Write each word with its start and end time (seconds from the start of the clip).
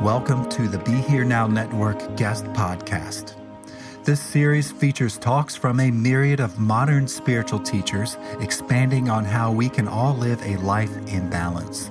Welcome 0.00 0.48
to 0.48 0.66
the 0.66 0.78
Be 0.78 0.92
Here 0.92 1.26
Now 1.26 1.46
Network 1.46 2.16
guest 2.16 2.46
podcast. 2.54 3.34
This 4.02 4.18
series 4.18 4.72
features 4.72 5.18
talks 5.18 5.54
from 5.54 5.78
a 5.78 5.90
myriad 5.90 6.40
of 6.40 6.58
modern 6.58 7.06
spiritual 7.06 7.60
teachers 7.60 8.16
expanding 8.40 9.10
on 9.10 9.26
how 9.26 9.52
we 9.52 9.68
can 9.68 9.86
all 9.86 10.14
live 10.14 10.40
a 10.40 10.56
life 10.62 10.96
in 11.08 11.28
balance. 11.28 11.90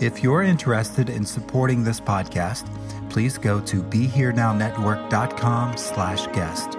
If 0.00 0.20
you're 0.20 0.42
interested 0.42 1.08
in 1.08 1.24
supporting 1.24 1.84
this 1.84 2.00
podcast, 2.00 2.68
please 3.08 3.38
go 3.38 3.60
to 3.60 3.84
BeHereNowNetwork.com 3.84 5.76
slash 5.76 6.26
guest. 6.34 6.72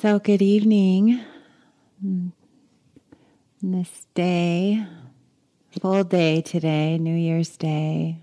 So, 0.00 0.18
good 0.18 0.42
evening. 0.42 1.20
This 3.62 4.08
day, 4.14 4.84
full 5.78 6.04
day 6.04 6.42
today, 6.42 6.98
New 6.98 7.14
Year's 7.14 7.56
Day. 7.56 8.18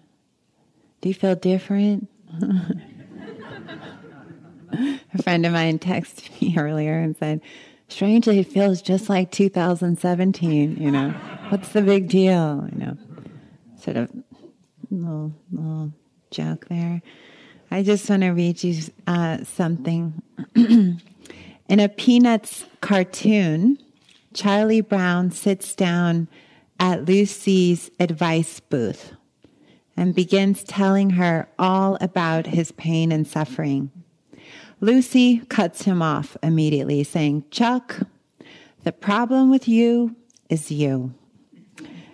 Do 1.02 1.10
you 1.10 1.16
feel 1.16 1.36
different? 1.36 2.10
A 5.14 5.24
friend 5.24 5.46
of 5.46 5.54
mine 5.54 5.80
texted 5.80 6.42
me 6.42 6.56
earlier 6.58 7.00
and 7.00 7.16
said, 7.16 7.42
Strangely, 7.90 8.40
it 8.40 8.48
feels 8.48 8.82
just 8.82 9.08
like 9.08 9.32
2017. 9.32 10.76
You 10.76 10.92
know, 10.92 11.12
what's 11.50 11.70
the 11.70 11.82
big 11.82 12.10
deal? 12.10 12.68
You 12.74 12.78
know, 12.78 12.98
sort 13.80 13.96
of 13.96 14.12
little, 14.92 15.34
little 15.52 15.94
joke 16.30 16.68
there. 16.68 17.02
I 17.72 17.84
just 17.84 18.10
want 18.10 18.24
to 18.24 18.32
read 18.32 18.62
you 18.62 18.82
uh, 19.08 19.44
something. 19.46 20.22
In 20.56 21.00
a 21.70 21.88
Peanuts 21.88 22.66
cartoon, 22.82 23.78
Charlie 24.34 24.82
Brown 24.82 25.32
sits 25.32 25.74
down 25.74 26.28
at 26.80 27.06
Lucy's 27.06 27.90
advice 28.00 28.60
booth 28.60 29.14
and 29.96 30.14
begins 30.14 30.64
telling 30.64 31.12
her 31.12 31.50
all 31.58 31.98
about 32.00 32.48
his 32.48 32.72
pain 32.74 33.12
and 33.12 33.28
suffering. 33.28 33.92
Lucy 34.80 35.40
cuts 35.50 35.84
him 35.84 36.04
off 36.04 36.38
immediately, 36.44 37.04
saying, 37.04 37.44
Chuck, 37.50 38.02
the 38.84 38.92
problem 38.92 39.50
with 39.50 39.68
you 39.68 40.16
is 40.50 40.72
you. 40.72 41.14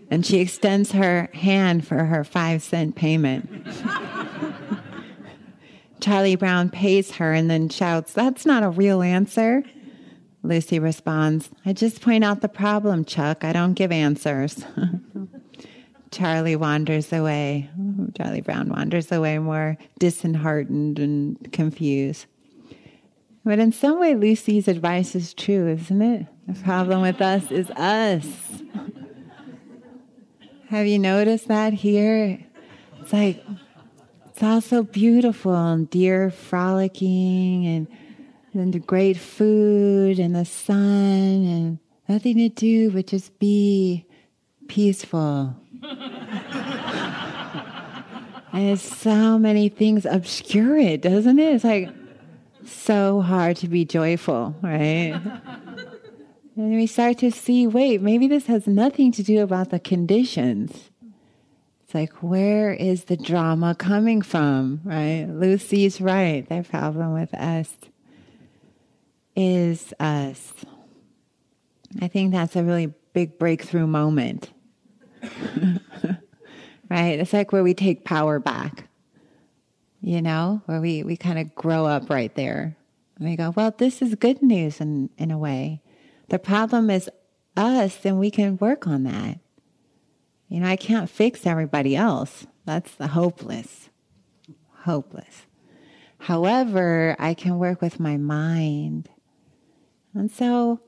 And 0.10 0.26
she 0.26 0.40
extends 0.40 0.94
her 0.94 1.30
hand 1.34 1.86
for 1.86 2.06
her 2.06 2.24
five 2.24 2.64
cent 2.64 2.96
payment. 2.96 3.50
Charlie 6.00 6.36
Brown 6.36 6.70
pays 6.70 7.12
her 7.12 7.34
and 7.34 7.50
then 7.50 7.70
shouts, 7.70 8.14
That's 8.14 8.46
not 8.46 8.64
a 8.64 8.70
real 8.70 9.02
answer. 9.02 9.64
Lucy 10.44 10.78
responds, 10.78 11.50
I 11.66 11.72
just 11.72 12.02
point 12.02 12.24
out 12.24 12.42
the 12.42 12.50
problem, 12.50 13.06
Chuck. 13.06 13.46
I 13.46 13.54
don't 13.54 13.74
give 13.74 13.92
answers. 13.92 14.64
Charlie 16.12 16.58
wanders 16.58 17.12
away. 17.12 17.70
Charlie 18.16 18.42
Brown 18.42 18.70
wanders 18.70 19.12
away 19.12 19.40
more 19.40 19.78
disheartened 20.00 21.00
and 21.00 21.52
confused. 21.52 22.26
But 23.46 23.60
in 23.60 23.72
some 23.72 24.00
way, 24.00 24.16
Lucy's 24.16 24.68
advice 24.68 25.16
is 25.16 25.34
true, 25.34 25.68
isn't 25.70 26.02
it? 26.02 26.28
The 26.48 26.62
problem 26.62 27.02
with 27.02 27.22
us 27.22 27.50
is 27.50 27.72
us. 27.72 28.26
Have 30.70 30.86
you 30.88 31.00
noticed 31.00 31.48
that 31.48 31.74
here? 31.74 32.40
It's 33.02 33.14
like, 33.14 33.44
it's 34.30 34.44
all 34.44 34.62
so 34.62 34.84
beautiful 34.84 35.56
and 35.56 35.90
deer 35.90 36.30
frolicking 36.30 37.66
and 37.66 37.88
then 38.54 38.72
the 38.72 38.80
great 38.80 39.18
food 39.18 40.20
and 40.20 40.36
the 40.36 40.46
sun 40.46 41.46
and 41.46 41.80
nothing 42.08 42.38
to 42.38 42.50
do 42.50 42.92
but 42.92 43.08
just 43.08 43.38
be 43.40 44.06
peaceful. 44.68 45.56
and 48.54 48.80
so 48.80 49.40
many 49.40 49.70
things 49.70 50.06
obscure 50.06 50.78
it, 50.78 51.02
doesn't 51.02 51.40
it? 51.40 51.56
It's 51.56 51.64
like 51.64 51.90
so 52.66 53.22
hard 53.22 53.58
to 53.58 53.68
be 53.68 53.86
joyful, 53.86 54.56
right? 54.62 55.14
and 56.56 56.76
we 56.76 56.86
start 56.88 57.18
to 57.20 57.32
see 57.32 57.66
wait, 57.68 58.02
maybe 58.02 58.28
this 58.28 58.46
has 58.46 58.68
nothing 58.68 59.12
to 59.14 59.24
do 59.24 59.42
about 59.42 59.72
the 59.72 59.80
conditions. 59.80 60.92
It's 61.84 61.94
like, 61.96 62.14
where 62.24 62.72
is 62.72 63.06
the 63.06 63.18
drama 63.18 63.76
coming 63.76 64.22
from, 64.22 64.82
right? 64.84 65.26
Lucy's 65.28 66.00
right. 66.00 66.48
The 66.48 66.64
problem 66.64 67.14
with 67.14 67.34
us 67.34 67.76
is 69.36 69.94
us. 70.00 70.54
I 72.02 72.08
think 72.08 72.32
that's 72.32 72.56
a 72.56 72.64
really 72.64 72.94
big 73.14 73.38
breakthrough 73.38 73.88
moment. 73.88 74.52
right? 76.90 77.20
It's 77.20 77.34
like 77.34 77.52
where 77.52 77.64
we 77.64 77.74
take 77.74 78.04
power 78.04 78.40
back, 78.40 78.88
you 80.02 80.22
know, 80.22 80.62
where 80.66 80.82
we, 80.82 81.04
we 81.04 81.18
kind 81.18 81.40
of 81.40 81.56
grow 81.56 81.86
up 81.86 82.10
right 82.10 82.34
there. 82.36 82.76
And 83.18 83.30
we 83.30 83.36
go, 83.36 83.52
well, 83.56 83.74
this 83.78 84.02
is 84.02 84.16
good 84.16 84.42
news 84.42 84.82
in, 84.82 85.10
in 85.18 85.32
a 85.32 85.38
way. 85.38 85.82
The 86.30 86.40
problem 86.40 86.90
is 86.90 87.10
us, 87.56 88.06
and 88.06 88.20
we 88.20 88.32
can 88.32 88.58
work 88.58 88.88
on 88.88 89.04
that. 89.04 89.40
You 90.48 90.60
know, 90.60 90.68
I 90.68 90.76
can't 90.76 91.10
fix 91.10 91.46
everybody 91.46 91.96
else. 91.96 92.46
That's 92.66 92.94
the 92.96 93.08
hopeless. 93.08 93.90
Hopeless. 94.84 95.44
However, 96.20 97.16
I 97.20 97.34
can 97.34 97.58
work 97.58 97.82
with 97.82 98.00
my 98.00 98.18
mind. 98.18 99.10
And 100.14 100.32
so 100.32 100.80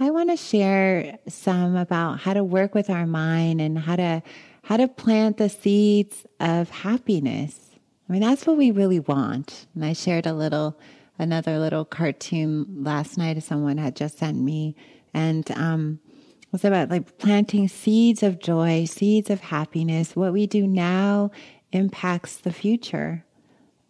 I 0.00 0.10
want 0.10 0.30
to 0.30 0.36
share 0.36 1.18
some 1.28 1.76
about 1.76 2.20
how 2.20 2.34
to 2.34 2.44
work 2.44 2.74
with 2.74 2.90
our 2.90 3.06
mind 3.06 3.60
and 3.60 3.78
how 3.78 3.96
to 3.96 4.22
how 4.64 4.78
to 4.78 4.88
plant 4.88 5.36
the 5.36 5.50
seeds 5.50 6.24
of 6.40 6.70
happiness. 6.70 7.60
I 8.08 8.12
mean, 8.12 8.22
that's 8.22 8.46
what 8.46 8.56
we 8.56 8.70
really 8.70 9.00
want. 9.00 9.66
And 9.74 9.84
I 9.84 9.92
shared 9.92 10.26
a 10.26 10.32
little 10.32 10.78
another 11.18 11.58
little 11.58 11.84
cartoon 11.84 12.82
last 12.82 13.16
night 13.16 13.40
someone 13.42 13.78
had 13.78 13.94
just 13.94 14.18
sent 14.18 14.36
me 14.36 14.74
and 15.12 15.48
um 15.52 16.00
it 16.42 16.52
was 16.52 16.64
about 16.64 16.90
like 16.90 17.18
planting 17.18 17.68
seeds 17.68 18.22
of 18.22 18.38
joy, 18.38 18.84
seeds 18.84 19.30
of 19.30 19.40
happiness. 19.40 20.14
What 20.14 20.32
we 20.32 20.46
do 20.46 20.66
now 20.66 21.30
impacts 21.72 22.36
the 22.36 22.52
future. 22.52 23.24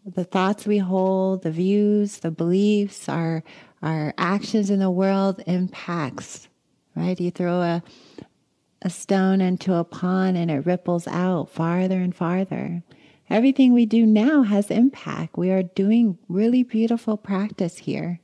The 0.06 0.24
thoughts 0.24 0.66
we 0.66 0.78
hold, 0.78 1.42
the 1.42 1.50
views, 1.50 2.18
the 2.18 2.30
beliefs, 2.30 3.06
our 3.08 3.42
our 3.84 4.14
actions 4.16 4.70
in 4.70 4.78
the 4.78 4.90
world 4.90 5.42
impacts, 5.46 6.48
right? 6.96 7.20
You 7.20 7.30
throw 7.30 7.60
a, 7.60 7.82
a 8.80 8.88
stone 8.88 9.42
into 9.42 9.74
a 9.74 9.84
pond 9.84 10.38
and 10.38 10.50
it 10.50 10.64
ripples 10.64 11.06
out 11.06 11.50
farther 11.50 12.00
and 12.00 12.16
farther. 12.16 12.82
Everything 13.28 13.72
we 13.72 13.84
do 13.84 14.06
now 14.06 14.42
has 14.42 14.70
impact. 14.70 15.36
We 15.36 15.50
are 15.50 15.62
doing 15.62 16.18
really 16.28 16.62
beautiful 16.62 17.18
practice 17.18 17.78
here. 17.78 18.20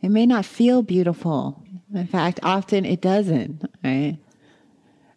It 0.00 0.10
may 0.10 0.26
not 0.26 0.44
feel 0.44 0.82
beautiful. 0.82 1.64
In 1.92 2.06
fact, 2.06 2.38
often 2.44 2.84
it 2.84 3.00
doesn't, 3.00 3.64
right? 3.82 4.18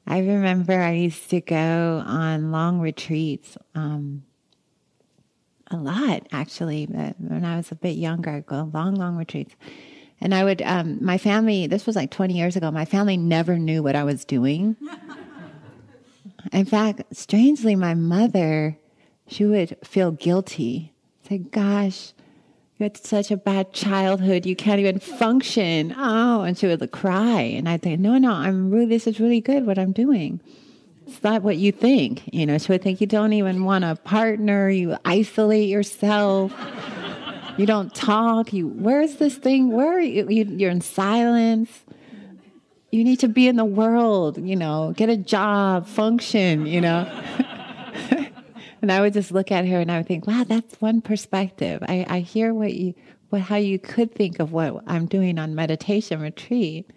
I 0.08 0.20
remember 0.20 0.74
I 0.74 0.94
used 0.94 1.30
to 1.30 1.40
go 1.40 2.04
on 2.04 2.52
long 2.52 2.80
retreats 2.80 3.58
um, 3.76 4.24
a 5.72 5.78
lot 5.78 6.28
actually. 6.32 6.86
When 6.86 7.46
I 7.46 7.58
was 7.58 7.72
a 7.72 7.76
bit 7.76 7.98
younger, 7.98 8.30
I'd 8.30 8.46
go 8.46 8.70
long, 8.74 8.96
long 8.96 9.16
retreats. 9.16 9.56
And 10.20 10.36
I 10.36 10.44
would, 10.44 10.62
um, 10.62 11.04
my 11.04 11.18
family, 11.18 11.66
this 11.66 11.88
was 11.88 11.96
like 11.96 12.12
20 12.12 12.36
years 12.36 12.56
ago, 12.56 12.70
my 12.70 12.86
family 12.86 13.18
never 13.18 13.58
knew 13.58 13.82
what 13.82 13.96
I 13.96 14.04
was 14.04 14.24
doing. 14.24 14.76
In 16.54 16.66
fact, 16.66 17.04
strangely, 17.12 17.76
my 17.76 17.96
mother, 17.96 18.78
she 19.28 19.46
would 19.46 19.78
feel 19.84 20.12
guilty. 20.12 20.94
Say, 21.28 21.40
gosh, 21.40 22.14
you 22.78 22.84
had 22.84 22.98
such 22.98 23.32
a 23.32 23.38
bad 23.38 23.74
childhood, 23.74 24.46
you 24.46 24.56
can't 24.56 24.80
even 24.80 25.00
function. 25.00 25.96
Oh, 25.98 26.42
and 26.42 26.56
she 26.58 26.68
would 26.68 26.92
cry. 26.92 27.42
And 27.42 27.68
I'd 27.68 27.84
say, 27.84 27.96
no, 27.96 28.18
no, 28.20 28.32
I'm 28.32 28.70
really, 28.70 28.86
this 28.86 29.08
is 29.08 29.20
really 29.20 29.42
good 29.42 29.66
what 29.66 29.80
I'm 29.80 29.92
doing 29.92 30.40
it's 31.12 31.24
not 31.24 31.44
what 31.44 31.58
you 31.58 31.72
think. 31.72 32.24
You 32.32 32.46
know, 32.46 32.58
so 32.58 32.74
I 32.74 32.78
think 32.78 33.02
you 33.02 33.08
don't 33.08 33.34
even 33.34 33.64
want 33.66 33.84
a 33.84 33.96
partner, 33.96 34.70
you 34.70 34.96
isolate 35.04 35.68
yourself, 35.68 36.54
you 37.58 37.66
don't 37.66 37.94
talk, 37.94 38.54
you 38.54 38.68
where's 38.68 39.16
this 39.16 39.36
thing? 39.36 39.72
Where 39.72 39.98
are 39.98 40.02
you? 40.02 40.28
You're 40.30 40.72
in 40.72 40.82
silence. 40.82 41.70
You 42.92 43.04
need 43.04 43.20
to 43.20 43.28
be 43.28 43.48
in 43.48 43.56
the 43.56 43.66
world, 43.66 44.38
you 44.38 44.56
know, 44.56 44.94
get 44.96 45.10
a 45.10 45.16
job, 45.16 45.88
function, 45.88 46.66
you 46.66 46.82
know. 46.82 47.06
and 48.82 48.92
I 48.92 49.00
would 49.00 49.14
just 49.14 49.32
look 49.32 49.52
at 49.52 49.66
her 49.66 49.80
and 49.80 49.92
I 49.92 49.98
would 49.98 50.08
think, 50.08 50.28
wow, 50.28 50.44
that's 50.46 50.76
one 50.82 51.02
perspective. 51.02 51.84
I, 51.88 52.06
I 52.10 52.20
hear 52.20 52.54
what 52.54 52.74
you 52.74 52.94
what 53.30 53.42
how 53.42 53.56
you 53.56 53.80
could 53.80 54.14
think 54.14 54.40
of 54.40 54.52
what 54.52 54.84
I'm 54.88 55.06
doing 55.06 55.40
on 55.40 55.56
meditation 55.56 56.22
retreat. 56.22 56.90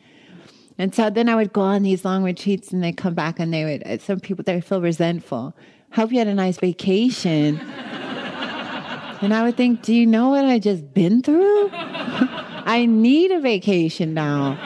And 0.78 0.94
so 0.94 1.08
then 1.08 1.28
I 1.28 1.36
would 1.36 1.52
go 1.52 1.60
on 1.60 1.82
these 1.82 2.04
long 2.04 2.24
retreats 2.24 2.72
and 2.72 2.82
they'd 2.82 2.96
come 2.96 3.14
back 3.14 3.38
and 3.38 3.52
they 3.52 3.64
would, 3.64 3.86
uh, 3.86 3.98
some 3.98 4.18
people, 4.20 4.42
they 4.44 4.56
would 4.56 4.64
feel 4.64 4.80
resentful. 4.80 5.54
Hope 5.92 6.10
you 6.10 6.18
had 6.18 6.26
a 6.26 6.34
nice 6.34 6.58
vacation. 6.58 7.60
and 7.60 9.32
I 9.32 9.44
would 9.44 9.56
think, 9.56 9.82
do 9.82 9.94
you 9.94 10.06
know 10.06 10.30
what 10.30 10.44
I 10.44 10.58
just 10.58 10.92
been 10.92 11.22
through? 11.22 11.70
I 11.72 12.86
need 12.86 13.30
a 13.30 13.40
vacation 13.40 14.14
now. 14.14 14.58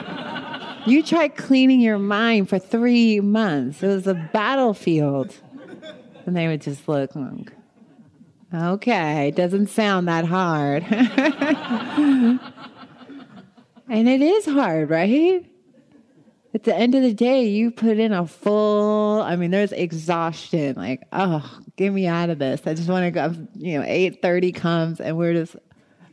You 0.87 1.03
tried 1.03 1.35
cleaning 1.35 1.81
your 1.81 1.99
mind 1.99 2.49
for 2.49 2.57
three 2.57 3.19
months. 3.19 3.83
It 3.83 3.87
was 3.87 4.07
a 4.07 4.15
battlefield. 4.33 5.35
And 6.25 6.35
they 6.35 6.47
would 6.47 6.61
just 6.61 6.87
look 6.87 7.15
like, 7.15 7.51
okay, 8.53 9.31
doesn't 9.31 9.67
sound 9.67 10.07
that 10.07 10.25
hard. 10.25 10.83
and 10.89 12.39
it 13.89 14.21
is 14.21 14.45
hard, 14.45 14.89
right? 14.89 15.45
At 16.53 16.63
the 16.63 16.75
end 16.75 16.95
of 16.95 17.03
the 17.03 17.13
day, 17.13 17.47
you 17.47 17.69
put 17.69 17.99
in 17.99 18.11
a 18.11 18.25
full, 18.25 19.21
I 19.21 19.35
mean, 19.35 19.51
there's 19.51 19.71
exhaustion. 19.71 20.75
Like, 20.75 21.03
oh, 21.13 21.59
get 21.75 21.93
me 21.93 22.07
out 22.07 22.31
of 22.31 22.39
this. 22.39 22.61
I 22.65 22.73
just 22.73 22.89
want 22.89 23.05
to 23.05 23.11
go, 23.11 23.35
you 23.55 23.79
know, 23.79 23.85
8.30 23.85 24.55
comes 24.55 24.99
and 24.99 25.15
we're 25.15 25.33
just 25.33 25.55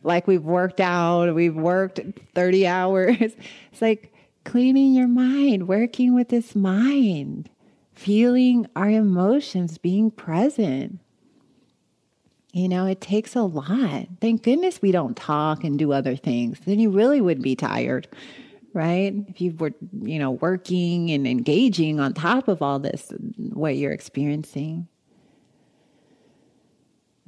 like 0.02 0.26
we've 0.26 0.44
worked 0.44 0.80
out, 0.80 1.34
we've 1.34 1.56
worked 1.56 2.00
30 2.34 2.66
hours. 2.66 3.16
It's 3.72 3.82
like 3.82 4.14
cleaning 4.44 4.94
your 4.94 5.08
mind, 5.08 5.68
working 5.68 6.14
with 6.14 6.30
this 6.30 6.54
mind, 6.54 7.50
feeling 7.92 8.66
our 8.74 8.88
emotions, 8.88 9.76
being 9.76 10.10
present. 10.10 11.00
You 12.52 12.70
know, 12.70 12.86
it 12.86 13.02
takes 13.02 13.36
a 13.36 13.42
lot. 13.42 14.06
Thank 14.20 14.44
goodness 14.44 14.80
we 14.80 14.92
don't 14.92 15.14
talk 15.14 15.62
and 15.62 15.78
do 15.78 15.92
other 15.92 16.16
things. 16.16 16.58
Then 16.64 16.78
you 16.78 16.88
really 16.88 17.20
would 17.20 17.42
be 17.42 17.54
tired, 17.54 18.08
right? 18.76 19.14
If 19.28 19.40
you 19.40 19.52
were, 19.58 19.72
you 20.02 20.18
know, 20.18 20.32
working 20.32 21.10
and 21.10 21.26
engaging 21.26 21.98
on 21.98 22.12
top 22.12 22.46
of 22.46 22.60
all 22.60 22.78
this, 22.78 23.10
what 23.36 23.76
you're 23.76 23.92
experiencing. 23.92 24.86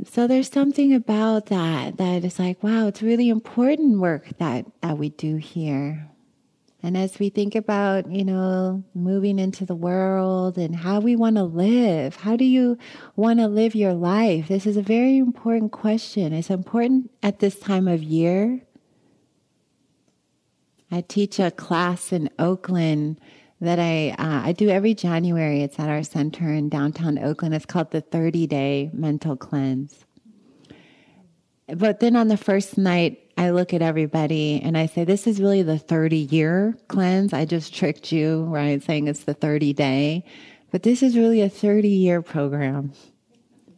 So 0.04 0.28
there's 0.28 0.50
something 0.50 0.94
about 0.94 1.46
that 1.46 1.96
that 1.96 2.24
is 2.24 2.38
like, 2.38 2.62
wow, 2.62 2.86
it's 2.86 3.02
really 3.02 3.30
important 3.30 3.98
work 3.98 4.28
that, 4.38 4.66
that 4.82 4.98
we 4.98 5.08
do 5.08 5.36
here. 5.36 6.08
And 6.80 6.96
as 6.96 7.18
we 7.18 7.28
think 7.28 7.56
about, 7.56 8.08
you 8.08 8.24
know, 8.24 8.84
moving 8.94 9.40
into 9.40 9.66
the 9.66 9.74
world 9.74 10.56
and 10.56 10.76
how 10.76 11.00
we 11.00 11.16
want 11.16 11.34
to 11.36 11.42
live, 11.42 12.14
how 12.14 12.36
do 12.36 12.44
you 12.44 12.78
want 13.16 13.40
to 13.40 13.48
live 13.48 13.74
your 13.74 13.94
life? 13.94 14.46
This 14.46 14.64
is 14.64 14.76
a 14.76 14.82
very 14.82 15.18
important 15.18 15.72
question. 15.72 16.32
It's 16.32 16.50
important 16.50 17.10
at 17.20 17.40
this 17.40 17.58
time 17.58 17.88
of 17.88 18.02
year. 18.02 18.60
I 20.90 21.02
teach 21.02 21.38
a 21.38 21.50
class 21.50 22.12
in 22.12 22.30
Oakland 22.38 23.20
that 23.60 23.78
I 23.78 24.10
uh, 24.10 24.46
I 24.46 24.52
do 24.52 24.68
every 24.68 24.94
January. 24.94 25.62
It's 25.62 25.78
at 25.78 25.88
our 25.88 26.02
center 26.02 26.52
in 26.52 26.68
downtown 26.68 27.18
Oakland. 27.18 27.54
It's 27.54 27.66
called 27.66 27.90
the 27.90 28.00
30 28.00 28.46
Day 28.46 28.90
Mental 28.92 29.36
Cleanse. 29.36 30.04
But 31.68 32.00
then 32.00 32.16
on 32.16 32.28
the 32.28 32.38
first 32.38 32.78
night, 32.78 33.20
I 33.36 33.50
look 33.50 33.74
at 33.74 33.82
everybody 33.82 34.60
and 34.62 34.78
I 34.78 34.86
say, 34.86 35.04
This 35.04 35.26
is 35.26 35.40
really 35.40 35.62
the 35.62 35.78
30 35.78 36.16
year 36.16 36.78
cleanse. 36.88 37.32
I 37.32 37.44
just 37.44 37.74
tricked 37.74 38.10
you, 38.10 38.44
right? 38.44 38.82
Saying 38.82 39.08
it's 39.08 39.24
the 39.24 39.34
30 39.34 39.74
day. 39.74 40.24
But 40.70 40.82
this 40.82 41.02
is 41.02 41.16
really 41.16 41.42
a 41.42 41.48
30 41.48 41.88
year 41.88 42.22
program. 42.22 42.92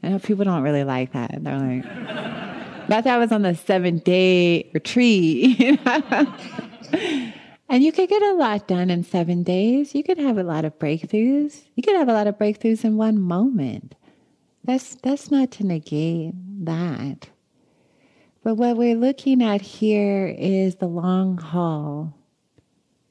I 0.03 0.09
know 0.09 0.19
people 0.19 0.45
don't 0.45 0.63
really 0.63 0.85
like 0.85 1.13
that. 1.13 1.43
They're 1.43 1.59
like, 1.59 1.85
That's 2.89 3.07
I 3.07 3.19
was 3.19 3.33
on 3.33 3.43
the 3.43 3.55
seven 3.55 3.99
day 3.99 4.71
retreat. 4.73 5.81
And 7.71 7.85
you 7.85 7.93
could 7.93 8.09
get 8.09 8.21
a 8.21 8.35
lot 8.35 8.67
done 8.67 8.91
in 8.91 9.05
seven 9.05 9.45
days. 9.45 9.95
You 9.95 10.03
could 10.03 10.19
have 10.19 10.37
a 10.37 10.43
lot 10.43 10.65
of 10.65 10.77
breakthroughs. 10.81 11.63
You 11.77 11.85
could 11.85 11.95
have 11.95 12.09
a 12.09 12.13
lot 12.13 12.27
of 12.27 12.37
breakthroughs 12.37 12.85
in 12.85 12.97
one 12.97 13.21
moment. 13.21 13.95
That's 14.65 14.97
that's 14.97 15.31
not 15.31 15.53
to 15.53 15.65
negate 15.65 16.35
that. 16.65 17.29
But 18.43 18.57
what 18.57 18.77
we're 18.77 18.97
looking 18.97 19.41
at 19.41 19.61
here 19.61 20.35
is 20.37 20.77
the 20.77 20.89
long 20.89 21.39
haul. 21.39 22.13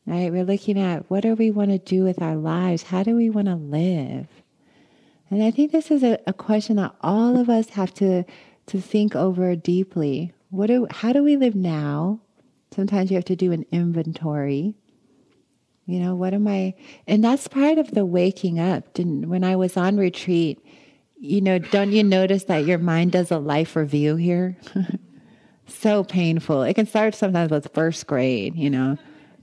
Right? 0.06 0.30
We're 0.30 0.44
looking 0.44 0.78
at 0.78 1.10
what 1.10 1.22
do 1.22 1.36
we 1.36 1.52
want 1.52 1.70
to 1.70 1.78
do 1.78 2.04
with 2.04 2.22
our 2.22 2.36
lives? 2.36 2.84
How 2.84 3.04
do 3.04 3.16
we 3.16 3.30
want 3.30 3.48
to 3.48 3.56
live? 3.56 4.28
And 5.30 5.42
I 5.42 5.52
think 5.52 5.72
this 5.72 5.90
is 5.90 6.04
a, 6.04 6.20
a 6.28 6.34
question 6.34 6.76
that 6.76 6.96
all 7.00 7.38
of 7.38 7.50
us 7.50 7.70
have 7.70 7.94
to 7.96 8.26
to 8.66 8.82
think 8.82 9.16
over 9.16 9.56
deeply. 9.56 10.34
What 10.50 10.68
do 10.68 10.86
how 10.92 11.14
do 11.14 11.24
we 11.24 11.38
live 11.38 11.56
now? 11.56 12.20
Sometimes 12.74 13.10
you 13.10 13.16
have 13.18 13.26
to 13.26 13.36
do 13.36 13.52
an 13.52 13.66
inventory. 13.72 14.76
You 15.86 16.00
know, 16.00 16.16
what 16.16 16.34
am 16.34 16.48
I? 16.48 16.76
And 17.08 17.24
that's 17.24 17.48
part 17.48 17.78
of 17.78 17.92
the 17.92 18.06
waking 18.06 18.60
up. 18.60 18.94
Didn't, 18.94 19.28
when 19.28 19.44
I 19.44 19.56
was 19.56 19.76
on 19.76 19.98
retreat, 19.98 20.64
you 21.20 21.42
know, 21.42 21.58
don't 21.58 21.92
you 21.92 22.04
notice 22.04 22.44
that 22.46 22.66
your 22.66 22.78
mind 22.78 23.12
does 23.12 23.32
a 23.32 23.40
life 23.40 23.76
review 23.76 24.16
here? 24.16 24.56
so 25.68 26.04
painful. 26.04 26.64
It 26.64 26.76
can 26.76 26.86
start 26.86 27.16
sometimes 27.16 27.52
with 27.52 27.74
first 27.74 28.06
grade, 28.06 28.56
you 28.56 28.70
know 28.70 28.98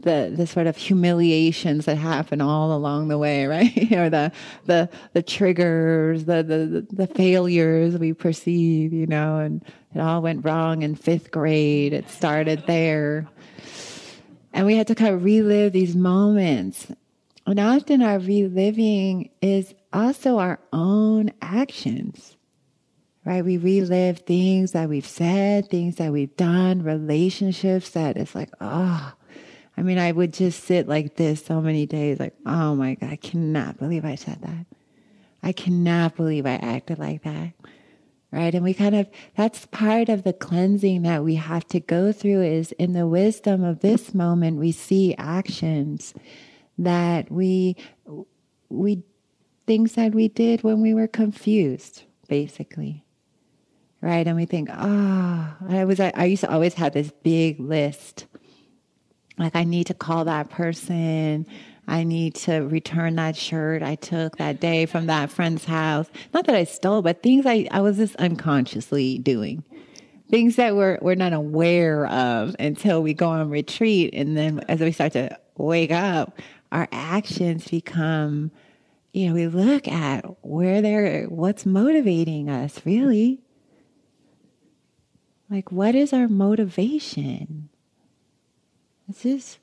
the 0.06 0.32
the 0.35 0.47
sort 0.47 0.67
of 0.67 0.76
humiliations 0.76 1.85
that 1.85 1.97
happen 1.97 2.41
all 2.41 2.73
along 2.73 3.08
the 3.08 3.19
way, 3.19 3.44
right? 3.56 3.93
or 3.93 4.08
the 4.08 4.32
the 4.64 4.88
the 5.12 5.23
triggers, 5.23 6.25
the 6.25 6.43
the 6.43 6.87
the 6.91 7.06
failures 7.06 7.99
we 7.99 8.14
perceive, 8.14 8.94
you 8.94 9.06
know, 9.06 9.37
and 9.38 9.62
it 9.94 10.00
all 10.00 10.23
went 10.23 10.44
wrong 10.44 10.82
in 10.82 10.94
fifth 10.94 11.31
grade. 11.31 11.93
It 11.93 12.08
started 12.08 12.67
there. 12.67 13.29
And 14.55 14.64
we 14.64 14.76
had 14.76 14.87
to 14.87 14.94
kind 14.94 15.14
of 15.14 15.23
relive 15.23 15.73
these 15.73 15.94
moments. 15.94 16.87
And 17.47 17.61
often 17.61 18.00
our 18.00 18.19
reliving 18.19 19.31
is 19.43 19.75
also 19.93 20.38
our 20.38 20.59
own 20.73 21.31
actions, 21.43 22.37
right? 23.25 23.44
We 23.44 23.59
relive 23.59 24.20
things 24.20 24.73
that 24.73 24.88
we've 24.88 25.06
said, 25.06 25.69
things 25.69 25.97
that 25.97 26.11
we've 26.11 26.35
done, 26.37 26.82
relationships 26.82 27.91
that 27.91 28.17
it's 28.17 28.35
like, 28.35 28.50
oh, 28.61 29.12
I 29.76 29.82
mean, 29.82 29.99
I 29.99 30.11
would 30.11 30.32
just 30.32 30.64
sit 30.64 30.88
like 30.88 31.17
this 31.17 31.44
so 31.44 31.61
many 31.61 31.84
days, 31.87 32.19
like, 32.19 32.34
oh 32.46 32.75
my 32.75 32.94
God, 32.94 33.11
I 33.11 33.17
cannot 33.17 33.78
believe 33.78 34.05
I 34.05 34.14
said 34.14 34.40
that. 34.43 34.67
I 35.43 35.52
cannot 35.52 36.17
believe 36.17 36.46
I 36.46 36.55
acted 36.55 36.99
like 36.99 37.23
that. 37.25 37.52
Right. 38.32 38.55
And 38.55 38.64
we 38.64 38.75
kind 38.75 38.94
of, 38.94 39.08
that's 39.37 39.67
part 39.67 40.08
of 40.08 40.25
the 40.25 40.32
cleansing 40.32 41.02
that 41.02 41.23
we 41.23 41.37
have 41.37 41.67
to 41.69 41.81
go 41.81 42.11
through 42.11 42.43
is 42.43 42.73
in 42.73 42.93
the 42.93 43.06
wisdom 43.06 43.62
of 43.62 43.81
this 43.81 44.12
moment, 44.12 44.58
we 44.58 44.73
see 44.73 45.14
actions 45.17 46.12
that 46.76 47.31
we, 47.31 47.76
we, 48.69 49.02
things 49.67 49.93
that 49.94 50.12
we 50.12 50.28
did 50.28 50.62
when 50.62 50.82
we 50.82 50.92
were 50.92 51.06
confused, 51.06 52.02
basically. 52.28 53.04
Right. 54.00 54.26
And 54.26 54.37
we 54.37 54.45
think, 54.45 54.71
oh, 54.73 55.54
I 55.68 55.85
was, 55.85 56.00
I, 56.00 56.12
I 56.14 56.25
used 56.25 56.42
to 56.42 56.50
always 56.52 56.75
have 56.75 56.92
this 56.92 57.12
big 57.23 57.61
list 57.61 58.26
like 59.38 59.55
I 59.55 59.64
need 59.64 59.88
to 59.88 59.95
call 59.95 60.25
that 60.25 60.50
person. 60.50 61.47
I 61.88 62.02
need 62.02 62.35
to 62.37 62.61
return 62.61 63.16
that 63.16 63.37
shirt 63.37 63.83
I 63.83 63.95
took 63.95 64.38
that 64.38 64.61
day 64.61 64.87
from 64.87 65.07
that 65.07 65.31
friend's 65.31 65.64
house. 65.64 66.09
Not 66.35 66.47
that 66.47 66.57
I 66.57 66.64
stole, 66.64 67.02
but 67.02 67.23
things 67.23 67.47
I, 67.47 67.69
I 67.71 67.81
was 67.81 67.97
just 67.99 68.16
unconsciously 68.16 69.19
doing. 69.19 69.62
Things 70.28 70.57
that 70.57 70.75
we're, 70.75 70.99
we're 71.00 71.14
not 71.14 71.33
aware 71.33 72.07
of 72.07 72.57
until 72.59 73.02
we 73.02 73.14
go 73.14 73.28
on 73.28 73.50
retreat. 73.50 74.14
And 74.14 74.37
then 74.37 74.61
as 74.69 74.81
we 74.81 74.90
start 74.90 75.12
to 75.12 75.38
wake 75.57 75.93
up, 75.93 76.40
our 76.73 76.88
actions 76.90 77.69
become, 77.69 78.50
you 79.12 79.28
know, 79.28 79.35
we 79.35 79.47
look 79.47 79.87
at 79.87 80.25
where 80.45 80.83
they're, 80.83 81.26
what's 81.26 81.64
motivating 81.64 82.50
us 82.50 82.81
really. 82.85 83.40
Like, 85.49 85.71
what 85.71 85.95
is 85.95 86.12
our 86.12 86.26
motivation? 86.26 87.69
This 89.09 89.25
is 89.25 89.59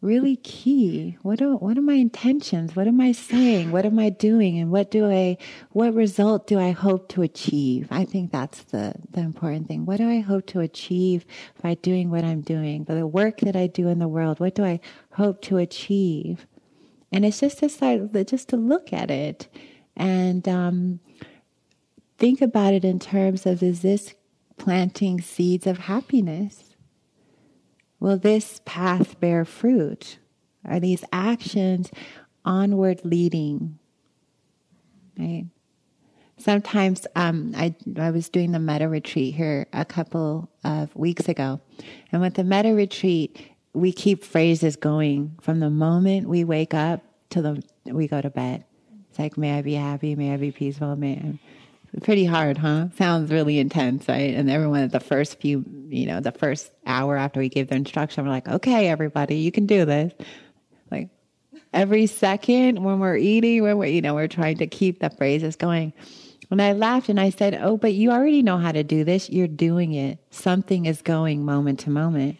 really 0.00 0.36
key. 0.36 1.16
What 1.22 1.42
are, 1.42 1.56
what 1.56 1.76
are 1.76 1.82
my 1.82 1.94
intentions? 1.94 2.76
What 2.76 2.86
am 2.86 3.00
I 3.00 3.12
saying? 3.12 3.72
What 3.72 3.84
am 3.84 3.98
I 3.98 4.10
doing? 4.10 4.58
And 4.58 4.70
what 4.70 4.90
do 4.90 5.10
I, 5.10 5.38
what 5.70 5.94
result 5.94 6.46
do 6.46 6.58
I 6.58 6.70
hope 6.70 7.08
to 7.10 7.22
achieve? 7.22 7.88
I 7.90 8.04
think 8.04 8.30
that's 8.30 8.62
the, 8.64 8.94
the 9.10 9.20
important 9.20 9.66
thing. 9.66 9.86
What 9.86 9.96
do 9.96 10.08
I 10.08 10.20
hope 10.20 10.46
to 10.48 10.60
achieve 10.60 11.24
by 11.62 11.74
doing 11.74 12.10
what 12.10 12.24
I'm 12.24 12.42
doing? 12.42 12.84
By 12.84 12.94
the 12.94 13.06
work 13.06 13.40
that 13.40 13.56
I 13.56 13.66
do 13.66 13.88
in 13.88 13.98
the 13.98 14.08
world, 14.08 14.38
what 14.38 14.54
do 14.54 14.64
I 14.64 14.80
hope 15.12 15.42
to 15.42 15.56
achieve? 15.56 16.46
And 17.10 17.24
it's 17.24 17.40
just 17.40 17.58
to 17.58 17.68
start, 17.68 18.12
just 18.26 18.48
to 18.50 18.56
look 18.56 18.92
at 18.92 19.10
it 19.10 19.48
and 19.96 20.46
um, 20.48 21.00
think 22.18 22.40
about 22.40 22.74
it 22.74 22.84
in 22.84 22.98
terms 22.98 23.46
of 23.46 23.62
is 23.62 23.82
this 23.82 24.14
planting 24.58 25.20
seeds 25.20 25.66
of 25.66 25.78
happiness? 25.78 26.65
Will 28.00 28.18
this 28.18 28.60
path 28.64 29.18
bear 29.20 29.44
fruit? 29.44 30.18
Are 30.64 30.80
these 30.80 31.04
actions 31.12 31.90
onward 32.44 33.00
leading? 33.04 33.78
Right? 35.18 35.46
Sometimes 36.38 37.06
um, 37.16 37.54
I, 37.56 37.74
I 37.98 38.10
was 38.10 38.28
doing 38.28 38.52
the 38.52 38.58
metta 38.58 38.88
retreat 38.88 39.34
here 39.34 39.66
a 39.72 39.84
couple 39.84 40.50
of 40.64 40.94
weeks 40.94 41.28
ago. 41.28 41.60
And 42.12 42.20
with 42.20 42.34
the 42.34 42.44
metta 42.44 42.74
retreat, 42.74 43.52
we 43.72 43.92
keep 43.92 44.22
phrases 44.22 44.76
going 44.76 45.36
from 45.40 45.60
the 45.60 45.70
moment 45.70 46.28
we 46.28 46.44
wake 46.44 46.74
up 46.74 47.02
till 47.30 47.42
the, 47.42 47.62
we 47.86 48.06
go 48.06 48.20
to 48.20 48.30
bed. 48.30 48.64
It's 49.08 49.18
like, 49.18 49.38
may 49.38 49.58
I 49.58 49.62
be 49.62 49.74
happy, 49.74 50.14
may 50.14 50.34
I 50.34 50.36
be 50.36 50.52
peaceful, 50.52 50.94
may 50.96 51.14
I, 51.14 51.38
Pretty 52.02 52.24
hard, 52.26 52.58
huh? 52.58 52.88
Sounds 52.96 53.30
really 53.30 53.58
intense, 53.58 54.06
right? 54.08 54.34
And 54.34 54.50
everyone 54.50 54.82
at 54.82 54.92
the 54.92 55.00
first 55.00 55.40
few, 55.40 55.64
you 55.88 56.06
know, 56.06 56.20
the 56.20 56.32
first 56.32 56.70
hour 56.86 57.16
after 57.16 57.40
we 57.40 57.48
gave 57.48 57.68
the 57.68 57.74
instruction, 57.74 58.24
we're 58.24 58.30
like, 58.30 58.48
okay, 58.48 58.88
everybody, 58.88 59.36
you 59.36 59.50
can 59.50 59.66
do 59.66 59.86
this. 59.86 60.12
Like 60.90 61.08
every 61.72 62.06
second 62.06 62.84
when 62.84 63.00
we're 63.00 63.16
eating, 63.16 63.62
when 63.62 63.78
we're, 63.78 63.86
you 63.86 64.02
know, 64.02 64.14
we're 64.14 64.28
trying 64.28 64.58
to 64.58 64.66
keep 64.66 65.00
the 65.00 65.08
phrases 65.10 65.56
going. 65.56 65.94
And 66.50 66.62
I 66.62 66.72
laughed 66.72 67.08
and 67.08 67.18
I 67.18 67.30
said, 67.30 67.58
Oh, 67.60 67.76
but 67.76 67.94
you 67.94 68.10
already 68.10 68.42
know 68.42 68.58
how 68.58 68.72
to 68.72 68.84
do 68.84 69.02
this. 69.04 69.30
You're 69.30 69.48
doing 69.48 69.94
it. 69.94 70.18
Something 70.30 70.86
is 70.86 71.02
going 71.02 71.44
moment 71.44 71.80
to 71.80 71.90
moment. 71.90 72.36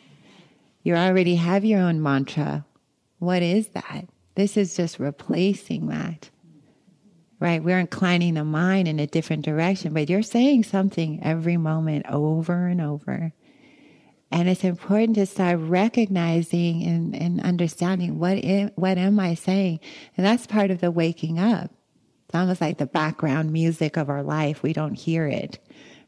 You 0.82 0.94
already 0.94 1.34
have 1.36 1.64
your 1.64 1.80
own 1.80 2.02
mantra. 2.02 2.64
What 3.18 3.42
is 3.42 3.68
that? 3.68 4.06
This 4.36 4.56
is 4.56 4.76
just 4.76 5.00
replacing 5.00 5.88
that. 5.88 6.30
Right? 7.38 7.62
We're 7.62 7.78
inclining 7.78 8.35
the 8.35 8.45
mind 8.45 8.88
in 8.88 8.99
a 8.99 9.07
different 9.07 9.45
direction, 9.45 9.93
but 9.93 10.09
you're 10.09 10.23
saying 10.23 10.64
something 10.64 11.23
every 11.23 11.59
moment 11.59 12.07
over 12.09 12.66
and 12.66 12.81
over. 12.81 13.33
And 14.31 14.49
it's 14.49 14.64
important 14.64 15.16
to 15.16 15.26
start 15.26 15.61
recognizing 15.61 16.83
and, 16.83 17.14
and 17.14 17.40
understanding 17.43 18.19
what, 18.19 18.38
is, 18.38 18.71
what 18.75 18.99
am 18.99 19.21
I 19.21 19.35
saying? 19.35 19.81
And 20.16 20.26
that's 20.26 20.47
part 20.47 20.71
of 20.71 20.81
the 20.81 20.90
waking 20.90 21.38
up. 21.38 21.71
It's 22.26 22.35
almost 22.35 22.61
like 22.61 22.78
the 22.78 22.87
background 22.87 23.52
music 23.52 23.97
of 23.97 24.09
our 24.09 24.23
life. 24.23 24.62
We 24.62 24.73
don't 24.73 24.95
hear 24.95 25.26
it. 25.26 25.59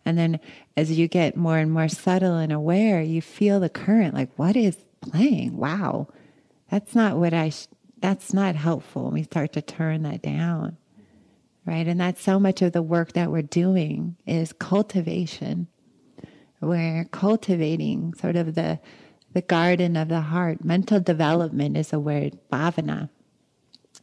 And 0.05 0.19
then 0.19 0.41
as 0.77 0.99
you 0.99 1.07
get 1.07 1.37
more 1.37 1.59
and 1.59 1.71
more 1.71 1.89
subtle 1.89 2.37
and 2.37 2.53
aware, 2.53 3.01
you 3.03 3.23
feel 3.23 3.61
the 3.61 3.69
current 3.69 4.15
like, 4.15 4.31
what 4.37 4.57
is 4.57 4.77
playing? 5.01 5.57
Wow. 5.57 6.09
That's 6.71 6.95
not 6.95 7.19
what 7.19 7.35
I, 7.35 7.51
sh- 7.51 7.69
that's 8.01 8.33
not 8.33 8.57
helpful. 8.57 9.11
We 9.11 9.23
start 9.23 9.53
to 9.53 9.63
turn 9.63 10.03
that 10.03 10.23
down. 10.23 10.77
Right. 11.69 11.87
And 11.87 12.01
that's 12.01 12.23
so 12.23 12.41
much 12.41 12.63
of 12.63 12.73
the 12.73 12.83
work 12.83 13.13
that 13.13 13.31
we're 13.31 13.43
doing 13.43 14.17
is 14.27 14.55
cultivation 14.55 15.69
we're 16.61 17.05
cultivating 17.13 18.15
sort 18.15 18.37
of 18.37 18.55
the 18.55 18.79
the 19.35 19.43
garden 19.43 19.97
of 19.97 20.09
the 20.09 20.23
heart. 20.23 20.65
Mental 20.65 20.99
development 21.01 21.77
is 21.77 21.93
a 21.93 21.99
word, 21.99 22.39
bhavana. 22.51 23.11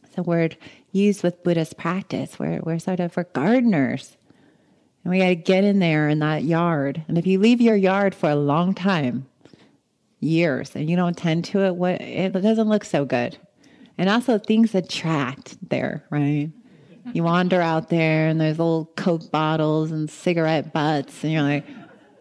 It's 0.04 0.16
a 0.16 0.22
word 0.22 0.56
used 0.92 1.24
with 1.24 1.42
Buddhist 1.42 1.76
practice. 1.76 2.38
We're, 2.38 2.60
we're 2.62 2.78
sort 2.78 3.00
of, 3.00 3.16
we're 3.16 3.24
gardeners. 3.24 4.16
And 5.02 5.10
we 5.10 5.18
got 5.18 5.26
to 5.26 5.34
get 5.34 5.64
in 5.64 5.80
there 5.80 6.08
in 6.08 6.20
that 6.20 6.44
yard. 6.44 7.04
And 7.08 7.18
if 7.18 7.26
you 7.26 7.40
leave 7.40 7.60
your 7.60 7.74
yard 7.74 8.14
for 8.14 8.30
a 8.30 8.36
long 8.36 8.72
time, 8.72 9.26
years, 10.20 10.76
and 10.76 10.88
you 10.88 10.94
don't 10.94 11.18
tend 11.18 11.44
to 11.46 11.64
it, 11.64 11.74
what, 11.74 12.00
it 12.00 12.32
doesn't 12.32 12.68
look 12.68 12.84
so 12.84 13.04
good. 13.04 13.36
And 13.98 14.08
also 14.08 14.38
things 14.38 14.76
attract 14.76 15.58
there, 15.68 16.04
right? 16.08 16.50
You 17.12 17.22
wander 17.22 17.60
out 17.60 17.88
there 17.88 18.28
and 18.28 18.40
there's 18.40 18.58
old 18.58 18.94
Coke 18.96 19.30
bottles 19.30 19.90
and 19.90 20.10
cigarette 20.10 20.72
butts, 20.72 21.22
and 21.22 21.32
you're 21.32 21.42
like, 21.42 21.64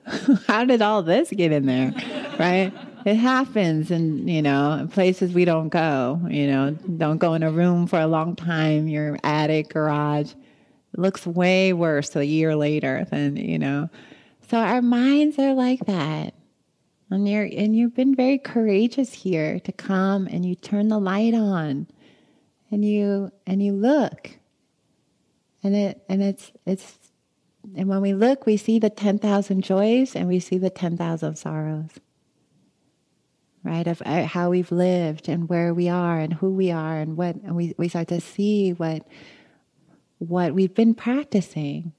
how 0.48 0.66
did 0.66 0.82
all 0.82 1.04
this 1.04 1.30
get 1.32 1.52
in 1.52 1.66
there? 1.66 1.94
Right? 2.40 2.72
It 3.06 3.16
happens 3.16 3.92
and 3.92 4.30
you 4.30 4.42
know, 4.42 4.74
in 4.74 4.88
places 4.88 5.34
we 5.34 5.46
don't 5.46 5.70
go, 5.70 6.20
you 6.30 6.48
know, 6.48 6.72
don't 6.72 7.18
go 7.18 7.34
in 7.36 7.44
a 7.44 7.52
room 7.52 7.88
for 7.88 8.00
a 8.00 8.08
long 8.08 8.36
time, 8.36 8.88
your 8.88 9.18
attic, 9.24 9.70
garage. 9.70 10.32
It 10.32 11.00
looks 11.00 11.28
way 11.28 11.74
worse 11.74 12.16
a 12.16 12.26
year 12.26 12.56
later 12.56 13.06
than, 13.12 13.36
you 13.36 13.60
know. 13.60 13.90
So 14.50 14.58
our 14.58 14.82
minds 14.82 15.38
are 15.40 15.54
like 15.54 15.86
that. 15.86 16.34
And 17.12 17.30
you're 17.30 17.44
and 17.44 17.76
you've 17.76 17.96
been 17.96 18.16
very 18.16 18.40
courageous 18.40 19.14
here 19.14 19.60
to 19.60 19.72
come 19.72 20.28
and 20.28 20.44
you 20.44 20.56
turn 20.56 20.88
the 20.88 21.00
light 21.00 21.36
on 21.36 21.88
and 22.72 22.84
you 22.84 23.32
and 23.46 23.62
you 23.62 23.74
look. 23.74 24.32
And 25.66 25.76
it 25.76 26.06
and 26.08 26.22
it's 26.22 26.52
it's 26.66 27.00
and 27.76 27.88
when 27.88 28.02
we 28.02 28.14
look, 28.14 28.46
we 28.46 28.58
see 28.58 28.80
the 28.80 28.90
10,000 28.90 29.64
joys 29.64 30.16
and 30.16 30.28
we 30.28 30.40
see 30.40 30.58
the 30.58 30.70
10,000 30.70 31.36
sorrows, 31.36 31.90
right? 33.64 33.88
Of 33.88 34.02
uh, 34.06 34.26
how 34.26 34.50
we've 34.50 34.72
lived 34.72 35.28
and 35.28 35.50
where 35.50 35.74
we 35.74 35.90
are 35.90 36.20
and 36.20 36.34
who 36.34 36.52
we 36.52 36.72
are 36.72 37.00
and 37.00 37.18
what, 37.18 37.36
and 37.36 37.56
we, 37.56 37.74
we 37.78 37.90
start 37.90 38.10
to 38.10 38.22
see 38.22 38.74
what, 38.74 39.08
what 40.20 40.54
we've 40.54 40.74
been 40.74 40.94
practicing. 40.94 41.94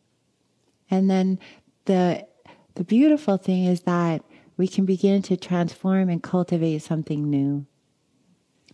And 0.90 1.10
then 1.10 1.40
the, 1.86 2.26
the 2.74 2.84
beautiful 2.84 3.36
thing 3.36 3.64
is 3.64 3.80
that 3.82 4.22
we 4.56 4.68
can 4.68 4.84
begin 4.84 5.22
to 5.22 5.36
transform 5.36 6.08
and 6.08 6.22
cultivate 6.22 6.78
something 6.78 7.28
new. 7.28 7.66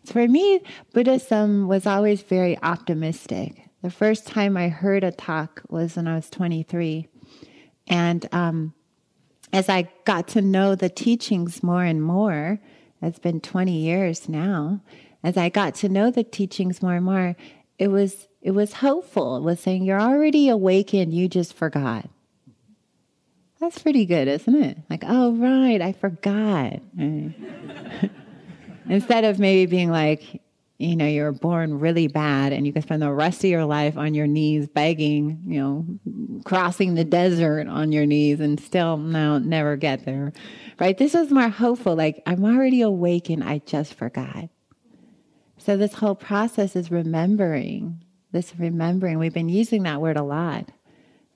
So 0.04 0.12
for 0.12 0.28
me, 0.28 0.60
Buddhism 0.92 1.68
was 1.68 1.86
always 1.86 2.22
very 2.22 2.58
optimistic. 2.62 3.61
The 3.82 3.90
first 3.90 4.26
time 4.26 4.56
I 4.56 4.68
heard 4.68 5.02
a 5.04 5.10
talk 5.10 5.62
was 5.68 5.96
when 5.96 6.06
I 6.06 6.14
was 6.14 6.30
23. 6.30 7.08
And 7.88 8.28
um, 8.32 8.74
as 9.52 9.68
I 9.68 9.88
got 10.04 10.28
to 10.28 10.40
know 10.40 10.74
the 10.74 10.88
teachings 10.88 11.62
more 11.64 11.82
and 11.82 12.00
more, 12.02 12.60
it's 13.02 13.18
been 13.18 13.40
20 13.40 13.72
years 13.72 14.28
now, 14.28 14.80
as 15.24 15.36
I 15.36 15.48
got 15.48 15.74
to 15.76 15.88
know 15.88 16.10
the 16.10 16.24
teachings 16.24 16.82
more 16.82 16.94
and 16.94 17.04
more, 17.04 17.36
it 17.78 17.88
was 17.88 18.28
it 18.40 18.52
was 18.52 18.74
hopeful. 18.74 19.36
It 19.36 19.42
was 19.42 19.60
saying 19.60 19.84
you're 19.84 20.00
already 20.00 20.48
awakened, 20.48 21.14
you 21.14 21.28
just 21.28 21.54
forgot. 21.54 22.08
That's 23.60 23.78
pretty 23.78 24.04
good, 24.06 24.26
isn't 24.26 24.62
it? 24.62 24.78
Like, 24.90 25.04
oh 25.06 25.32
right, 25.32 25.80
I 25.80 25.92
forgot. 25.92 26.80
Instead 28.88 29.24
of 29.24 29.38
maybe 29.38 29.70
being 29.70 29.90
like, 29.90 30.41
you 30.82 30.96
know, 30.96 31.06
you're 31.06 31.32
born 31.32 31.78
really 31.78 32.08
bad 32.08 32.52
and 32.52 32.66
you 32.66 32.72
can 32.72 32.82
spend 32.82 33.02
the 33.02 33.12
rest 33.12 33.44
of 33.44 33.50
your 33.50 33.64
life 33.64 33.96
on 33.96 34.14
your 34.14 34.26
knees 34.26 34.66
begging, 34.66 35.42
you 35.46 35.60
know, 35.60 35.86
crossing 36.44 36.94
the 36.94 37.04
desert 37.04 37.68
on 37.68 37.92
your 37.92 38.06
knees 38.06 38.40
and 38.40 38.58
still 38.58 38.96
no, 38.96 39.38
never 39.38 39.76
get 39.76 40.04
there. 40.04 40.32
Right? 40.80 40.98
This 40.98 41.14
was 41.14 41.30
more 41.30 41.48
hopeful. 41.48 41.94
Like, 41.94 42.22
I'm 42.26 42.44
already 42.44 42.80
awakened. 42.80 43.44
I 43.44 43.58
just 43.58 43.94
forgot. 43.94 44.48
So 45.58 45.76
this 45.76 45.94
whole 45.94 46.16
process 46.16 46.74
is 46.74 46.90
remembering, 46.90 48.02
this 48.32 48.52
remembering. 48.58 49.18
We've 49.18 49.32
been 49.32 49.48
using 49.48 49.84
that 49.84 50.00
word 50.00 50.16
a 50.16 50.24
lot. 50.24 50.70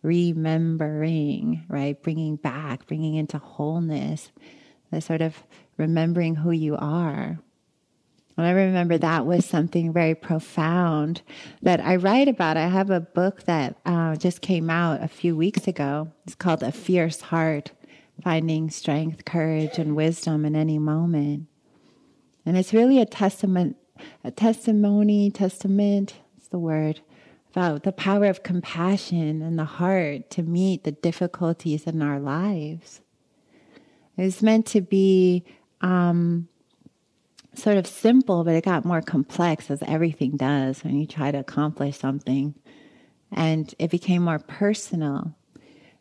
Remembering, 0.02 1.64
right? 1.68 2.02
Bringing 2.02 2.36
back, 2.36 2.86
bringing 2.86 3.14
into 3.14 3.38
wholeness, 3.38 4.32
the 4.90 5.00
sort 5.00 5.20
of 5.20 5.36
remembering 5.76 6.34
who 6.34 6.50
you 6.50 6.76
are. 6.76 7.38
And 8.36 8.46
I 8.46 8.50
remember 8.50 8.98
that 8.98 9.24
was 9.24 9.46
something 9.46 9.92
very 9.92 10.14
profound 10.14 11.22
that 11.62 11.80
I 11.80 11.96
write 11.96 12.28
about. 12.28 12.58
I 12.58 12.68
have 12.68 12.90
a 12.90 13.00
book 13.00 13.44
that 13.44 13.76
uh, 13.86 14.16
just 14.16 14.42
came 14.42 14.68
out 14.68 15.02
a 15.02 15.08
few 15.08 15.34
weeks 15.34 15.66
ago. 15.66 16.12
It's 16.26 16.34
called 16.34 16.62
A 16.62 16.70
Fierce 16.70 17.22
Heart 17.22 17.72
Finding 18.22 18.70
Strength, 18.70 19.24
Courage, 19.24 19.78
and 19.78 19.96
Wisdom 19.96 20.44
in 20.44 20.54
Any 20.54 20.78
Moment. 20.78 21.46
And 22.44 22.56
it's 22.58 22.74
really 22.74 23.00
a 23.00 23.06
testament, 23.06 23.76
a 24.22 24.30
testimony, 24.30 25.30
testament, 25.30 26.16
it's 26.36 26.48
the 26.48 26.58
word, 26.58 27.00
about 27.50 27.84
the 27.84 27.92
power 27.92 28.26
of 28.26 28.42
compassion 28.42 29.40
and 29.40 29.58
the 29.58 29.64
heart 29.64 30.30
to 30.30 30.42
meet 30.42 30.84
the 30.84 30.92
difficulties 30.92 31.84
in 31.84 32.02
our 32.02 32.20
lives. 32.20 33.00
It's 34.18 34.42
meant 34.42 34.66
to 34.66 34.82
be 34.82 35.44
um, 35.80 36.48
sort 37.58 37.76
of 37.76 37.86
simple, 37.86 38.44
but 38.44 38.54
it 38.54 38.64
got 38.64 38.84
more 38.84 39.02
complex 39.02 39.70
as 39.70 39.82
everything 39.86 40.36
does 40.36 40.82
when 40.84 40.98
you 40.98 41.06
try 41.06 41.30
to 41.30 41.38
accomplish 41.38 41.98
something. 41.98 42.54
And 43.32 43.74
it 43.78 43.90
became 43.90 44.22
more 44.22 44.38
personal. 44.38 45.34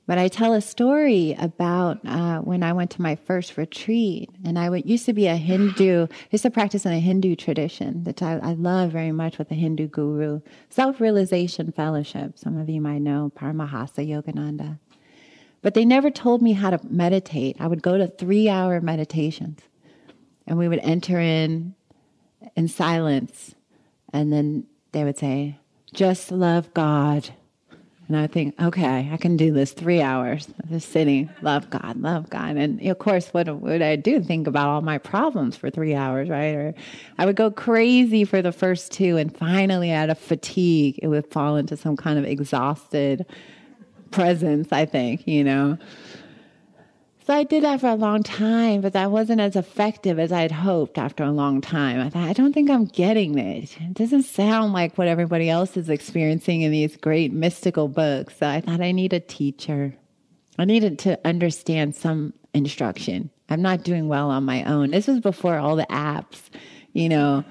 But 0.08 0.20
I 0.20 0.28
tell 0.28 0.54
a 0.54 0.62
story 0.62 1.36
about 1.40 2.06
uh, 2.06 2.40
when 2.40 2.62
I 2.62 2.74
went 2.74 2.92
to 2.92 3.02
my 3.02 3.16
first 3.16 3.58
retreat, 3.58 4.30
and 4.44 4.60
I 4.60 4.70
would, 4.70 4.88
used 4.88 5.06
to 5.06 5.14
be 5.14 5.26
a 5.26 5.36
Hindu, 5.36 6.08
used 6.30 6.44
to 6.44 6.52
practice 6.52 6.86
in 6.86 6.94
a 6.94 7.00
Hindu 7.00 7.36
tradition 7.36 8.04
that 8.04 8.22
I, 8.22 8.34
I 8.34 8.54
love 8.54 8.92
very 8.92 9.12
much 9.12 9.40
with 9.40 9.50
the 9.50 9.56
Hindu 9.56 9.88
guru, 9.88 10.42
Self 10.70 11.02
Realization 11.02 11.72
Fellowship. 11.72 12.38
Some 12.38 12.58
of 12.58 12.70
you 12.70 12.82
might 12.82 13.00
know 13.00 13.32
Paramahansa 13.36 14.08
Yogananda. 14.08 14.78
But 15.64 15.74
they 15.74 15.86
never 15.86 16.12
told 16.12 16.44
me 16.44 16.54
how 16.54 16.70
to 16.70 16.80
meditate. 16.88 17.56
I 17.60 17.66
would 17.66 17.82
go 17.82 17.98
to 17.98 18.08
three 18.08 18.48
hour 18.48 18.80
meditations 18.82 19.62
and 20.48 20.58
we 20.58 20.68
would 20.68 20.80
enter 20.80 21.20
in 21.20 21.76
in 22.56 22.68
silence. 22.68 23.56
And 24.14 24.32
then 24.32 24.66
they 24.92 25.04
would 25.04 25.18
say 25.18 25.58
just 25.94 26.32
love 26.32 26.74
god. 26.74 27.30
And 28.08 28.16
i 28.16 28.22
would 28.22 28.32
think 28.32 28.54
okay 28.62 29.10
i 29.12 29.18
can 29.18 29.36
do 29.36 29.52
this 29.52 29.72
three 29.72 30.02
hours 30.02 30.48
just 30.70 30.92
sitting. 30.92 31.30
Love 31.42 31.70
god 31.70 32.00
love 32.00 32.30
god. 32.30 32.56
And 32.56 32.80
of 32.88 33.00
course 33.00 33.30
what 33.30 33.48
would 33.62 33.82
i 33.82 33.96
do? 33.96 34.22
Think 34.22 34.48
about 34.48 34.68
all 34.68 34.82
my 34.82 34.98
problems 34.98 35.58
for 35.58 35.70
three 35.70 35.96
hours 35.96 36.30
right? 36.30 36.54
Or 36.54 36.74
i 37.18 37.26
would 37.26 37.36
go 37.36 37.50
crazy 37.50 38.24
for 38.24 38.42
the 38.42 38.52
first 38.52 38.92
two 38.92 39.18
and 39.18 39.36
finally 39.36 39.92
out 39.92 40.10
of 40.10 40.20
fatigue 40.20 41.00
it 41.02 41.08
would 41.08 41.26
fall 41.32 41.56
into 41.56 41.76
some 41.76 41.98
kind 41.98 42.20
of 42.20 42.26
exhausted 42.26 43.26
presence 44.12 44.70
i 44.72 44.86
think 44.86 45.28
you 45.28 45.44
know 45.44 45.78
so 47.26 47.34
I 47.34 47.44
did 47.44 47.64
that 47.64 47.82
for 47.82 47.88
a 47.88 47.96
long 47.96 48.22
time, 48.22 48.82
but 48.82 48.94
that 48.94 49.10
wasn't 49.10 49.42
as 49.42 49.56
effective 49.56 50.20
as 50.20 50.32
I 50.32 50.42
had 50.42 50.52
hoped 50.52 51.00
after 51.00 51.24
a 51.24 51.32
long 51.32 51.60
time. 51.60 52.00
I 52.00 52.10
thought, 52.10 52.28
I 52.28 52.34
don't 52.34 52.54
think 52.54 52.70
I'm 52.70 52.86
getting 52.86 53.38
it. 53.40 53.76
It 53.82 53.94
doesn't 53.96 54.24
sound 54.24 54.74
like 54.74 54.96
what 54.98 55.08
everybody 55.08 55.50
else 55.50 55.76
is 55.76 55.90
experiencing 55.90 56.62
in 56.62 56.72
these 56.72 56.98
great 56.98 57.34
mystical 57.34 57.88
books. 57.88 58.38
So 58.38 58.48
I 58.48 58.62
thought 58.62 58.80
I 58.80 58.92
need 58.92 59.12
a 59.12 59.20
teacher. 59.20 59.96
I 60.60 60.66
needed 60.66 61.00
to 61.00 61.20
understand 61.26 61.96
some 61.96 62.34
instruction. 62.54 63.32
I'm 63.50 63.62
not 63.62 63.84
doing 63.84 64.08
well 64.08 64.30
on 64.30 64.44
my 64.44 64.64
own. 64.64 64.92
This 64.92 65.08
was 65.08 65.20
before 65.20 65.58
all 65.58 65.76
the 65.76 65.88
apps, 65.90 66.42
you 66.94 67.10
know. 67.10 67.44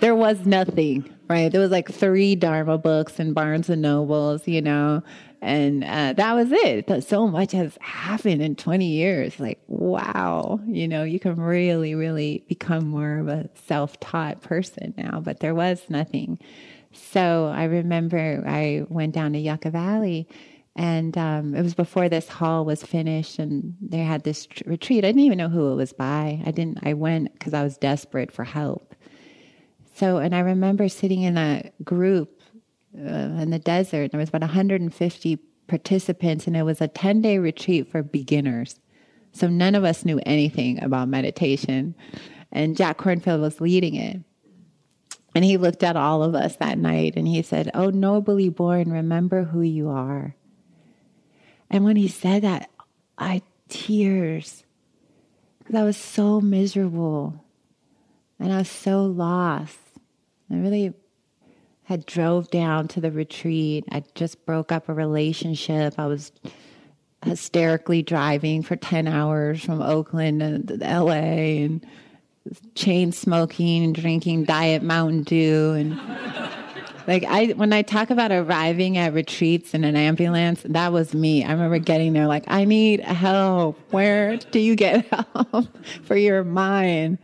there 0.00 0.14
was 0.14 0.44
nothing, 0.44 1.08
right? 1.28 1.50
There 1.50 1.62
was 1.62 1.70
like 1.70 1.90
three 1.90 2.36
Dharma 2.36 2.76
books 2.76 3.18
in 3.18 3.32
Barnes 3.32 3.70
and 3.70 3.80
Nobles, 3.80 4.46
you 4.46 4.60
know 4.60 5.02
And 5.44 5.84
uh, 5.84 6.14
that 6.14 6.32
was 6.32 6.50
it. 6.50 6.86
But 6.86 7.04
so 7.04 7.28
much 7.28 7.52
has 7.52 7.76
happened 7.82 8.40
in 8.40 8.56
20 8.56 8.86
years. 8.86 9.38
Like, 9.38 9.60
wow, 9.66 10.58
you 10.66 10.88
know, 10.88 11.02
you 11.02 11.20
can 11.20 11.36
really, 11.36 11.94
really 11.94 12.46
become 12.48 12.88
more 12.88 13.18
of 13.18 13.28
a 13.28 13.50
self 13.66 14.00
taught 14.00 14.40
person 14.40 14.94
now, 14.96 15.20
but 15.20 15.40
there 15.40 15.54
was 15.54 15.82
nothing. 15.90 16.38
So 16.92 17.52
I 17.54 17.64
remember 17.64 18.42
I 18.46 18.86
went 18.88 19.14
down 19.14 19.34
to 19.34 19.38
Yucca 19.38 19.70
Valley 19.70 20.28
and 20.76 21.16
um, 21.18 21.54
it 21.54 21.62
was 21.62 21.74
before 21.74 22.08
this 22.08 22.28
hall 22.28 22.64
was 22.64 22.82
finished 22.82 23.38
and 23.38 23.76
they 23.82 23.98
had 23.98 24.24
this 24.24 24.46
tr- 24.46 24.62
retreat. 24.64 25.04
I 25.04 25.08
didn't 25.08 25.24
even 25.24 25.38
know 25.38 25.50
who 25.50 25.72
it 25.72 25.76
was 25.76 25.92
by. 25.92 26.42
I 26.46 26.52
didn't, 26.52 26.78
I 26.82 26.94
went 26.94 27.34
because 27.34 27.52
I 27.52 27.62
was 27.62 27.76
desperate 27.76 28.32
for 28.32 28.44
help. 28.44 28.94
So, 29.94 30.16
and 30.16 30.34
I 30.34 30.40
remember 30.40 30.88
sitting 30.88 31.22
in 31.22 31.36
a 31.36 31.70
group 31.84 32.33
uh, 32.96 33.40
in 33.40 33.50
the 33.50 33.58
desert. 33.58 34.10
There 34.10 34.20
was 34.20 34.28
about 34.28 34.42
150 34.42 35.38
participants, 35.66 36.46
and 36.46 36.56
it 36.56 36.62
was 36.62 36.80
a 36.80 36.88
10 36.88 37.22
day 37.22 37.38
retreat 37.38 37.90
for 37.90 38.02
beginners. 38.02 38.78
So 39.32 39.48
none 39.48 39.74
of 39.74 39.84
us 39.84 40.04
knew 40.04 40.20
anything 40.24 40.82
about 40.82 41.08
meditation. 41.08 41.94
And 42.52 42.76
Jack 42.76 42.98
Kornfield 42.98 43.40
was 43.40 43.60
leading 43.60 43.96
it. 43.96 44.20
And 45.34 45.44
he 45.44 45.56
looked 45.56 45.82
at 45.82 45.96
all 45.96 46.22
of 46.22 46.36
us 46.36 46.56
that 46.56 46.78
night 46.78 47.14
and 47.16 47.26
he 47.26 47.42
said, 47.42 47.70
Oh, 47.74 47.90
nobly 47.90 48.48
born, 48.48 48.92
remember 48.92 49.42
who 49.42 49.62
you 49.62 49.88
are. 49.88 50.36
And 51.68 51.84
when 51.84 51.96
he 51.96 52.06
said 52.06 52.42
that, 52.42 52.70
I 53.18 53.42
tears 53.68 54.64
because 55.58 55.74
I 55.74 55.82
was 55.82 55.96
so 55.96 56.40
miserable 56.40 57.44
and 58.38 58.52
I 58.52 58.58
was 58.58 58.70
so 58.70 59.04
lost. 59.04 59.78
I 60.50 60.56
really 60.56 60.92
had 61.84 62.06
drove 62.06 62.50
down 62.50 62.88
to 62.88 63.00
the 63.00 63.10
retreat. 63.10 63.84
I 63.92 64.02
just 64.14 64.44
broke 64.46 64.72
up 64.72 64.88
a 64.88 64.94
relationship. 64.94 65.94
I 65.98 66.06
was 66.06 66.32
hysterically 67.24 68.02
driving 68.02 68.62
for 68.62 68.76
10 68.76 69.08
hours 69.08 69.62
from 69.62 69.80
Oakland 69.80 70.68
to 70.68 70.76
LA 70.76 71.62
and 71.64 71.86
chain 72.74 73.12
smoking 73.12 73.84
and 73.84 73.94
drinking 73.94 74.44
diet 74.44 74.82
Mountain 74.82 75.22
Dew 75.22 75.72
and 75.72 75.98
like 77.06 77.24
I 77.24 77.48
when 77.48 77.72
I 77.72 77.82
talk 77.82 78.10
about 78.10 78.32
arriving 78.32 78.96
at 78.96 79.12
retreats 79.12 79.74
in 79.74 79.84
an 79.84 79.96
ambulance, 79.96 80.62
that 80.64 80.92
was 80.92 81.14
me. 81.14 81.44
I 81.44 81.52
remember 81.52 81.78
getting 81.78 82.14
there 82.14 82.26
like 82.26 82.44
I 82.48 82.64
need 82.64 83.00
help. 83.00 83.78
Where 83.90 84.38
do 84.38 84.58
you 84.58 84.74
get 84.74 85.06
help 85.34 85.68
for 86.04 86.16
your 86.16 86.44
mind? 86.44 87.18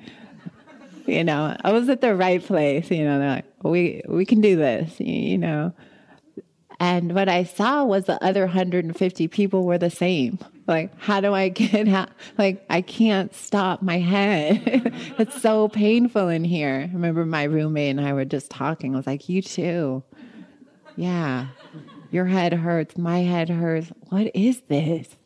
you 1.07 1.25
know, 1.25 1.57
I 1.63 1.73
was 1.73 1.89
at 1.89 2.01
the 2.01 2.15
right 2.15 2.43
place. 2.45 2.91
You 2.91 3.05
know, 3.05 3.19
they're 3.19 3.29
like, 3.37 3.50
we 3.63 4.03
we 4.09 4.25
can 4.25 4.41
do 4.41 4.57
this. 4.57 4.99
You 5.01 5.39
know, 5.39 5.73
and 6.81 7.15
what 7.15 7.29
I 7.29 7.45
saw 7.45 7.85
was 7.85 8.07
the 8.07 8.23
other 8.25 8.47
150 8.47 9.29
people 9.29 9.65
were 9.65 9.77
the 9.77 9.91
same. 9.91 10.39
Like, 10.67 10.99
how 10.99 11.21
do 11.21 11.35
I 11.35 11.51
get 11.51 11.87
out? 11.89 12.09
Like, 12.39 12.65
I 12.71 12.81
can't 12.81 13.35
stop 13.35 13.83
my 13.83 13.99
head. 13.99 14.63
it's 15.19 15.43
so 15.43 15.69
painful 15.69 16.29
in 16.29 16.43
here. 16.43 16.89
I 16.89 16.93
remember 16.95 17.27
my 17.27 17.43
roommate 17.45 17.99
and 17.99 18.01
I 18.01 18.15
were 18.15 18.25
just 18.25 18.51
talking. 18.51 18.95
I 18.95 18.97
was 18.97 19.07
like, 19.07 19.29
you 19.29 19.43
too. 19.43 20.03
Yeah. 20.97 21.49
Your 22.11 22.25
head 22.25 22.55
hurts. 22.55 22.97
My 22.97 23.19
head 23.19 23.51
hurts. 23.51 23.93
What 24.09 24.31
is 24.35 24.63
this? 24.69 25.17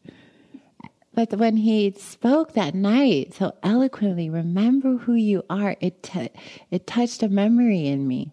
But 1.15 1.33
when 1.35 1.59
he 1.59 1.93
spoke 1.93 2.55
that 2.55 2.75
night 2.75 3.35
so 3.35 3.55
eloquently, 3.63 4.29
remember 4.29 4.97
who 4.97 5.15
you 5.15 5.45
are, 5.49 5.77
it, 5.81 6.03
t- 6.03 6.31
it 6.71 6.87
touched 6.87 7.23
a 7.23 7.29
memory 7.29 7.87
in 7.87 8.09
me. 8.09 8.33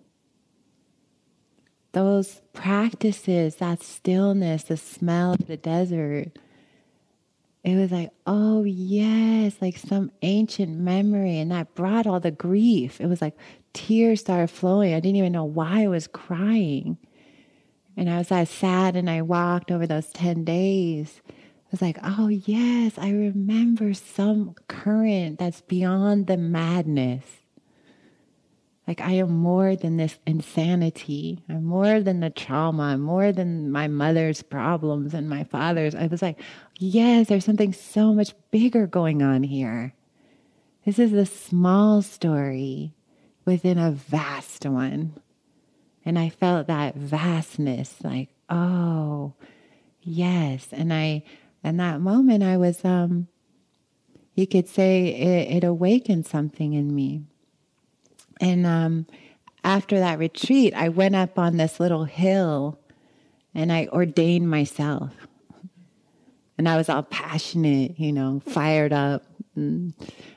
Those 1.92 2.42
practices, 2.54 3.58
that 3.58 3.84
stillness, 3.84 4.64
the 4.64 4.78
smell 4.78 5.34
of 5.34 5.46
the 5.46 5.58
desert, 5.58 6.30
it 7.64 7.76
was 7.76 7.92
like, 7.92 8.10
oh, 8.26 8.64
yes, 8.64 9.58
like 9.62 9.78
some 9.78 10.12
ancient 10.24 10.76
memory. 10.76 11.38
And 11.38 11.52
that 11.52 11.76
brought 11.76 12.08
all 12.08 12.20
the 12.20 12.32
grief. 12.32 13.00
It 13.00 13.06
was 13.06 13.22
like 13.22 13.38
tears 13.74 14.22
started 14.22 14.48
flowing. 14.48 14.96
I 14.96 15.00
didn't 15.00 15.18
even 15.18 15.34
know 15.34 15.46
why 15.46 15.84
I 15.84 15.88
was 15.88 16.08
crying. 16.08 16.98
And 17.96 18.10
I 18.10 18.18
was 18.18 18.32
I 18.32 18.46
sad 18.46 18.96
and 18.96 19.08
I 19.08 19.22
walked 19.22 19.70
over 19.70 19.86
those 19.86 20.08
10 20.14 20.44
days 20.44 21.22
was 21.72 21.82
like, 21.82 21.98
oh, 22.04 22.28
yes, 22.28 22.98
I 22.98 23.12
remember 23.12 23.94
some 23.94 24.56
current 24.68 25.40
that's 25.40 25.62
beyond 25.62 26.28
the 26.28 26.38
madness. 26.38 27.24
Like, 28.88 29.00
I 29.00 29.14
am 29.14 29.32
more 29.32 29.76
than 29.76 29.96
this 29.96 30.18
insanity. 30.26 31.44
I'm 31.48 31.64
more 31.64 32.02
than 32.02 32.20
the 32.20 32.30
trauma. 32.30 32.84
I'm 32.84 33.02
more 33.02 33.32
than 33.32 33.72
my 33.72 33.88
mother's 33.88 34.42
problems 34.42 35.14
and 35.14 35.30
my 35.30 35.46
father's. 35.46 35.96
I 35.96 36.08
was 36.08 36.22
like, 36.22 36.42
yes, 36.78 37.28
there's 37.28 37.46
something 37.46 37.72
so 37.72 38.14
much 38.14 38.34
bigger 38.50 38.88
going 38.88 39.22
on 39.22 39.44
here. 39.44 39.94
This 40.86 41.00
is 41.00 41.14
a 41.14 41.26
small 41.26 42.02
story 42.02 42.94
within 43.46 43.78
a 43.78 43.92
vast 43.92 44.66
one. 44.66 45.14
And 46.04 46.18
I 46.18 46.30
felt 46.30 46.68
that 46.68 46.96
vastness 46.96 47.96
like, 48.04 48.30
oh, 48.50 49.34
yes. 50.02 50.68
And 50.72 50.92
I, 50.92 51.24
and 51.64 51.80
that 51.80 52.02
moment, 52.02 52.44
I 52.44 52.58
was, 52.58 52.84
um, 52.84 53.28
you 54.34 54.48
could 54.48 54.68
say 54.68 55.08
it, 55.08 55.58
it 55.58 55.64
awakened 55.64 56.26
something 56.26 56.74
in 56.74 56.94
me. 56.94 57.22
And 58.40 58.66
um, 58.66 59.06
after 59.64 60.00
that 60.00 60.18
retreat, 60.18 60.74
I 60.74 60.90
went 60.90 61.16
up 61.16 61.38
on 61.38 61.58
this 61.58 61.80
little 61.80 62.06
hill 62.06 62.80
and 63.54 63.72
I 63.72 63.88
ordained 63.92 64.50
myself. 64.50 65.12
And 66.58 66.68
I 66.68 66.78
was 66.78 66.90
all 66.90 67.04
passionate, 67.04 68.00
you 68.00 68.12
know, 68.12 68.42
fired 68.46 68.94
up. 68.94 69.24
And, 69.56 69.94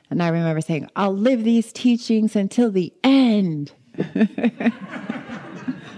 and 0.09 0.21
I 0.21 0.27
remember 0.27 0.61
saying, 0.61 0.87
I'll 0.95 1.15
live 1.15 1.43
these 1.43 1.73
teachings 1.73 2.35
until 2.35 2.71
the 2.71 2.93
end. 3.03 3.71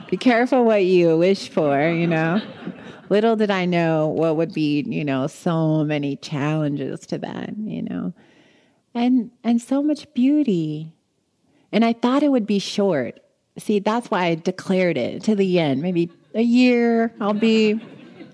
Be 0.10 0.18
careful 0.18 0.64
what 0.64 0.86
you 0.86 1.18
wish 1.18 1.50
for, 1.50 1.90
you 1.90 2.08
know 2.08 2.42
little 3.10 3.36
did 3.36 3.52
I 3.52 3.66
know 3.66 4.08
what 4.08 4.36
would 4.36 4.54
be, 4.54 4.82
you 4.82 5.04
know, 5.06 5.28
so 5.28 5.84
many 5.84 6.16
challenges 6.18 7.02
to 7.08 7.18
that, 7.20 7.58
you 7.58 7.84
know. 7.84 8.14
And 8.94 9.32
and 9.44 9.62
so 9.62 9.84
much 9.84 10.12
beauty. 10.14 10.94
And 11.72 11.84
I 11.84 11.94
thought 11.94 12.24
it 12.24 12.32
would 12.32 12.48
be 12.48 12.60
short. 12.60 13.20
See, 13.58 13.80
that's 13.80 14.10
why 14.10 14.26
I 14.26 14.36
declared 14.36 14.98
it 14.98 15.24
to 15.24 15.36
the 15.36 15.60
end. 15.60 15.82
Maybe 15.82 16.12
a 16.34 16.42
year, 16.42 17.14
I'll 17.20 17.34
be 17.34 17.80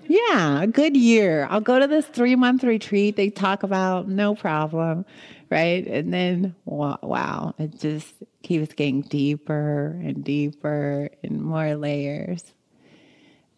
yeah, 0.06 0.62
a 0.62 0.66
good 0.66 0.96
year. 0.96 1.46
I'll 1.50 1.60
go 1.60 1.78
to 1.78 1.86
this 1.86 2.06
3-month 2.06 2.62
retreat 2.64 3.16
they 3.16 3.30
talk 3.30 3.62
about, 3.62 4.08
no 4.08 4.34
problem, 4.34 5.06
right? 5.50 5.86
And 5.86 6.12
then 6.12 6.54
wow, 6.64 6.98
wow, 7.02 7.54
it 7.58 7.78
just 7.78 8.12
keeps 8.42 8.74
getting 8.74 9.02
deeper 9.02 9.98
and 10.02 10.22
deeper 10.22 11.08
and 11.22 11.40
more 11.40 11.74
layers. 11.74 12.52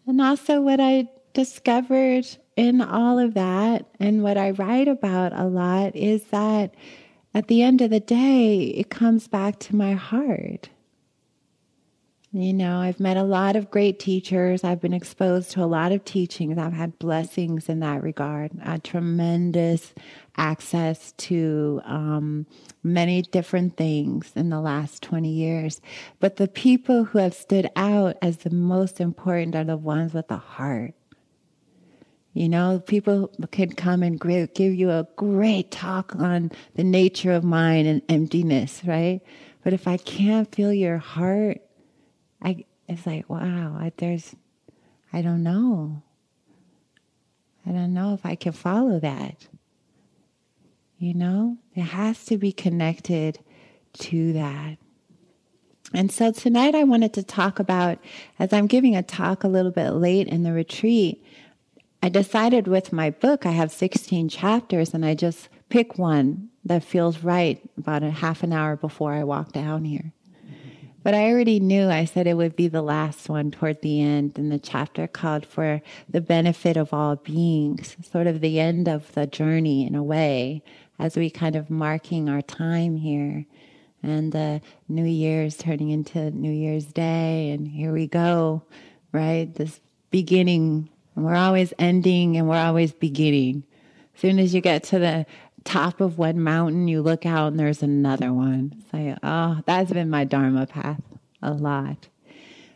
And 0.06 0.20
also, 0.20 0.60
what 0.60 0.80
I 0.80 1.08
discovered 1.32 2.26
in 2.56 2.80
all 2.80 3.18
of 3.18 3.34
that, 3.34 3.86
and 3.98 4.22
what 4.22 4.38
I 4.38 4.50
write 4.50 4.88
about 4.88 5.32
a 5.32 5.44
lot, 5.44 5.94
is 5.96 6.24
that 6.24 6.74
at 7.34 7.48
the 7.48 7.62
end 7.62 7.80
of 7.82 7.90
the 7.90 8.00
day, 8.00 8.58
it 8.60 8.88
comes 8.88 9.28
back 9.28 9.58
to 9.60 9.76
my 9.76 9.92
heart. 9.94 10.70
You 12.36 12.52
know, 12.52 12.80
I've 12.80 13.00
met 13.00 13.16
a 13.16 13.22
lot 13.22 13.56
of 13.56 13.70
great 13.70 13.98
teachers. 13.98 14.62
I've 14.62 14.82
been 14.82 14.92
exposed 14.92 15.52
to 15.52 15.64
a 15.64 15.64
lot 15.64 15.90
of 15.90 16.04
teachings. 16.04 16.58
I've 16.58 16.74
had 16.74 16.98
blessings 16.98 17.70
in 17.70 17.80
that 17.80 18.02
regard, 18.02 18.50
a 18.62 18.78
tremendous 18.78 19.94
access 20.36 21.12
to 21.12 21.80
um, 21.86 22.46
many 22.82 23.22
different 23.22 23.78
things 23.78 24.32
in 24.36 24.50
the 24.50 24.60
last 24.60 25.02
20 25.02 25.30
years. 25.30 25.80
But 26.20 26.36
the 26.36 26.46
people 26.46 27.04
who 27.04 27.20
have 27.20 27.32
stood 27.32 27.70
out 27.74 28.18
as 28.20 28.36
the 28.36 28.50
most 28.50 29.00
important 29.00 29.56
are 29.56 29.64
the 29.64 29.78
ones 29.78 30.12
with 30.12 30.28
the 30.28 30.36
heart. 30.36 30.92
You 32.34 32.50
know, 32.50 32.82
people 32.86 33.30
can 33.50 33.72
come 33.72 34.02
and 34.02 34.20
give 34.20 34.74
you 34.74 34.90
a 34.90 35.08
great 35.16 35.70
talk 35.70 36.14
on 36.16 36.52
the 36.74 36.84
nature 36.84 37.32
of 37.32 37.44
mind 37.44 37.88
and 37.88 38.02
emptiness, 38.10 38.82
right? 38.84 39.22
But 39.64 39.72
if 39.72 39.88
I 39.88 39.96
can't 39.96 40.54
feel 40.54 40.70
your 40.70 40.98
heart, 40.98 41.62
I 42.46 42.64
it's 42.88 43.06
like 43.06 43.28
wow, 43.28 43.76
I, 43.78 43.92
there's 43.96 44.34
I 45.12 45.20
don't 45.20 45.42
know. 45.42 46.02
I 47.66 47.72
don't 47.72 47.92
know 47.92 48.14
if 48.14 48.24
I 48.24 48.36
can 48.36 48.52
follow 48.52 49.00
that. 49.00 49.48
You 50.98 51.14
know, 51.14 51.58
it 51.74 51.82
has 51.82 52.24
to 52.26 52.38
be 52.38 52.52
connected 52.52 53.40
to 53.94 54.32
that. 54.34 54.78
And 55.92 56.12
so 56.12 56.30
tonight 56.30 56.74
I 56.74 56.84
wanted 56.84 57.12
to 57.14 57.22
talk 57.22 57.58
about, 57.58 57.98
as 58.38 58.52
I'm 58.52 58.66
giving 58.66 58.94
a 58.94 59.02
talk 59.02 59.42
a 59.42 59.48
little 59.48 59.72
bit 59.72 59.90
late 59.90 60.28
in 60.28 60.42
the 60.42 60.52
retreat, 60.52 61.24
I 62.02 62.08
decided 62.08 62.68
with 62.68 62.92
my 62.92 63.10
book, 63.10 63.46
I 63.46 63.52
have 63.52 63.72
16 63.72 64.28
chapters, 64.28 64.94
and 64.94 65.04
I 65.04 65.14
just 65.14 65.48
pick 65.68 65.98
one 65.98 66.50
that 66.64 66.84
feels 66.84 67.24
right 67.24 67.60
about 67.76 68.02
a 68.02 68.10
half 68.10 68.42
an 68.42 68.52
hour 68.52 68.76
before 68.76 69.12
I 69.12 69.24
walk 69.24 69.52
down 69.52 69.84
here. 69.84 70.12
But 71.06 71.14
I 71.14 71.30
already 71.30 71.60
knew 71.60 71.88
I 71.88 72.04
said 72.04 72.26
it 72.26 72.36
would 72.36 72.56
be 72.56 72.66
the 72.66 72.82
last 72.82 73.28
one 73.28 73.52
toward 73.52 73.80
the 73.80 74.00
end, 74.00 74.36
and 74.38 74.50
the 74.50 74.58
chapter 74.58 75.06
called 75.06 75.46
for 75.46 75.80
the 76.10 76.20
benefit 76.20 76.76
of 76.76 76.92
all 76.92 77.14
beings, 77.14 77.96
sort 78.02 78.26
of 78.26 78.40
the 78.40 78.58
end 78.58 78.88
of 78.88 79.12
the 79.12 79.24
journey 79.24 79.86
in 79.86 79.94
a 79.94 80.02
way, 80.02 80.64
as 80.98 81.16
we 81.16 81.30
kind 81.30 81.54
of 81.54 81.70
marking 81.70 82.28
our 82.28 82.42
time 82.42 82.96
here. 82.96 83.46
And 84.02 84.32
the 84.32 84.60
New 84.88 85.04
Year's 85.04 85.56
turning 85.56 85.90
into 85.90 86.32
New 86.32 86.50
Year's 86.50 86.86
Day, 86.86 87.50
and 87.50 87.68
here 87.68 87.92
we 87.92 88.08
go, 88.08 88.64
right? 89.12 89.54
This 89.54 89.78
beginning, 90.10 90.88
and 91.14 91.24
we're 91.24 91.36
always 91.36 91.72
ending 91.78 92.36
and 92.36 92.48
we're 92.48 92.56
always 92.56 92.90
beginning. 92.90 93.62
As 94.16 94.22
soon 94.22 94.40
as 94.40 94.52
you 94.52 94.60
get 94.60 94.82
to 94.82 94.98
the 94.98 95.26
top 95.66 96.00
of 96.00 96.16
one 96.16 96.40
mountain, 96.40 96.88
you 96.88 97.02
look 97.02 97.26
out 97.26 97.48
and 97.48 97.60
there's 97.60 97.82
another 97.82 98.32
one. 98.32 98.82
Say, 98.90 99.14
oh, 99.22 99.60
that's 99.66 99.92
been 99.92 100.08
my 100.08 100.24
Dharma 100.24 100.66
path 100.66 101.02
a 101.42 101.52
lot. 101.52 102.08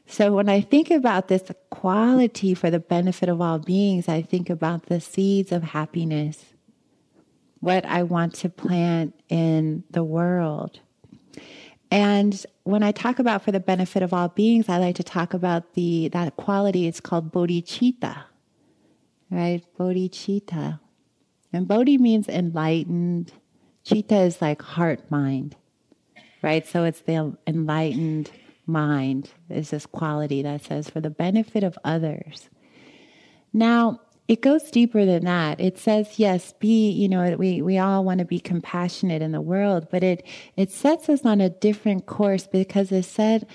So 0.06 0.32
when 0.34 0.48
I 0.48 0.60
think 0.60 0.90
about 0.90 1.28
this 1.28 1.50
quality 1.70 2.52
for 2.52 2.68
the 2.68 2.80
benefit 2.80 3.28
of 3.28 3.40
all 3.40 3.60
beings, 3.60 4.08
I 4.08 4.22
think 4.22 4.50
about 4.50 4.86
the 4.86 5.00
seeds 5.00 5.52
of 5.52 5.62
happiness, 5.62 6.46
what 7.60 7.86
I 7.86 8.02
want 8.02 8.34
to 8.36 8.48
plant 8.48 9.14
in 9.28 9.84
the 9.90 10.02
world. 10.02 10.80
And 11.92 12.44
when 12.64 12.82
I 12.82 12.90
talk 12.92 13.18
about 13.20 13.42
for 13.42 13.52
the 13.52 13.60
benefit 13.60 14.02
of 14.02 14.12
all 14.12 14.28
beings, 14.28 14.68
I 14.68 14.78
like 14.78 14.96
to 14.96 15.04
talk 15.04 15.32
about 15.32 15.74
the 15.74 16.08
that 16.08 16.36
quality. 16.36 16.86
It's 16.86 17.00
called 17.00 17.32
bodhicitta, 17.32 18.24
right? 19.30 19.62
Bodhicitta. 19.78 20.80
And 21.52 21.66
Bodhi 21.66 21.98
means 21.98 22.28
enlightened. 22.28 23.32
Chitta 23.84 24.20
is 24.20 24.40
like 24.40 24.62
heart 24.62 25.10
mind, 25.10 25.56
right? 26.42 26.66
So 26.66 26.84
it's 26.84 27.00
the 27.00 27.36
enlightened 27.46 28.30
mind 28.66 29.30
is 29.48 29.70
this 29.70 29.86
quality 29.86 30.42
that 30.42 30.64
says 30.64 30.88
for 30.88 31.00
the 31.00 31.10
benefit 31.10 31.64
of 31.64 31.78
others. 31.84 32.48
Now, 33.52 34.00
it 34.28 34.42
goes 34.42 34.70
deeper 34.70 35.04
than 35.04 35.24
that. 35.24 35.60
It 35.60 35.76
says, 35.76 36.20
yes, 36.20 36.54
be, 36.60 36.90
you 36.90 37.08
know, 37.08 37.34
we, 37.36 37.62
we 37.62 37.78
all 37.78 38.04
want 38.04 38.20
to 38.20 38.24
be 38.24 38.38
compassionate 38.38 39.22
in 39.22 39.32
the 39.32 39.40
world, 39.40 39.88
but 39.90 40.04
it, 40.04 40.24
it 40.56 40.70
sets 40.70 41.08
us 41.08 41.24
on 41.24 41.40
a 41.40 41.50
different 41.50 42.06
course 42.06 42.46
because 42.46 42.92
it 42.92 43.06
said, 43.06 43.48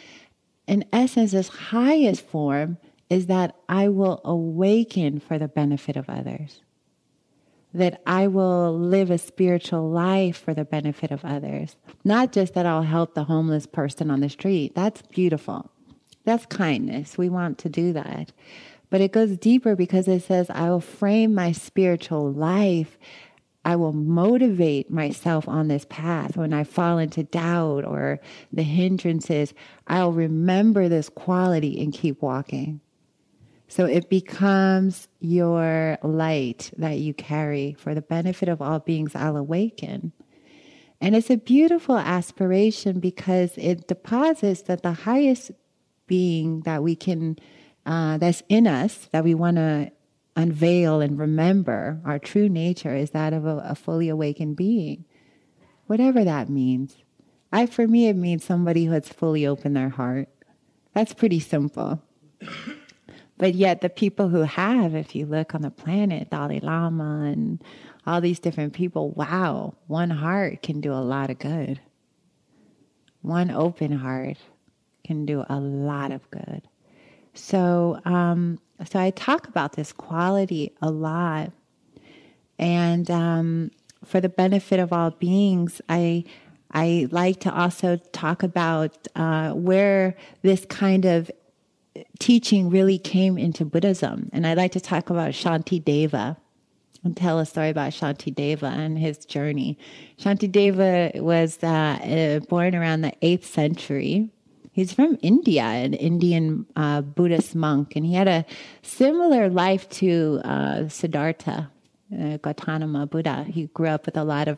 in 0.67 0.83
essence, 0.91 1.31
this 1.31 1.47
highest 1.47 2.27
form 2.27 2.77
is 3.09 3.27
that 3.27 3.55
I 3.69 3.87
will 3.87 4.19
awaken 4.25 5.21
for 5.21 5.39
the 5.39 5.47
benefit 5.47 5.95
of 5.95 6.09
others 6.09 6.61
that 7.75 8.01
I 8.05 8.27
will 8.27 8.77
live 8.77 9.11
a 9.11 9.17
spiritual 9.17 9.89
life 9.89 10.37
for 10.37 10.53
the 10.53 10.65
benefit 10.65 11.11
of 11.11 11.25
others. 11.25 11.75
Not 12.03 12.31
just 12.31 12.53
that 12.53 12.65
I'll 12.65 12.83
help 12.83 13.13
the 13.13 13.25
homeless 13.25 13.65
person 13.65 14.09
on 14.09 14.21
the 14.21 14.29
street. 14.29 14.75
That's 14.75 15.01
beautiful. 15.01 15.69
That's 16.23 16.45
kindness. 16.45 17.17
We 17.17 17.29
want 17.29 17.57
to 17.59 17.69
do 17.69 17.93
that. 17.93 18.31
But 18.89 19.01
it 19.01 19.11
goes 19.11 19.37
deeper 19.37 19.75
because 19.75 20.07
it 20.07 20.23
says, 20.23 20.49
I 20.49 20.69
will 20.69 20.79
frame 20.79 21.33
my 21.33 21.51
spiritual 21.51 22.31
life. 22.31 22.97
I 23.65 23.75
will 23.75 23.93
motivate 23.93 24.91
myself 24.91 25.47
on 25.47 25.67
this 25.67 25.85
path. 25.89 26.37
When 26.37 26.53
I 26.53 26.63
fall 26.63 26.97
into 26.99 27.23
doubt 27.23 27.83
or 27.83 28.19
the 28.53 28.63
hindrances, 28.63 29.53
I'll 29.87 30.11
remember 30.11 30.87
this 30.87 31.09
quality 31.09 31.81
and 31.81 31.91
keep 31.91 32.21
walking. 32.21 32.79
So 33.67 33.85
it 33.85 34.09
becomes 34.09 35.07
your 35.19 35.97
light 36.03 36.71
that 36.77 36.99
you 36.99 37.13
carry 37.13 37.75
for 37.79 37.95
the 37.95 38.01
benefit 38.01 38.47
of 38.47 38.61
all 38.61 38.79
beings. 38.79 39.15
I'll 39.15 39.37
awaken. 39.37 40.13
And 41.01 41.15
it's 41.15 41.29
a 41.29 41.37
beautiful 41.37 41.97
aspiration 41.97 42.99
because 42.99 43.51
it 43.57 43.87
deposits 43.87 44.63
that 44.63 44.83
the 44.83 44.93
highest 44.93 45.51
being 46.07 46.61
that 46.61 46.83
we 46.83 46.95
can, 46.95 47.37
uh, 47.85 48.17
that's 48.17 48.43
in 48.49 48.67
us, 48.67 49.09
that 49.11 49.23
we 49.23 49.33
want 49.33 49.57
to 49.57 49.91
unveil 50.35 51.01
and 51.01 51.17
remember, 51.17 51.99
our 52.05 52.19
true 52.19 52.49
nature 52.49 52.95
is 52.95 53.11
that 53.11 53.33
of 53.33 53.45
a, 53.45 53.57
a 53.65 53.75
fully 53.75 54.09
awakened 54.09 54.55
being, 54.55 55.05
whatever 55.87 56.23
that 56.23 56.49
means. 56.49 56.97
I, 57.51 57.65
for 57.65 57.87
me, 57.87 58.07
it 58.07 58.15
means 58.15 58.43
somebody 58.43 58.85
who 58.85 58.91
has 58.91 59.07
fully 59.07 59.47
opened 59.47 59.75
their 59.75 59.89
heart. 59.89 60.29
That's 60.93 61.13
pretty 61.13 61.39
simple. 61.39 62.01
But 63.37 63.53
yet, 63.53 63.81
the 63.81 63.89
people 63.89 64.29
who 64.29 64.41
have, 64.41 64.95
if 64.95 65.13
you 65.15 65.25
look 65.25 65.53
on 65.53 65.61
the 65.61 65.71
planet, 65.71 66.29
Dalai 66.29 66.61
Lama 66.61 67.29
and 67.31 67.61
all 68.07 68.21
these 68.21 68.39
different 68.39 68.73
people, 68.73 69.11
wow, 69.11 69.75
one 69.87 70.09
heart 70.09 70.61
can 70.61 70.79
do 70.79 70.93
a 70.93 71.03
lot 71.03 71.29
of 71.29 71.39
good. 71.39 71.81
One 73.21 73.51
open 73.51 73.91
heart 73.91 74.37
can 75.03 75.25
do 75.25 75.43
a 75.49 75.59
lot 75.59 76.11
of 76.11 76.29
good. 76.31 76.61
So, 77.33 77.99
um, 78.05 78.59
so 78.89 78.99
I 78.99 79.09
talk 79.09 79.47
about 79.47 79.73
this 79.73 79.91
quality 79.91 80.73
a 80.81 80.89
lot, 80.89 81.51
and 82.57 83.09
um, 83.11 83.71
for 84.05 84.21
the 84.21 84.29
benefit 84.29 84.79
of 84.79 84.93
all 84.93 85.11
beings, 85.11 85.81
I 85.89 86.23
I 86.71 87.07
like 87.11 87.39
to 87.41 87.53
also 87.53 87.97
talk 88.11 88.43
about 88.43 89.07
uh, 89.15 89.51
where 89.51 90.15
this 90.41 90.65
kind 90.65 91.05
of 91.05 91.31
teaching 92.19 92.69
really 92.69 92.97
came 92.97 93.37
into 93.37 93.65
Buddhism. 93.65 94.29
And 94.33 94.45
I'd 94.45 94.57
like 94.57 94.71
to 94.73 94.79
talk 94.79 95.09
about 95.09 95.31
Shantideva 95.31 96.37
and 97.03 97.15
tell 97.15 97.39
a 97.39 97.45
story 97.45 97.69
about 97.69 97.91
Shantideva 97.91 98.63
and 98.63 98.97
his 98.97 99.19
journey. 99.19 99.77
Shantideva 100.19 101.21
was 101.21 101.59
uh, 101.63 101.67
uh, 101.67 102.39
born 102.47 102.75
around 102.75 103.01
the 103.01 103.13
8th 103.21 103.43
century. 103.43 104.29
He's 104.71 104.91
from 104.91 105.17
India, 105.21 105.63
an 105.63 105.93
Indian 105.93 106.65
uh, 106.75 107.01
Buddhist 107.01 107.55
monk, 107.55 107.95
and 107.95 108.05
he 108.05 108.13
had 108.13 108.27
a 108.27 108.45
similar 108.81 109.49
life 109.49 109.87
to 109.91 110.41
uh, 110.43 110.89
Siddhartha, 110.89 111.71
uh, 112.19 112.37
Gautama 112.37 113.05
Buddha. 113.05 113.45
He 113.47 113.67
grew 113.67 113.87
up 113.87 114.05
with 114.05 114.17
a 114.17 114.25
lot 114.25 114.49
of 114.49 114.57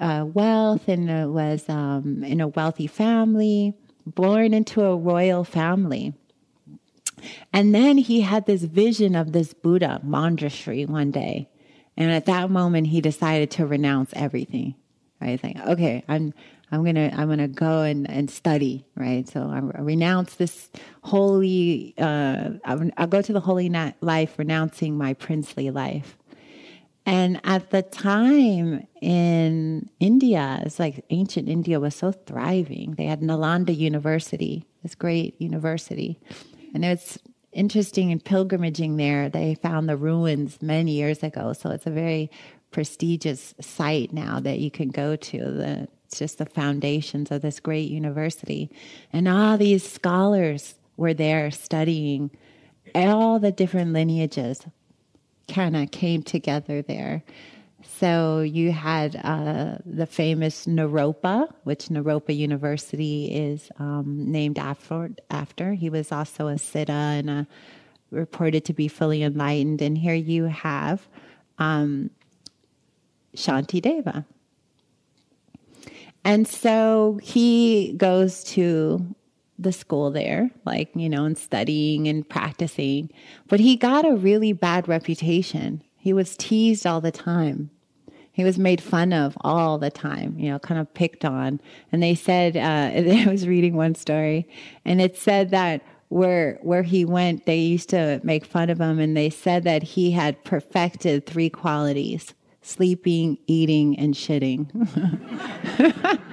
uh, 0.00 0.24
wealth 0.32 0.88
and 0.88 1.34
was 1.34 1.68
um, 1.68 2.24
in 2.24 2.40
a 2.40 2.48
wealthy 2.48 2.86
family, 2.86 3.74
born 4.06 4.54
into 4.54 4.82
a 4.82 4.96
royal 4.96 5.44
family. 5.44 6.14
And 7.52 7.74
then 7.74 7.98
he 7.98 8.20
had 8.20 8.46
this 8.46 8.62
vision 8.62 9.14
of 9.14 9.32
this 9.32 9.54
Buddha, 9.54 10.00
Manjushri, 10.04 10.88
one 10.88 11.10
day. 11.10 11.48
And 11.96 12.10
at 12.10 12.26
that 12.26 12.50
moment, 12.50 12.86
he 12.88 13.00
decided 13.00 13.50
to 13.52 13.66
renounce 13.66 14.10
everything. 14.14 14.74
Right? 15.20 15.30
He's 15.30 15.42
like, 15.42 15.58
okay, 15.66 16.04
I'm, 16.08 16.32
I'm 16.70 16.84
gonna, 16.84 17.12
I'm 17.16 17.28
gonna 17.28 17.48
go 17.48 17.82
and, 17.82 18.08
and 18.08 18.30
study. 18.30 18.86
Right? 18.94 19.28
So 19.28 19.42
I, 19.42 19.58
renounce 19.80 20.36
this 20.36 20.70
holy. 21.02 21.94
Uh, 21.98 22.50
I'll 22.64 23.06
go 23.08 23.22
to 23.22 23.32
the 23.32 23.40
holy 23.40 23.68
life, 24.00 24.38
renouncing 24.38 24.96
my 24.96 25.14
princely 25.14 25.70
life. 25.70 26.16
And 27.08 27.40
at 27.42 27.70
the 27.70 27.80
time 27.80 28.86
in 29.00 29.88
India, 29.98 30.62
it's 30.66 30.78
like 30.78 31.06
ancient 31.08 31.48
India 31.48 31.80
was 31.80 31.94
so 31.94 32.12
thriving. 32.12 32.96
They 32.98 33.06
had 33.06 33.22
Nalanda 33.22 33.74
University, 33.74 34.66
this 34.82 34.94
great 34.94 35.40
university. 35.40 36.20
And 36.74 36.84
it's 36.84 37.18
interesting 37.52 38.10
in 38.10 38.20
pilgrimaging 38.20 38.96
there, 38.96 39.28
they 39.28 39.54
found 39.54 39.88
the 39.88 39.96
ruins 39.96 40.60
many 40.60 40.92
years 40.92 41.22
ago. 41.22 41.52
So 41.52 41.70
it's 41.70 41.86
a 41.86 41.90
very 41.90 42.30
prestigious 42.70 43.54
site 43.60 44.12
now 44.12 44.40
that 44.40 44.58
you 44.58 44.70
can 44.70 44.88
go 44.88 45.16
to. 45.16 45.38
The, 45.38 45.88
it's 46.06 46.18
just 46.18 46.38
the 46.38 46.46
foundations 46.46 47.30
of 47.30 47.42
this 47.42 47.60
great 47.60 47.90
university. 47.90 48.70
And 49.12 49.28
all 49.28 49.56
these 49.56 49.88
scholars 49.88 50.74
were 50.96 51.14
there 51.14 51.50
studying 51.50 52.30
all 52.94 53.38
the 53.38 53.52
different 53.52 53.92
lineages 53.92 54.62
kind 55.48 55.76
of 55.76 55.90
came 55.90 56.22
together 56.22 56.82
there. 56.82 57.22
So 57.98 58.40
you 58.40 58.72
had 58.72 59.16
uh, 59.24 59.78
the 59.84 60.06
famous 60.06 60.66
Naropa, 60.66 61.52
which 61.64 61.86
Naropa 61.86 62.36
University 62.36 63.26
is 63.26 63.70
um, 63.78 64.30
named 64.30 64.58
after. 64.58 65.10
After 65.30 65.72
he 65.72 65.90
was 65.90 66.12
also 66.12 66.48
a 66.48 66.54
Siddha 66.54 66.88
and 66.90 67.30
a, 67.30 67.46
reported 68.10 68.64
to 68.66 68.72
be 68.72 68.88
fully 68.88 69.22
enlightened. 69.22 69.82
And 69.82 69.98
here 69.98 70.14
you 70.14 70.44
have 70.44 71.08
um, 71.58 72.10
Shantideva. 73.34 74.24
And 76.24 76.46
so 76.46 77.18
he 77.22 77.94
goes 77.96 78.44
to 78.44 79.14
the 79.58 79.72
school 79.72 80.10
there, 80.10 80.50
like, 80.64 80.90
you 80.94 81.08
know, 81.08 81.24
and 81.24 81.36
studying 81.36 82.06
and 82.06 82.28
practicing. 82.28 83.10
But 83.48 83.60
he 83.60 83.76
got 83.76 84.06
a 84.06 84.14
really 84.14 84.52
bad 84.52 84.86
reputation 84.86 85.82
he 85.98 86.12
was 86.12 86.36
teased 86.36 86.86
all 86.86 87.02
the 87.02 87.10
time. 87.10 87.70
He 88.38 88.44
was 88.44 88.56
made 88.56 88.80
fun 88.80 89.12
of 89.12 89.36
all 89.40 89.78
the 89.78 89.90
time, 89.90 90.38
you 90.38 90.48
know, 90.48 90.60
kind 90.60 90.80
of 90.80 90.94
picked 90.94 91.24
on. 91.24 91.60
And 91.90 92.00
they 92.00 92.14
said, 92.14 92.56
uh, 92.56 92.92
I 93.26 93.26
was 93.28 93.48
reading 93.48 93.74
one 93.74 93.96
story, 93.96 94.48
and 94.84 95.00
it 95.00 95.16
said 95.16 95.50
that 95.50 95.82
where 96.06 96.60
where 96.62 96.84
he 96.84 97.04
went, 97.04 97.46
they 97.46 97.58
used 97.58 97.88
to 97.88 98.20
make 98.22 98.44
fun 98.44 98.70
of 98.70 98.80
him, 98.80 99.00
and 99.00 99.16
they 99.16 99.28
said 99.28 99.64
that 99.64 99.82
he 99.82 100.12
had 100.12 100.44
perfected 100.44 101.26
three 101.26 101.50
qualities: 101.50 102.32
sleeping, 102.62 103.38
eating, 103.48 103.98
and 103.98 104.14
shitting. 104.14 104.70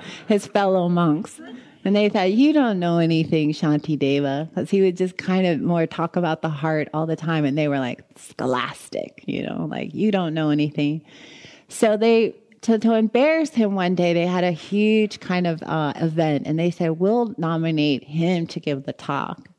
His 0.28 0.46
fellow 0.46 0.88
monks. 0.88 1.42
And 1.84 1.96
they 1.96 2.10
thought, 2.10 2.32
you 2.32 2.54
don't 2.54 2.78
know 2.80 3.00
anything, 3.00 3.52
Shanti 3.52 3.98
Deva, 3.98 4.48
because 4.54 4.70
he 4.70 4.82
would 4.82 4.96
just 4.96 5.18
kind 5.18 5.48
of 5.48 5.60
more 5.60 5.88
talk 5.88 6.18
about 6.18 6.44
the 6.44 6.50
heart 6.50 6.88
all 6.94 7.08
the 7.08 7.16
time. 7.16 7.46
And 7.46 7.58
they 7.58 7.68
were 7.68 7.80
like 7.80 8.04
scholastic, 8.16 9.24
you 9.26 9.42
know, 9.42 9.68
like 9.72 9.96
you 9.96 10.12
don't 10.12 10.36
know 10.36 10.52
anything. 10.52 11.02
So 11.68 11.98
they, 11.98 12.36
to, 12.62 12.80
to 12.80 12.94
embarrass 12.94 13.52
him 13.52 13.76
one 13.76 13.96
day, 13.96 14.14
they 14.14 14.26
had 14.26 14.44
a 14.44 14.52
huge 14.52 15.20
kind 15.20 15.48
of 15.48 15.62
uh, 15.64 15.94
event 15.98 16.48
and 16.48 16.58
they 16.58 16.72
said, 16.72 17.00
we'll 17.00 17.34
nominate 17.38 18.04
him 18.04 18.48
to 18.48 18.60
give 18.60 18.84
the 18.84 18.94
talk 18.94 19.50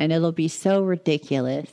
and 0.00 0.12
it'll 0.12 0.32
be 0.32 0.48
so 0.48 0.82
ridiculous. 0.82 1.70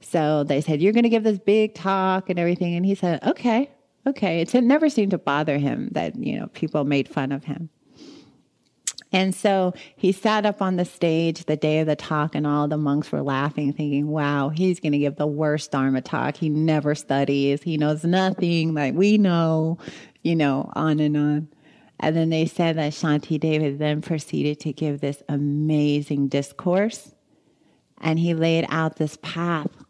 So 0.00 0.44
they 0.44 0.60
said, 0.60 0.80
You're 0.80 0.92
going 0.92 1.02
to 1.02 1.08
give 1.08 1.24
this 1.24 1.38
big 1.38 1.74
talk 1.74 2.30
and 2.30 2.38
everything. 2.38 2.76
And 2.76 2.86
he 2.86 2.94
said, 2.94 3.22
Okay, 3.24 3.68
okay. 4.06 4.40
It 4.40 4.54
never 4.54 4.88
seemed 4.88 5.10
to 5.10 5.18
bother 5.18 5.58
him 5.58 5.88
that, 5.92 6.16
you 6.16 6.38
know, 6.38 6.46
people 6.46 6.84
made 6.84 7.08
fun 7.08 7.32
of 7.32 7.44
him. 7.44 7.68
And 9.10 9.34
so 9.34 9.72
he 9.96 10.12
sat 10.12 10.44
up 10.44 10.60
on 10.60 10.76
the 10.76 10.84
stage 10.84 11.44
the 11.46 11.56
day 11.56 11.80
of 11.80 11.86
the 11.86 11.96
talk, 11.96 12.34
and 12.34 12.46
all 12.46 12.68
the 12.68 12.76
monks 12.76 13.10
were 13.10 13.22
laughing, 13.22 13.72
thinking, 13.72 14.08
wow, 14.08 14.50
he's 14.50 14.80
going 14.80 14.92
to 14.92 14.98
give 14.98 15.16
the 15.16 15.26
worst 15.26 15.70
Dharma 15.70 16.02
talk. 16.02 16.36
He 16.36 16.50
never 16.50 16.94
studies, 16.94 17.62
he 17.62 17.78
knows 17.78 18.04
nothing 18.04 18.74
like 18.74 18.94
we 18.94 19.16
know, 19.16 19.78
you 20.22 20.36
know, 20.36 20.70
on 20.74 21.00
and 21.00 21.16
on. 21.16 21.48
And 22.00 22.14
then 22.14 22.30
they 22.30 22.46
said 22.46 22.76
that 22.76 22.92
Shantideva 22.92 23.76
then 23.78 24.02
proceeded 24.02 24.60
to 24.60 24.72
give 24.72 25.00
this 25.00 25.22
amazing 25.28 26.28
discourse. 26.28 27.14
And 28.00 28.18
he 28.18 28.34
laid 28.34 28.66
out 28.68 28.96
this 28.96 29.18
path 29.22 29.84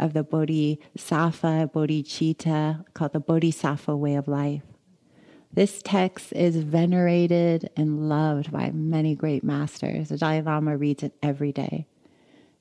of 0.00 0.12
the 0.12 0.24
Bodhisattva, 0.24 1.70
Bodhicitta, 1.72 2.84
called 2.94 3.12
the 3.12 3.20
Bodhisattva 3.20 3.96
way 3.96 4.16
of 4.16 4.26
life. 4.26 4.62
This 5.56 5.80
text 5.82 6.34
is 6.34 6.56
venerated 6.56 7.70
and 7.78 8.10
loved 8.10 8.52
by 8.52 8.70
many 8.72 9.14
great 9.14 9.42
masters. 9.42 10.10
The 10.10 10.18
Dalai 10.18 10.42
Lama 10.42 10.76
reads 10.76 11.02
it 11.02 11.14
every 11.22 11.50
day. 11.50 11.86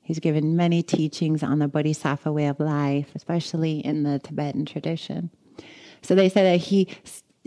He's 0.01 0.19
given 0.19 0.55
many 0.55 0.81
teachings 0.81 1.43
on 1.43 1.59
the 1.59 1.67
Bodhisattva 1.67 2.31
way 2.31 2.47
of 2.47 2.57
life, 2.57 3.09
especially 3.13 3.79
in 3.79 4.03
the 4.03 4.19
Tibetan 4.19 4.65
tradition. 4.65 5.29
So 6.03 6.15
they 6.15 6.29
say 6.29 6.43
that 6.43 6.61
he 6.61 6.87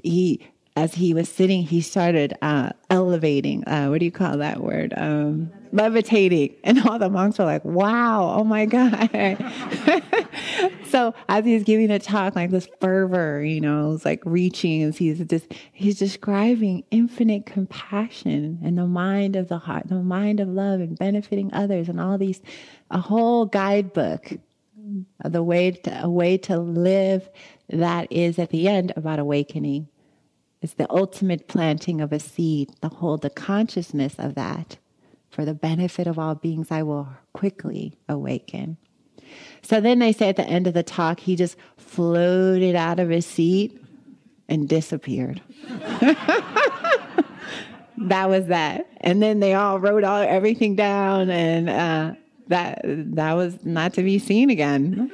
he 0.02 0.46
as 0.78 0.94
he 0.94 1.12
was 1.12 1.28
sitting, 1.28 1.62
he 1.64 1.80
started 1.80 2.34
uh, 2.40 2.70
elevating. 2.88 3.66
Uh, 3.66 3.88
what 3.88 3.98
do 3.98 4.04
you 4.04 4.12
call 4.12 4.38
that 4.38 4.60
word? 4.62 4.94
Um, 4.96 5.50
levitating. 5.72 6.54
And 6.68 6.86
all 6.86 6.98
the 6.98 7.10
monks 7.10 7.38
were 7.38 7.46
like, 7.46 7.64
wow, 7.64 8.36
oh 8.38 8.44
my 8.44 8.66
God. 8.66 9.08
so 10.84 11.14
as 11.28 11.44
he's 11.44 11.64
giving 11.64 11.90
a 11.90 11.98
talk, 11.98 12.36
like 12.36 12.50
this 12.50 12.68
fervor, 12.80 13.42
you 13.42 13.60
know, 13.60 13.92
it's 13.92 14.04
like 14.04 14.22
reaching, 14.24 14.92
he's 14.92 15.18
just, 15.20 15.46
he's 15.72 15.98
describing 15.98 16.84
infinite 16.90 17.46
compassion 17.46 18.60
and 18.62 18.78
the 18.78 18.86
mind 18.86 19.34
of 19.34 19.48
the 19.48 19.58
heart, 19.58 19.88
the 19.88 19.96
mind 19.96 20.40
of 20.40 20.48
love 20.48 20.80
and 20.80 20.96
benefiting 20.96 21.50
others 21.52 21.88
and 21.88 22.00
all 22.00 22.18
these, 22.18 22.40
a 22.90 23.00
whole 23.00 23.46
guidebook 23.46 24.32
the 25.24 25.42
way 25.42 25.72
to, 25.72 26.04
a 26.04 26.08
way 26.08 26.38
to 26.38 26.58
live 26.58 27.28
that 27.68 28.12
is 28.12 28.38
at 28.38 28.50
the 28.50 28.68
end 28.68 28.92
about 28.94 29.18
awakening 29.18 29.88
it's 30.60 30.74
the 30.74 30.90
ultimate 30.90 31.48
planting 31.48 32.00
of 32.00 32.12
a 32.12 32.18
seed, 32.18 32.70
to 32.82 32.88
hold 32.88 33.22
the 33.22 33.30
consciousness 33.30 34.14
of 34.18 34.34
that. 34.34 34.78
For 35.30 35.44
the 35.44 35.54
benefit 35.54 36.06
of 36.06 36.18
all 36.18 36.34
beings, 36.34 36.68
I 36.70 36.82
will 36.82 37.08
quickly 37.32 37.96
awaken. 38.08 38.76
So 39.62 39.80
then 39.80 39.98
they 39.98 40.12
say 40.12 40.28
at 40.28 40.36
the 40.36 40.46
end 40.46 40.66
of 40.66 40.74
the 40.74 40.82
talk, 40.82 41.20
he 41.20 41.36
just 41.36 41.56
floated 41.76 42.74
out 42.74 42.98
of 42.98 43.08
his 43.10 43.26
seat 43.26 43.80
and 44.48 44.68
disappeared. 44.68 45.42
that 47.98 48.28
was 48.28 48.46
that. 48.46 48.88
And 49.00 49.22
then 49.22 49.40
they 49.40 49.54
all 49.54 49.78
wrote 49.78 50.04
all 50.04 50.22
everything 50.22 50.74
down, 50.74 51.30
and 51.30 51.68
uh, 51.68 52.14
that 52.48 52.80
that 52.84 53.34
was 53.34 53.64
not 53.64 53.92
to 53.94 54.02
be 54.02 54.18
seen 54.18 54.50
again. 54.50 55.12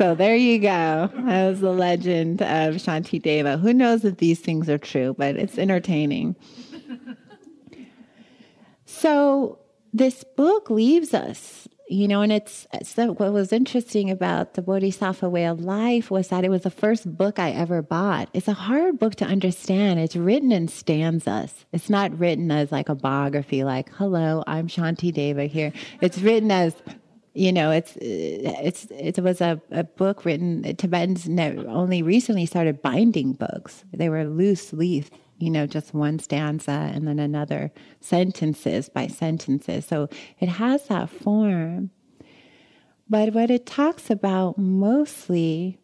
So 0.00 0.14
there 0.14 0.34
you 0.34 0.58
go. 0.58 1.10
That 1.12 1.50
was 1.50 1.60
the 1.60 1.74
legend 1.74 2.40
of 2.40 2.76
Shanti 2.76 3.20
Deva. 3.20 3.58
Who 3.58 3.74
knows 3.74 4.02
if 4.02 4.16
these 4.16 4.40
things 4.40 4.70
are 4.70 4.78
true, 4.78 5.14
but 5.18 5.36
it's 5.36 5.58
entertaining. 5.58 6.36
so 8.86 9.58
this 9.92 10.24
book 10.38 10.70
leaves 10.70 11.12
us, 11.12 11.68
you 11.90 12.08
know, 12.08 12.22
and 12.22 12.32
it's 12.32 12.66
so 12.82 13.12
what 13.12 13.30
was 13.34 13.52
interesting 13.52 14.10
about 14.10 14.54
the 14.54 14.62
Bodhisattva 14.62 15.28
way 15.28 15.44
of 15.44 15.60
life 15.60 16.10
was 16.10 16.28
that 16.28 16.46
it 16.46 16.48
was 16.48 16.62
the 16.62 16.70
first 16.70 17.18
book 17.18 17.38
I 17.38 17.50
ever 17.50 17.82
bought. 17.82 18.30
It's 18.32 18.48
a 18.48 18.54
hard 18.54 18.98
book 18.98 19.16
to 19.16 19.26
understand. 19.26 20.00
It's 20.00 20.16
written 20.16 20.50
in 20.50 20.68
stanzas. 20.68 21.66
It's 21.72 21.90
not 21.90 22.18
written 22.18 22.50
as 22.50 22.72
like 22.72 22.88
a 22.88 22.94
biography, 22.94 23.64
like, 23.64 23.90
hello, 23.96 24.44
I'm 24.46 24.66
Shanti 24.66 25.12
Deva 25.12 25.44
here. 25.44 25.74
It's 26.00 26.16
written 26.20 26.50
as 26.50 26.74
you 27.34 27.52
know, 27.52 27.70
it's 27.70 27.96
it's 28.00 28.86
it 28.90 29.18
was 29.20 29.40
a, 29.40 29.60
a 29.70 29.84
book 29.84 30.24
written. 30.24 30.62
Tibetans 30.76 31.28
only 31.28 32.02
recently 32.02 32.46
started 32.46 32.82
binding 32.82 33.34
books. 33.34 33.84
They 33.92 34.08
were 34.08 34.24
loose 34.24 34.72
leaf, 34.72 35.10
you 35.38 35.50
know, 35.50 35.66
just 35.66 35.94
one 35.94 36.18
stanza 36.18 36.90
and 36.92 37.06
then 37.06 37.18
another 37.18 37.70
sentences 38.00 38.88
by 38.88 39.06
sentences. 39.06 39.86
So 39.86 40.08
it 40.40 40.48
has 40.48 40.88
that 40.88 41.08
form. 41.08 41.90
But 43.08 43.32
what 43.32 43.50
it 43.50 43.66
talks 43.66 44.10
about 44.10 44.58
mostly 44.58 45.78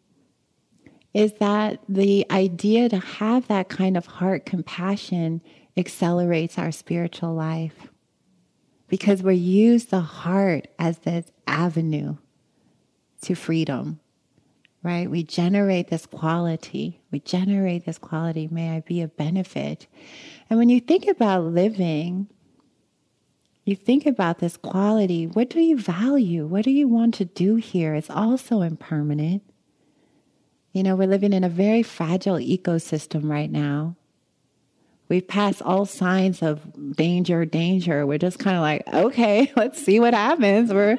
is 1.13 1.33
that 1.33 1.79
the 1.87 2.25
idea 2.29 2.89
to 2.89 2.99
have 2.99 3.47
that 3.47 3.69
kind 3.69 3.97
of 3.97 4.05
heart 4.05 4.45
compassion 4.45 5.41
accelerates 5.77 6.57
our 6.57 6.71
spiritual 6.71 7.33
life 7.33 7.87
because 8.87 9.21
we 9.21 9.35
use 9.35 9.85
the 9.85 10.01
heart 10.01 10.67
as 10.79 10.99
this 10.99 11.31
avenue 11.45 12.17
to 13.21 13.35
freedom, 13.35 13.99
right? 14.83 15.09
We 15.09 15.23
generate 15.23 15.89
this 15.89 16.05
quality. 16.05 17.01
We 17.11 17.19
generate 17.19 17.85
this 17.85 17.97
quality. 17.97 18.47
May 18.49 18.77
I 18.77 18.79
be 18.81 19.01
a 19.01 19.07
benefit. 19.07 19.87
And 20.49 20.57
when 20.57 20.69
you 20.69 20.79
think 20.79 21.07
about 21.07 21.43
living, 21.43 22.27
you 23.65 23.75
think 23.75 24.05
about 24.05 24.39
this 24.39 24.55
quality. 24.55 25.27
What 25.27 25.49
do 25.49 25.59
you 25.59 25.77
value? 25.77 26.47
What 26.47 26.63
do 26.63 26.71
you 26.71 26.87
want 26.87 27.15
to 27.15 27.25
do 27.25 27.55
here? 27.55 27.95
It's 27.95 28.09
also 28.09 28.61
impermanent. 28.61 29.43
You 30.71 30.83
know, 30.83 30.95
we're 30.95 31.09
living 31.09 31.33
in 31.33 31.43
a 31.43 31.49
very 31.49 31.83
fragile 31.83 32.37
ecosystem 32.37 33.29
right 33.29 33.51
now. 33.51 33.96
We've 35.09 35.27
passed 35.27 35.61
all 35.61 35.85
signs 35.85 36.41
of 36.41 36.95
danger, 36.95 37.45
danger. 37.45 38.05
We're 38.05 38.17
just 38.17 38.39
kind 38.39 38.57
of 38.57 38.61
like, 38.61 39.05
okay, 39.05 39.51
let's 39.55 39.81
see 39.81 39.99
what 39.99 40.13
happens. 40.13 40.73
We're 40.73 40.97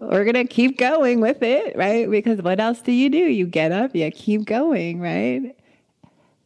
we're 0.00 0.32
to 0.32 0.44
keep 0.44 0.78
going 0.78 1.20
with 1.20 1.42
it, 1.42 1.76
right? 1.76 2.10
Because 2.10 2.40
what 2.40 2.60
else 2.60 2.80
do 2.80 2.92
you 2.92 3.10
do? 3.10 3.18
You 3.18 3.46
get 3.46 3.72
up, 3.72 3.94
you 3.94 4.10
keep 4.10 4.44
going, 4.44 5.00
right? 5.00 5.54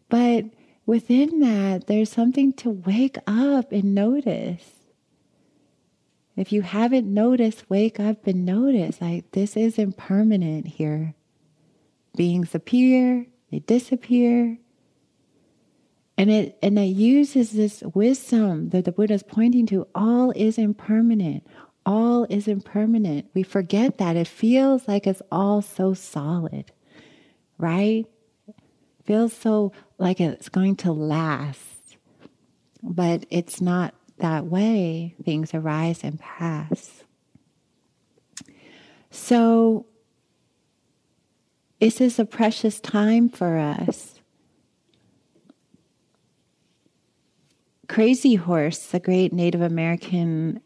But 0.09 0.47
within 0.87 1.41
that, 1.41 1.87
there's 1.87 2.11
something 2.11 2.53
to 2.55 2.71
wake 2.71 3.19
up 3.27 3.73
and 3.73 3.95
notice. 3.95 4.65
If 6.37 6.53
you 6.53 6.63
haven't 6.63 7.13
noticed, 7.13 7.69
wake 7.69 7.99
up 7.99 8.27
and 8.27 8.45
notice. 8.45 9.01
Like, 9.01 9.31
this 9.33 9.57
is 9.57 9.79
impermanent 9.79 10.67
here. 10.67 11.15
Beings 12.17 12.55
appear, 12.55 13.27
they 13.51 13.59
disappear. 13.61 14.59
And 16.19 16.31
it 16.31 16.59
and 16.63 16.79
it 16.79 16.87
uses 16.87 17.53
this 17.53 17.83
wisdom 17.95 18.71
that 18.71 18.85
the 18.85 18.93
Buddha 18.93 19.15
is 19.15 19.23
pointing 19.23 19.67
to. 19.67 19.87
All 19.95 20.33
is 20.33 20.59
impermanent 20.59 21.47
all 21.89 22.27
is 22.29 22.47
impermanent. 22.47 23.31
We 23.33 23.43
forget 23.43 23.97
that. 23.97 24.15
It 24.15 24.29
feels 24.29 24.87
like 24.87 25.07
it's 25.07 25.23
all 25.33 25.63
so 25.63 25.95
solid, 25.95 26.71
right? 27.57 28.05
Feels 29.05 29.33
so 29.33 29.73
like 29.97 30.21
it's 30.21 30.51
going 30.51 30.77
to 30.77 30.93
last. 30.93 31.97
But 32.83 33.25
it's 33.31 33.63
not 33.63 33.95
that 34.19 34.45
way. 34.45 35.15
Things 35.25 35.55
arise 35.55 36.05
and 36.05 36.21
pass. 36.21 37.05
So, 39.11 39.87
this 41.81 42.03
is 42.03 42.19
a 42.19 42.27
precious 42.27 42.81
time 42.81 43.31
for 43.31 43.57
us. 43.57 44.18
Crazy 47.89 48.35
Horse, 48.35 48.87
the 48.87 49.01
great 49.01 49.33
Native 49.33 49.63
American 49.63 50.61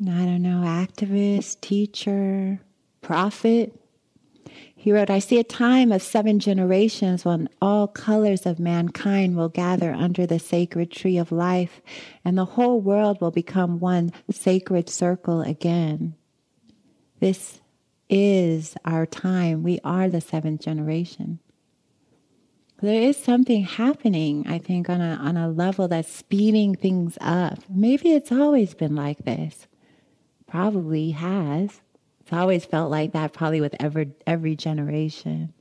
I 0.00 0.24
don't 0.24 0.42
know, 0.42 0.62
activist, 0.64 1.60
teacher, 1.60 2.60
prophet. 3.00 3.74
He 4.76 4.92
wrote, 4.92 5.10
I 5.10 5.18
see 5.18 5.40
a 5.40 5.44
time 5.44 5.90
of 5.90 6.02
seven 6.02 6.38
generations 6.38 7.24
when 7.24 7.48
all 7.60 7.88
colors 7.88 8.46
of 8.46 8.60
mankind 8.60 9.36
will 9.36 9.48
gather 9.48 9.92
under 9.92 10.24
the 10.24 10.38
sacred 10.38 10.92
tree 10.92 11.18
of 11.18 11.32
life, 11.32 11.80
and 12.24 12.38
the 12.38 12.44
whole 12.44 12.80
world 12.80 13.20
will 13.20 13.32
become 13.32 13.80
one 13.80 14.12
sacred 14.30 14.88
circle 14.88 15.40
again. 15.40 16.14
This 17.18 17.60
is 18.08 18.76
our 18.84 19.04
time. 19.04 19.64
We 19.64 19.80
are 19.82 20.08
the 20.08 20.20
seventh 20.20 20.60
generation. 20.60 21.40
There 22.80 23.02
is 23.02 23.16
something 23.16 23.64
happening, 23.64 24.46
I 24.46 24.58
think, 24.58 24.88
on 24.88 25.00
a, 25.00 25.14
on 25.14 25.36
a 25.36 25.48
level 25.48 25.88
that's 25.88 26.12
speeding 26.12 26.76
things 26.76 27.18
up. 27.20 27.58
Maybe 27.68 28.12
it's 28.12 28.30
always 28.30 28.74
been 28.74 28.94
like 28.94 29.24
this. 29.24 29.66
Probably 30.46 31.10
has. 31.10 31.80
It's 32.20 32.32
always 32.32 32.64
felt 32.64 32.90
like 32.90 33.12
that, 33.12 33.32
probably 33.32 33.60
with 33.60 33.74
every, 33.80 34.12
every 34.28 34.54
generation. 34.54 35.52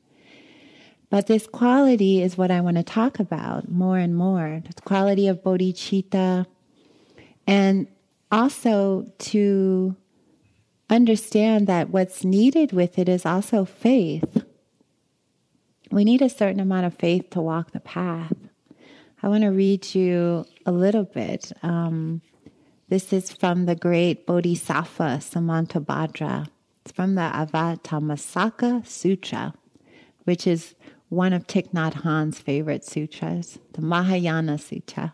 But 1.09 1.25
this 1.25 1.47
quality 1.47 2.21
is 2.21 2.37
what 2.37 2.51
I 2.51 2.61
want 2.61 2.77
to 2.77 2.83
talk 2.83 3.19
about 3.19 3.71
more 3.71 3.97
and 3.97 4.15
more. 4.15 4.61
the 4.63 4.81
quality 4.83 5.27
of 5.27 5.41
bodhicitta. 5.41 6.45
And 7.47 7.87
also 8.31 9.11
to 9.17 9.95
understand 10.87 11.65
that 11.65 11.89
what's 11.89 12.23
needed 12.23 12.73
with 12.73 12.99
it 12.99 13.09
is 13.09 13.25
also 13.25 13.65
faith 13.65 14.43
we 15.91 16.03
need 16.03 16.21
a 16.21 16.29
certain 16.29 16.59
amount 16.59 16.85
of 16.85 16.93
faith 16.95 17.29
to 17.31 17.41
walk 17.41 17.71
the 17.71 17.79
path. 17.79 18.33
I 19.21 19.29
want 19.29 19.43
to 19.43 19.49
read 19.49 19.95
you 19.95 20.45
a 20.65 20.71
little 20.71 21.03
bit. 21.03 21.51
Um, 21.63 22.21
this 22.89 23.11
is 23.11 23.33
from 23.33 23.65
the 23.65 23.75
great 23.75 24.25
Bodhisattva 24.25 25.19
Samantabhadra. 25.21 26.47
It's 26.83 26.91
from 26.91 27.15
the 27.15 27.29
Avatamsaka 27.33 28.87
Sutra, 28.87 29.53
which 30.23 30.45
is 30.47 30.75
one 31.09 31.33
of 31.33 31.47
Thich 31.47 31.71
Nhat 31.71 32.03
Hanh's 32.03 32.39
favorite 32.39 32.85
sutras, 32.85 33.59
the 33.73 33.81
Mahayana 33.81 34.57
Sutra. 34.57 35.13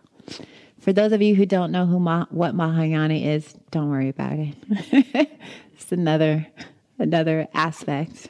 For 0.79 0.91
those 0.91 1.11
of 1.13 1.21
you 1.21 1.35
who 1.35 1.45
don't 1.45 1.71
know 1.71 1.85
who 1.85 1.99
Ma- 1.99 2.25
what 2.29 2.55
Mahayana 2.55 3.13
is, 3.13 3.55
don't 3.71 3.89
worry 3.89 4.09
about 4.09 4.33
it. 4.33 4.55
it's 5.73 5.91
another 5.91 6.47
another 6.99 7.47
aspect 7.53 8.27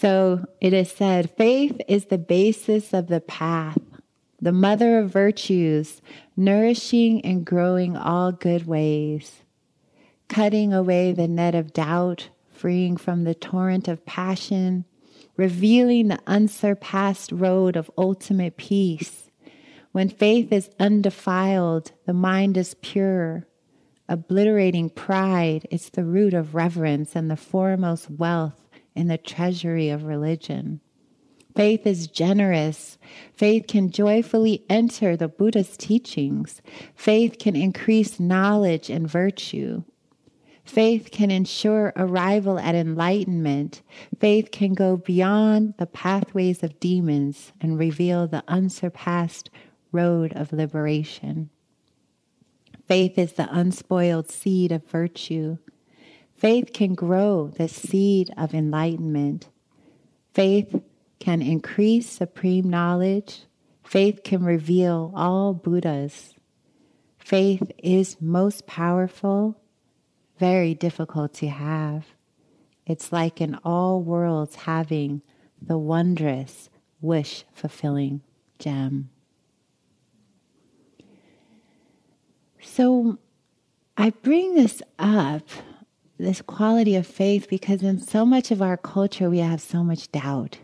so 0.00 0.44
it 0.60 0.72
is 0.72 0.92
said 0.92 1.30
faith 1.30 1.80
is 1.88 2.06
the 2.06 2.18
basis 2.18 2.92
of 2.92 3.08
the 3.08 3.20
path, 3.20 3.80
the 4.40 4.52
mother 4.52 5.00
of 5.00 5.10
virtues, 5.10 6.00
nourishing 6.36 7.24
and 7.24 7.44
growing 7.44 7.96
all 7.96 8.30
good 8.30 8.64
ways, 8.64 9.42
cutting 10.28 10.72
away 10.72 11.10
the 11.10 11.26
net 11.26 11.56
of 11.56 11.72
doubt, 11.72 12.28
freeing 12.48 12.96
from 12.96 13.24
the 13.24 13.34
torrent 13.34 13.88
of 13.88 14.06
passion, 14.06 14.84
revealing 15.36 16.06
the 16.06 16.20
unsurpassed 16.28 17.32
road 17.32 17.74
of 17.74 17.90
ultimate 17.98 18.56
peace. 18.56 19.30
When 19.90 20.08
faith 20.08 20.52
is 20.52 20.70
undefiled, 20.78 21.90
the 22.06 22.12
mind 22.12 22.56
is 22.56 22.74
pure. 22.82 23.48
Obliterating 24.08 24.90
pride, 24.90 25.66
it's 25.72 25.90
the 25.90 26.04
root 26.04 26.34
of 26.34 26.54
reverence 26.54 27.16
and 27.16 27.28
the 27.28 27.36
foremost 27.36 28.08
wealth 28.10 28.67
in 28.98 29.06
the 29.06 29.16
treasury 29.16 29.88
of 29.88 30.02
religion. 30.02 30.80
Faith 31.54 31.86
is 31.86 32.08
generous. 32.08 32.98
Faith 33.32 33.66
can 33.68 33.90
joyfully 33.90 34.64
enter 34.68 35.16
the 35.16 35.28
Buddha's 35.28 35.76
teachings. 35.76 36.60
Faith 36.94 37.38
can 37.38 37.56
increase 37.56 38.20
knowledge 38.20 38.90
and 38.90 39.08
virtue. 39.08 39.84
Faith 40.64 41.10
can 41.10 41.30
ensure 41.30 41.92
arrival 41.96 42.58
at 42.58 42.74
enlightenment. 42.74 43.82
Faith 44.18 44.50
can 44.50 44.74
go 44.74 44.96
beyond 44.96 45.74
the 45.78 45.86
pathways 45.86 46.62
of 46.62 46.78
demons 46.78 47.52
and 47.60 47.78
reveal 47.78 48.26
the 48.26 48.44
unsurpassed 48.48 49.48
road 49.92 50.32
of 50.34 50.52
liberation. 50.52 51.50
Faith 52.86 53.16
is 53.16 53.34
the 53.34 53.48
unspoiled 53.50 54.30
seed 54.30 54.72
of 54.72 54.84
virtue. 54.86 55.56
Faith 56.38 56.72
can 56.72 56.94
grow 56.94 57.48
the 57.48 57.66
seed 57.66 58.32
of 58.36 58.54
enlightenment. 58.54 59.48
Faith 60.32 60.80
can 61.18 61.42
increase 61.42 62.08
supreme 62.08 62.70
knowledge. 62.70 63.42
Faith 63.82 64.22
can 64.22 64.44
reveal 64.44 65.12
all 65.16 65.52
Buddhas. 65.52 66.34
Faith 67.18 67.72
is 67.78 68.20
most 68.20 68.68
powerful, 68.68 69.60
very 70.38 70.74
difficult 70.74 71.34
to 71.34 71.48
have. 71.48 72.06
It's 72.86 73.10
like 73.10 73.40
in 73.40 73.58
all 73.64 74.00
worlds 74.00 74.54
having 74.54 75.22
the 75.60 75.76
wondrous, 75.76 76.70
wish 77.00 77.44
fulfilling 77.52 78.22
gem. 78.60 79.10
So 82.62 83.18
I 83.96 84.10
bring 84.10 84.54
this 84.54 84.82
up 85.00 85.48
this 86.18 86.42
quality 86.42 86.96
of 86.96 87.06
faith 87.06 87.48
because 87.48 87.82
in 87.82 88.00
so 88.00 88.26
much 88.26 88.50
of 88.50 88.60
our 88.60 88.76
culture 88.76 89.30
we 89.30 89.38
have 89.38 89.60
so 89.60 89.84
much 89.84 90.10
doubt. 90.10 90.58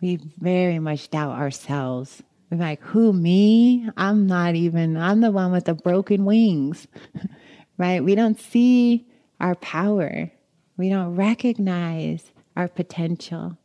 We 0.00 0.18
very 0.38 0.78
much 0.78 1.10
doubt 1.10 1.38
ourselves. 1.38 2.22
We're 2.50 2.58
like, 2.58 2.82
who, 2.82 3.12
me? 3.12 3.88
I'm 3.96 4.26
not 4.26 4.54
even, 4.54 4.96
I'm 4.96 5.20
the 5.20 5.30
one 5.30 5.50
with 5.50 5.64
the 5.64 5.74
broken 5.74 6.24
wings, 6.24 6.86
right? 7.78 8.04
We 8.04 8.14
don't 8.14 8.38
see 8.38 9.06
our 9.40 9.54
power. 9.54 10.30
We 10.76 10.88
don't 10.88 11.16
recognize 11.16 12.32
our 12.56 12.68
potential. 12.68 13.56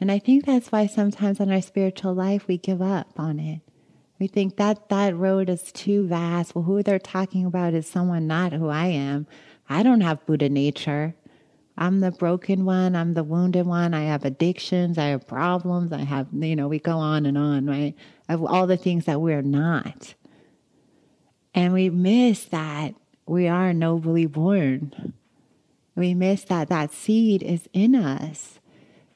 And 0.00 0.10
I 0.10 0.18
think 0.18 0.46
that's 0.46 0.72
why 0.72 0.86
sometimes 0.86 1.40
in 1.40 1.52
our 1.52 1.62
spiritual 1.62 2.14
life 2.14 2.46
we 2.48 2.56
give 2.56 2.80
up 2.80 3.12
on 3.18 3.38
it. 3.38 3.60
We 4.18 4.26
think 4.26 4.56
that 4.56 4.88
that 4.90 5.16
road 5.16 5.48
is 5.48 5.72
too 5.72 6.06
vast. 6.06 6.54
Well, 6.54 6.64
who 6.64 6.82
they're 6.82 6.98
talking 6.98 7.46
about 7.46 7.74
is 7.74 7.86
someone 7.86 8.26
not 8.26 8.52
who 8.52 8.68
I 8.68 8.86
am. 8.86 9.26
I 9.70 9.82
don't 9.82 10.02
have 10.02 10.26
Buddha 10.26 10.48
nature. 10.50 11.14
I'm 11.78 12.00
the 12.00 12.10
broken 12.10 12.66
one. 12.66 12.94
I'm 12.94 13.14
the 13.14 13.24
wounded 13.24 13.66
one. 13.66 13.94
I 13.94 14.02
have 14.02 14.24
addictions. 14.26 14.98
I 14.98 15.06
have 15.06 15.26
problems. 15.26 15.92
I 15.92 16.02
have, 16.02 16.26
you 16.32 16.54
know, 16.54 16.68
we 16.68 16.78
go 16.78 16.98
on 16.98 17.24
and 17.24 17.38
on, 17.38 17.64
right? 17.66 17.94
Of 18.28 18.44
all 18.44 18.66
the 18.66 18.76
things 18.76 19.06
that 19.06 19.20
we're 19.20 19.40
not. 19.40 20.14
And 21.54 21.72
we 21.72 21.88
miss 21.88 22.44
that 22.46 22.94
we 23.26 23.48
are 23.48 23.72
nobly 23.72 24.26
born. 24.26 25.14
We 25.94 26.14
miss 26.14 26.44
that 26.44 26.68
that 26.68 26.92
seed 26.92 27.42
is 27.42 27.68
in 27.72 27.94
us. 27.94 28.59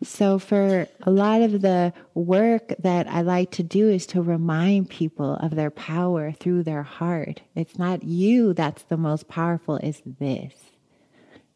So, 0.05 0.39
for 0.39 0.87
a 1.03 1.11
lot 1.11 1.41
of 1.41 1.63
the 1.63 1.95
work 2.13 2.75
that 2.81 3.09
I 3.09 3.23
like 3.23 3.51
to 3.53 3.63
do 3.63 3.89
is 3.89 4.07
to 4.09 4.21
remind 4.21 4.91
people 4.91 5.35
of 5.37 5.55
their 5.55 5.71
power 5.71 6.33
through 6.33 6.65
their 6.65 6.83
heart. 6.83 7.41
It's 7.55 7.79
not 7.79 8.03
you 8.03 8.53
that's 8.53 8.83
the 8.83 8.99
most 8.99 9.29
powerful, 9.29 9.77
it's 9.77 10.03
this. 10.05 10.53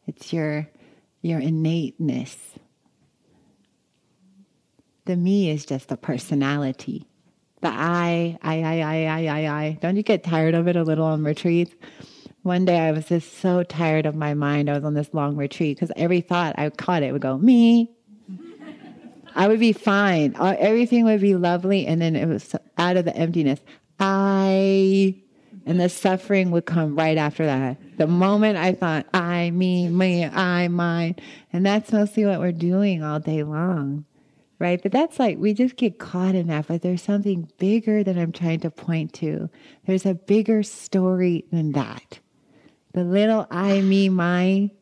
It's 0.07 0.33
your, 0.33 0.67
your 1.21 1.41
innateness. 1.41 2.37
The 5.05 5.17
me 5.17 5.51
is 5.51 5.67
just 5.67 5.89
the 5.89 5.99
personality. 5.99 7.07
The 7.61 7.69
I, 7.69 8.39
I, 8.41 8.63
I, 8.63 8.81
I, 8.81 9.05
I, 9.05 9.27
I, 9.27 9.65
I. 9.65 9.79
Don't 9.83 9.97
you 9.97 10.03
get 10.03 10.25
tired 10.25 10.55
of 10.55 10.69
it 10.69 10.77
a 10.77 10.83
little 10.83 11.05
on 11.05 11.23
retreats? 11.23 11.75
One 12.43 12.65
day 12.65 12.79
I 12.79 12.93
was 12.93 13.09
just 13.09 13.39
so 13.39 13.63
tired 13.63 14.07
of 14.07 14.15
my 14.15 14.33
mind. 14.33 14.71
I 14.71 14.75
was 14.75 14.85
on 14.85 14.95
this 14.95 15.13
long 15.13 15.37
retreat 15.37 15.77
because 15.77 15.93
every 15.97 16.23
thought 16.23 16.55
I 16.57 16.71
caught 16.71 17.03
it 17.03 17.13
would 17.13 17.21
go, 17.21 17.37
me, 17.37 17.91
I 19.35 19.49
would 19.49 19.61
be 19.61 19.73
fine. 19.73 20.35
Uh, 20.37 20.57
everything 20.59 21.05
would 21.05 21.21
be 21.21 21.35
lovely. 21.35 21.87
And 21.87 22.01
then 22.01 22.17
it 22.17 22.27
was 22.27 22.55
out 22.77 22.97
of 22.97 23.05
the 23.05 23.17
emptiness. 23.17 23.61
I, 24.01 25.17
and 25.67 25.81
the 25.81 25.89
suffering 25.89 26.51
would 26.51 26.67
come 26.67 26.97
right 26.97 27.19
after 27.19 27.47
that. 27.47 27.79
The 27.99 28.07
moment 28.07 28.57
I 28.57 28.73
thought, 28.73 29.07
I, 29.13 29.51
me, 29.51 29.89
me, 29.89 30.25
I, 30.25 30.69
mine. 30.69 31.17
And 31.53 31.65
that's 31.65 31.93
mostly 31.93 32.25
what 32.25 32.41
we're 32.41 32.53
doing 32.53 33.03
all 33.03 33.21
day 33.21 33.43
long. 33.43 34.05
Right. 34.59 34.83
But 34.83 34.91
that's 34.91 35.21
like, 35.21 35.39
we 35.39 35.55
just 35.55 35.77
get 35.77 35.99
caught 36.01 36.35
in 36.35 36.49
that. 36.49 36.67
But 36.67 36.83
there's 36.83 37.03
something 37.03 37.49
bigger 37.59 38.03
that 38.03 38.19
I'm 38.19 38.33
trying 38.33 38.61
to 38.61 38.71
point 38.71 39.13
to. 39.15 39.49
There's 39.87 40.05
a 40.05 40.15
bigger 40.15 40.65
story 40.65 41.45
than 41.53 41.73
that. 41.73 42.19
The 42.93 43.05
little 43.05 43.47
I, 43.51 43.81
me, 43.83 44.09
mine, 44.09 44.73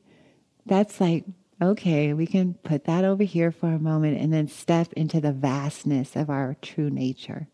that's 0.64 1.00
like 1.00 1.24
okay, 1.60 2.12
we 2.12 2.26
can 2.26 2.54
put 2.54 2.84
that 2.84 3.04
over 3.04 3.22
here 3.22 3.50
for 3.50 3.68
a 3.68 3.78
moment 3.78 4.20
and 4.20 4.32
then 4.32 4.48
step 4.48 4.92
into 4.92 5.20
the 5.20 5.32
vastness 5.32 6.16
of 6.16 6.28
our 6.28 6.56
true 6.60 6.90
nature. 6.90 7.48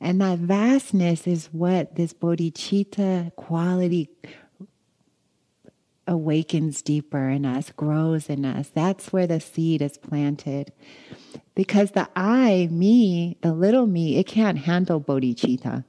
And 0.00 0.20
that 0.20 0.38
vastness 0.38 1.26
is 1.26 1.48
what 1.52 1.96
this 1.96 2.12
bodhicitta 2.12 3.34
quality 3.36 4.08
awakens 6.06 6.82
deeper 6.82 7.28
in 7.28 7.44
us, 7.44 7.70
grows 7.70 8.28
in 8.28 8.44
us. 8.44 8.70
That's 8.72 9.12
where 9.12 9.26
the 9.26 9.40
seed 9.40 9.82
is 9.82 9.98
planted. 9.98 10.72
Because 11.54 11.92
the 11.92 12.08
I, 12.16 12.68
me, 12.70 13.36
the 13.42 13.52
little 13.52 13.86
me, 13.86 14.16
it 14.16 14.26
can't 14.26 14.58
handle 14.58 15.00
bodhicitta 15.00 15.84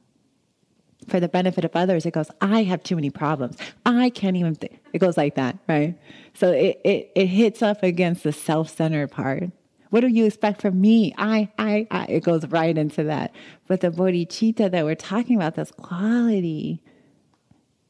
for 1.07 1.19
the 1.19 1.27
benefit 1.27 1.65
of 1.65 1.75
others, 1.75 2.05
it 2.05 2.13
goes, 2.13 2.29
I 2.41 2.63
have 2.63 2.83
too 2.83 2.95
many 2.95 3.09
problems. 3.09 3.57
I 3.85 4.09
can't 4.09 4.37
even. 4.37 4.57
It 4.93 4.99
goes 4.99 5.17
like 5.17 5.35
that, 5.35 5.57
right? 5.67 5.97
So 6.33 6.51
it, 6.51 6.79
it, 6.83 7.11
it 7.15 7.25
hits 7.27 7.61
up 7.61 7.83
against 7.83 8.23
the 8.23 8.31
self 8.31 8.69
centered 8.69 9.11
part. 9.11 9.51
What 9.89 10.01
do 10.01 10.07
you 10.07 10.25
expect 10.25 10.61
from 10.61 10.79
me? 10.79 11.13
I, 11.17 11.49
I, 11.57 11.87
I. 11.91 12.05
It 12.05 12.23
goes 12.23 12.45
right 12.47 12.77
into 12.77 13.03
that. 13.03 13.33
But 13.67 13.81
the 13.81 13.89
bodhicitta 13.89 14.71
that 14.71 14.85
we're 14.85 14.95
talking 14.95 15.35
about, 15.35 15.55
this 15.55 15.71
quality, 15.71 16.81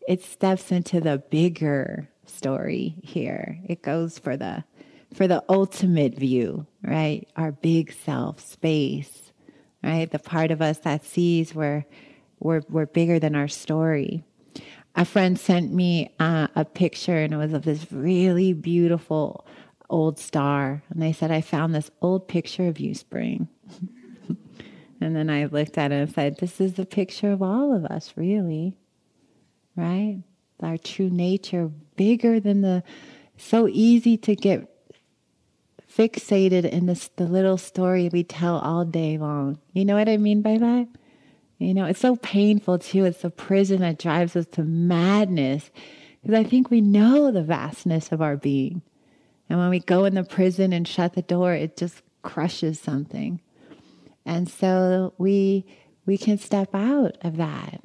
it 0.08 0.24
steps 0.24 0.72
into 0.72 1.00
the 1.00 1.22
bigger 1.30 2.10
story 2.26 2.96
here. 3.04 3.60
It 3.66 3.84
goes 3.84 4.18
for 4.18 4.36
the 4.36 4.64
for 5.14 5.28
the 5.28 5.44
ultimate 5.50 6.16
view, 6.16 6.66
right? 6.82 7.28
Our 7.36 7.52
big 7.52 7.92
self, 7.92 8.40
space, 8.40 9.32
right? 9.84 10.10
The 10.10 10.20
part 10.20 10.52
of 10.52 10.62
us 10.62 10.80
that 10.80 11.06
sees 11.06 11.54
we're, 11.54 11.86
we're, 12.42 12.64
we're 12.70 12.86
bigger 12.86 13.20
than 13.20 13.36
our 13.36 13.48
story. 13.48 14.24
A 14.96 15.06
friend 15.06 15.40
sent 15.40 15.72
me 15.72 16.14
uh, 16.20 16.48
a 16.56 16.66
picture 16.66 17.18
and 17.18 17.34
it 17.34 17.38
was 17.38 17.54
of 17.54 17.64
this 17.64 17.92
really 17.92 18.52
beautiful 18.52 19.46
old 19.90 20.18
star. 20.18 20.82
And 20.90 21.02
they 21.02 21.14
said, 21.14 21.32
I 21.32 21.42
found 21.42 21.76
this 21.76 21.92
old 22.02 22.28
picture 22.28 22.68
of 22.68 22.80
you, 22.80 22.94
Spring. 22.94 23.48
and 25.02 25.16
then 25.16 25.30
I 25.30 25.46
looked 25.46 25.78
at 25.78 25.92
it 25.92 25.96
and 25.96 26.12
said, 26.12 26.38
This 26.40 26.60
is 26.60 26.74
the 26.74 26.86
picture 26.86 27.32
of 27.32 27.42
all 27.42 27.76
of 27.76 27.86
us, 27.86 28.14
really, 28.16 28.76
right? 29.76 30.24
Our 30.62 30.78
true 30.78 31.10
nature, 31.10 31.70
bigger 31.96 32.40
than 32.40 32.62
the, 32.62 32.84
so 33.38 33.68
easy 33.68 34.18
to 34.18 34.36
get 34.36 34.68
fixated 35.92 36.70
in 36.70 36.86
this 36.86 37.10
the 37.18 37.26
little 37.26 37.58
story 37.58 38.10
we 38.12 38.24
tell 38.24 38.60
all 38.60 38.86
day 38.86 39.18
long. 39.18 39.60
You 39.74 39.86
know 39.86 39.96
what 39.96 40.10
I 40.10 40.18
mean 40.18 40.42
by 40.42 40.58
that? 40.58 40.88
You 41.62 41.76
know, 41.76 41.86
it's 41.86 42.00
so 42.00 42.16
painful 42.16 42.80
too. 42.80 43.06
It's 43.06 43.22
the 43.22 43.30
prison 43.30 43.82
that 43.82 44.00
drives 44.00 44.36
us 44.36 44.48
to 44.54 44.64
madness 44.64 45.70
because 46.22 46.36
I 46.36 46.44
think 46.44 46.72
we 46.72 46.82
know 46.82 47.32
the 47.32 47.44
vastness 47.44 48.12
of 48.12 48.20
our 48.20 48.36
being. 48.36 48.82
And 49.48 49.60
when 49.60 49.70
we 49.70 49.80
go 49.80 50.06
in 50.06 50.16
the 50.16 50.24
prison 50.24 50.74
and 50.74 50.88
shut 50.88 51.14
the 51.14 51.22
door, 51.22 51.54
it 51.54 51.78
just 51.78 52.02
crushes 52.24 52.80
something. 52.80 53.42
And 54.26 54.50
so 54.50 55.14
we 55.20 55.66
we 56.08 56.18
can 56.18 56.40
step 56.40 56.74
out 56.74 57.18
of 57.22 57.38
that. 57.38 57.82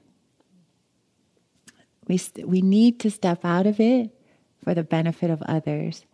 We 2.09 2.19
we 2.47 2.63
need 2.63 2.99
to 3.01 3.11
step 3.11 3.45
out 3.45 3.67
of 3.67 3.79
it 3.79 4.11
for 4.65 4.73
the 4.73 4.85
benefit 4.85 5.29
of 5.29 5.43
others. 5.43 6.07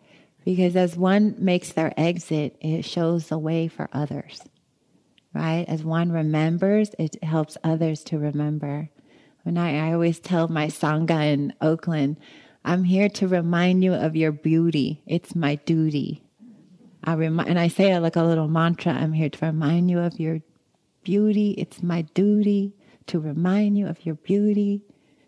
Because 0.44 0.74
as 0.74 0.96
one 0.96 1.36
makes 1.38 1.72
their 1.72 1.94
exit, 1.96 2.56
it 2.60 2.84
shows 2.84 3.28
the 3.28 3.38
way 3.38 3.68
for 3.68 3.88
others, 3.92 4.40
right? 5.34 5.64
As 5.68 5.84
one 5.84 6.12
remembers, 6.12 6.90
it 6.98 7.22
helps 7.22 7.56
others 7.64 8.02
to 8.04 8.18
remember. 8.18 8.90
When 9.42 9.58
I, 9.58 9.88
I 9.88 9.92
always 9.92 10.20
tell 10.20 10.48
my 10.48 10.66
Sangha 10.66 11.32
in 11.32 11.52
Oakland, 11.60 12.18
I'm 12.64 12.84
here 12.84 13.08
to 13.10 13.28
remind 13.28 13.82
you 13.82 13.94
of 13.94 14.14
your 14.14 14.32
beauty. 14.32 15.02
It's 15.06 15.34
my 15.34 15.56
duty. 15.56 16.22
I 17.04 17.14
rem- 17.14 17.40
and 17.40 17.58
I 17.58 17.68
say 17.68 17.92
it 17.92 18.00
like 18.00 18.16
a 18.16 18.22
little 18.22 18.48
mantra 18.48 18.92
I'm 18.92 19.12
here 19.12 19.30
to 19.30 19.46
remind 19.46 19.90
you 19.90 19.98
of 19.98 20.20
your 20.20 20.40
beauty. 21.02 21.52
It's 21.58 21.82
my 21.82 22.02
duty 22.02 22.74
to 23.06 23.18
remind 23.18 23.76
you 23.76 23.88
of 23.88 24.06
your 24.06 24.14
beauty. 24.14 24.82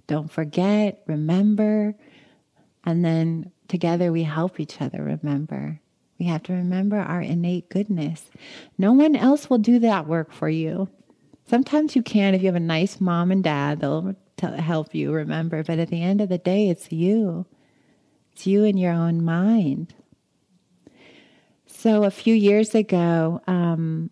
Don't 0.06 0.30
forget, 0.30 1.02
remember. 1.06 1.94
And 2.84 3.04
then 3.04 3.50
Together 3.68 4.12
we 4.12 4.24
help 4.24 4.60
each 4.60 4.80
other 4.80 5.02
remember. 5.02 5.80
We 6.18 6.26
have 6.26 6.42
to 6.44 6.52
remember 6.52 6.96
our 6.96 7.20
innate 7.20 7.68
goodness. 7.68 8.30
No 8.78 8.92
one 8.92 9.16
else 9.16 9.50
will 9.50 9.58
do 9.58 9.78
that 9.80 10.06
work 10.06 10.32
for 10.32 10.48
you. 10.48 10.88
Sometimes 11.46 11.94
you 11.96 12.02
can 12.02 12.34
if 12.34 12.42
you 12.42 12.46
have 12.46 12.54
a 12.54 12.60
nice 12.60 13.00
mom 13.00 13.30
and 13.30 13.42
dad, 13.42 13.80
they'll 13.80 14.14
help 14.40 14.94
you 14.94 15.12
remember. 15.12 15.62
But 15.62 15.78
at 15.78 15.88
the 15.88 16.02
end 16.02 16.20
of 16.20 16.28
the 16.28 16.38
day, 16.38 16.68
it's 16.68 16.90
you. 16.92 17.46
It's 18.32 18.46
you 18.46 18.64
in 18.64 18.76
your 18.76 18.92
own 18.92 19.24
mind. 19.24 19.94
So 21.66 22.04
a 22.04 22.10
few 22.10 22.34
years 22.34 22.74
ago, 22.74 23.42
um, 23.46 24.10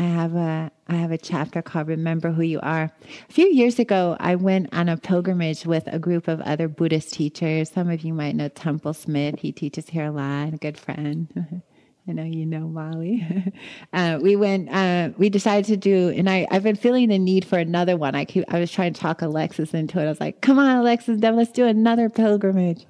I 0.00 0.04
have 0.04 0.34
a 0.34 0.70
I 0.88 0.94
have 0.94 1.10
a 1.10 1.18
chapter 1.18 1.60
called 1.60 1.88
Remember 1.88 2.30
Who 2.30 2.40
You 2.40 2.58
Are. 2.62 2.84
A 2.84 3.32
few 3.32 3.52
years 3.52 3.78
ago, 3.78 4.16
I 4.18 4.34
went 4.34 4.72
on 4.72 4.88
a 4.88 4.96
pilgrimage 4.96 5.66
with 5.66 5.86
a 5.88 5.98
group 5.98 6.26
of 6.26 6.40
other 6.40 6.68
Buddhist 6.68 7.12
teachers. 7.12 7.68
Some 7.68 7.90
of 7.90 8.00
you 8.02 8.14
might 8.14 8.34
know 8.34 8.48
Tempel 8.48 8.94
Smith. 8.94 9.40
He 9.40 9.52
teaches 9.52 9.90
here 9.90 10.06
a 10.06 10.10
lot, 10.10 10.54
a 10.54 10.56
good 10.56 10.78
friend. 10.78 11.62
I 12.08 12.12
know 12.12 12.22
you 12.22 12.46
know 12.46 12.60
Molly. 12.60 13.52
uh, 13.92 14.18
we 14.22 14.36
went. 14.36 14.70
Uh, 14.70 15.10
we 15.18 15.28
decided 15.28 15.66
to 15.66 15.76
do, 15.76 16.08
and 16.08 16.30
I, 16.30 16.46
I've 16.50 16.62
been 16.62 16.76
feeling 16.76 17.10
the 17.10 17.18
need 17.18 17.44
for 17.44 17.58
another 17.58 17.98
one. 17.98 18.14
I 18.14 18.24
keep, 18.24 18.46
I 18.48 18.58
was 18.58 18.72
trying 18.72 18.94
to 18.94 19.00
talk 19.00 19.20
Alexis 19.20 19.74
into 19.74 20.00
it. 20.00 20.06
I 20.06 20.08
was 20.08 20.18
like, 20.18 20.40
"Come 20.40 20.58
on, 20.58 20.76
Alexis, 20.78 21.20
then 21.20 21.36
let's 21.36 21.52
do 21.52 21.66
another 21.66 22.08
pilgrimage." 22.08 22.86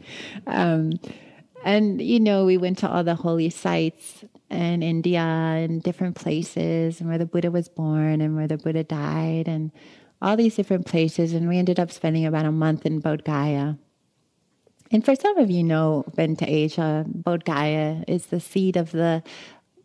Um, 0.47 0.93
and 1.65 2.01
you 2.01 2.21
know, 2.21 2.45
we 2.45 2.57
went 2.57 2.79
to 2.79 2.89
all 2.89 3.03
the 3.03 3.17
holy 3.17 3.51
sites 3.51 4.25
in 4.51 4.83
India 4.83 5.21
and 5.21 5.83
different 5.83 6.17
places 6.17 7.01
and 7.01 7.09
where 7.09 7.19
the 7.19 7.27
Buddha 7.27 7.51
was 7.51 7.69
born 7.69 8.21
and 8.21 8.37
where 8.37 8.49
the 8.49 8.59
Buddha 8.59 8.85
died 8.85 9.47
and 9.47 9.71
all 10.21 10.37
these 10.37 10.57
different 10.57 10.87
places. 10.87 11.33
And 11.33 11.49
we 11.49 11.59
ended 11.59 11.79
up 11.79 11.91
spending 11.91 12.27
about 12.27 12.47
a 12.47 12.53
month 12.53 12.85
in 12.85 13.01
Bodh 13.01 13.25
Gaya. 13.25 13.77
And 14.91 15.05
for 15.05 15.15
some 15.15 15.39
of 15.39 15.51
you 15.51 15.63
know, 15.63 16.05
been 16.17 16.35
to 16.37 16.47
Asia, 16.49 17.07
Bodh 17.09 17.45
Gaya 17.45 18.03
is 18.09 18.27
the 18.27 18.41
seat 18.41 18.77
of 18.77 18.91
the 18.91 19.23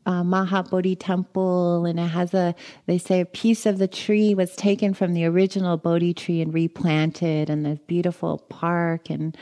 uh, 0.06 0.24
Mahabodhi 0.24 0.96
temple, 1.00 1.86
and 1.86 2.00
it 2.00 2.08
has 2.08 2.34
a, 2.34 2.56
they 2.86 2.98
say 2.98 3.22
a 3.22 3.26
piece 3.26 3.66
of 3.66 3.78
the 3.78 3.88
tree 3.88 4.36
was 4.36 4.56
taken 4.56 4.94
from 4.94 5.14
the 5.14 5.26
original 5.26 5.78
Bodhi 5.78 6.14
tree 6.14 6.42
and 6.42 6.54
replanted, 6.54 7.50
and 7.50 7.66
this 7.66 7.80
beautiful 7.88 8.40
park, 8.50 9.10
and 9.10 9.36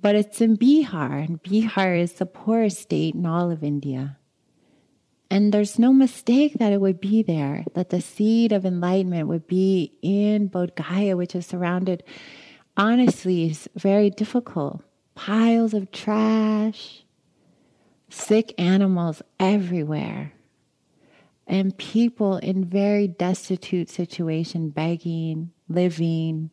but 0.00 0.14
it's 0.14 0.40
in 0.40 0.56
Bihar, 0.56 1.24
and 1.24 1.42
Bihar 1.42 2.00
is 2.00 2.14
the 2.14 2.26
poorest 2.26 2.80
state 2.80 3.14
in 3.14 3.26
all 3.26 3.50
of 3.50 3.62
India. 3.62 4.16
And 5.32 5.50
there's 5.50 5.78
no 5.78 5.94
mistake 5.94 6.58
that 6.58 6.74
it 6.74 6.80
would 6.82 7.00
be 7.00 7.22
there, 7.22 7.64
that 7.72 7.88
the 7.88 8.02
seed 8.02 8.52
of 8.52 8.66
enlightenment 8.66 9.28
would 9.28 9.46
be 9.46 9.94
in 10.02 10.50
Bodh 10.50 10.74
Gaya, 10.74 11.16
which 11.16 11.34
is 11.34 11.46
surrounded, 11.46 12.04
honestly, 12.76 13.48
is 13.48 13.66
very 13.74 14.10
difficult. 14.10 14.82
Piles 15.14 15.72
of 15.72 15.90
trash, 15.90 17.06
sick 18.10 18.52
animals 18.58 19.22
everywhere, 19.40 20.34
and 21.46 21.78
people 21.78 22.36
in 22.36 22.66
very 22.66 23.08
destitute 23.08 23.88
situation, 23.88 24.68
begging, 24.68 25.50
living. 25.66 26.50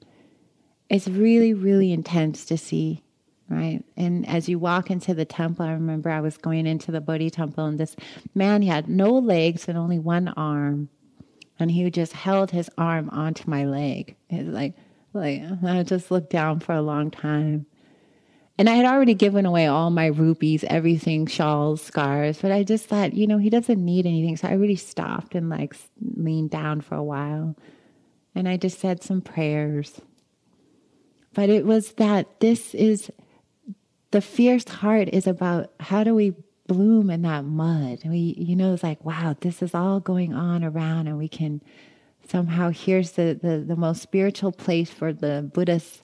It's 0.89 1.09
really, 1.09 1.53
really 1.53 1.91
intense 1.91 2.45
to 2.45 2.57
see 2.57 3.03
right? 3.49 3.83
And 3.97 4.27
as 4.27 4.47
you 4.47 4.59
walk 4.59 4.91
into 4.91 5.13
the 5.13 5.25
temple, 5.25 5.65
I 5.65 5.71
remember 5.71 6.09
I 6.09 6.21
was 6.21 6.37
going 6.37 6.67
into 6.67 6.91
the 6.91 7.01
Bodhi 7.01 7.29
temple, 7.29 7.65
and 7.65 7.79
this 7.79 7.95
man, 8.35 8.61
he 8.61 8.67
had 8.67 8.87
no 8.87 9.11
legs 9.11 9.67
and 9.67 9.77
only 9.77 9.99
one 9.99 10.27
arm, 10.29 10.89
and 11.59 11.71
he 11.71 11.89
just 11.89 12.13
held 12.13 12.51
his 12.51 12.69
arm 12.77 13.09
onto 13.09 13.49
my 13.49 13.65
leg. 13.65 14.15
It's 14.29 14.47
like, 14.47 14.75
like 15.13 15.41
I 15.63 15.83
just 15.83 16.11
looked 16.11 16.29
down 16.29 16.59
for 16.59 16.73
a 16.73 16.81
long 16.81 17.11
time. 17.11 17.65
And 18.57 18.69
I 18.69 18.73
had 18.73 18.85
already 18.85 19.13
given 19.13 19.45
away 19.45 19.67
all 19.67 19.89
my 19.89 20.07
rupees, 20.07 20.65
everything, 20.65 21.27
shawls, 21.27 21.81
scarves, 21.81 22.41
but 22.41 22.51
I 22.51 22.63
just 22.63 22.87
thought, 22.87 23.13
you 23.13 23.25
know, 23.25 23.37
he 23.37 23.49
doesn't 23.49 23.83
need 23.83 24.05
anything. 24.05 24.35
So 24.35 24.49
I 24.49 24.53
really 24.53 24.75
stopped 24.75 25.33
and 25.33 25.49
like 25.49 25.75
leaned 26.17 26.49
down 26.49 26.81
for 26.81 26.95
a 26.95 27.03
while. 27.03 27.55
And 28.35 28.49
I 28.49 28.57
just 28.57 28.79
said 28.79 29.01
some 29.01 29.21
prayers. 29.21 30.01
But 31.33 31.49
it 31.49 31.65
was 31.65 31.93
that 31.93 32.41
this 32.41 32.75
is 32.75 33.09
the 34.11 34.21
fierce 34.21 34.67
heart 34.67 35.09
is 35.09 35.27
about 35.27 35.71
how 35.79 36.03
do 36.03 36.15
we 36.15 36.33
bloom 36.67 37.09
in 37.09 37.21
that 37.23 37.45
mud? 37.45 37.99
We, 38.05 38.35
you 38.37 38.55
know, 38.55 38.73
it's 38.73 38.83
like, 38.83 39.03
wow, 39.03 39.35
this 39.39 39.61
is 39.61 39.73
all 39.73 39.99
going 39.99 40.33
on 40.33 40.63
around, 40.63 41.07
and 41.07 41.17
we 41.17 41.27
can 41.27 41.61
somehow 42.27 42.69
here's 42.69 43.11
the, 43.11 43.37
the, 43.41 43.59
the 43.59 43.75
most 43.75 44.01
spiritual 44.01 44.51
place 44.51 44.89
for 44.89 45.13
the 45.13 45.49
Buddhist 45.53 46.03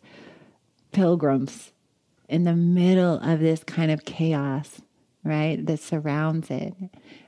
pilgrims 0.92 1.72
in 2.28 2.44
the 2.44 2.56
middle 2.56 3.20
of 3.20 3.40
this 3.40 3.64
kind 3.64 3.92
of 3.92 4.06
chaos, 4.06 4.82
right, 5.24 5.64
that 5.66 5.80
surrounds 5.80 6.50
it. 6.50 6.74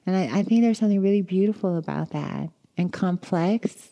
And 0.05 0.15
I, 0.15 0.39
I 0.39 0.43
think 0.43 0.61
there's 0.61 0.79
something 0.79 1.01
really 1.01 1.21
beautiful 1.21 1.77
about 1.77 2.11
that 2.11 2.49
and 2.77 2.91
complex 2.91 3.89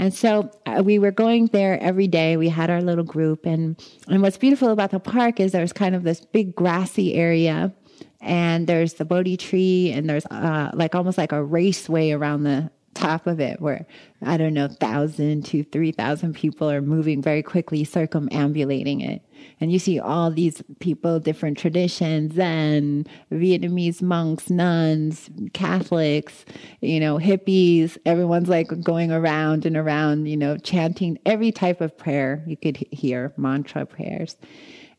and 0.00 0.14
so 0.14 0.50
uh, 0.64 0.82
we 0.82 0.98
were 0.98 1.10
going 1.10 1.48
there 1.48 1.78
every 1.78 2.08
day. 2.08 2.38
We 2.38 2.48
had 2.48 2.70
our 2.70 2.80
little 2.80 3.04
group. 3.04 3.44
And, 3.44 3.78
and 4.08 4.22
what's 4.22 4.38
beautiful 4.38 4.70
about 4.70 4.92
the 4.92 4.98
park 4.98 5.40
is 5.40 5.52
there's 5.52 5.74
kind 5.74 5.94
of 5.94 6.04
this 6.04 6.24
big 6.24 6.56
grassy 6.56 7.14
area. 7.14 7.74
And 8.22 8.66
there's 8.66 8.94
the 8.94 9.04
Bodhi 9.04 9.36
tree, 9.36 9.92
and 9.92 10.08
there's 10.08 10.24
uh, 10.26 10.70
like 10.72 10.94
almost 10.94 11.18
like 11.18 11.32
a 11.32 11.44
raceway 11.44 12.12
around 12.12 12.44
the 12.44 12.70
top 12.94 13.26
of 13.26 13.40
it 13.40 13.60
where 13.60 13.86
I 14.22 14.38
don't 14.38 14.54
know, 14.54 14.68
thousand 14.68 15.44
to 15.46 15.64
three 15.64 15.92
thousand 15.92 16.34
people 16.34 16.70
are 16.70 16.82
moving 16.82 17.20
very 17.20 17.42
quickly, 17.42 17.84
circumambulating 17.84 19.00
it. 19.00 19.22
And 19.60 19.70
you 19.72 19.78
see 19.78 19.98
all 20.00 20.30
these 20.30 20.62
people, 20.78 21.20
different 21.20 21.58
traditions, 21.58 22.34
Zen, 22.34 23.06
Vietnamese 23.30 24.00
monks, 24.02 24.50
nuns, 24.50 25.28
Catholics, 25.52 26.44
you 26.80 27.00
know, 27.00 27.18
hippies. 27.18 27.98
Everyone's 28.06 28.48
like 28.48 28.68
going 28.82 29.12
around 29.12 29.66
and 29.66 29.76
around, 29.76 30.26
you 30.26 30.36
know, 30.36 30.56
chanting 30.56 31.18
every 31.26 31.52
type 31.52 31.80
of 31.80 31.96
prayer 31.96 32.42
you 32.46 32.56
could 32.56 32.76
hear, 32.90 33.32
mantra 33.36 33.86
prayers. 33.86 34.36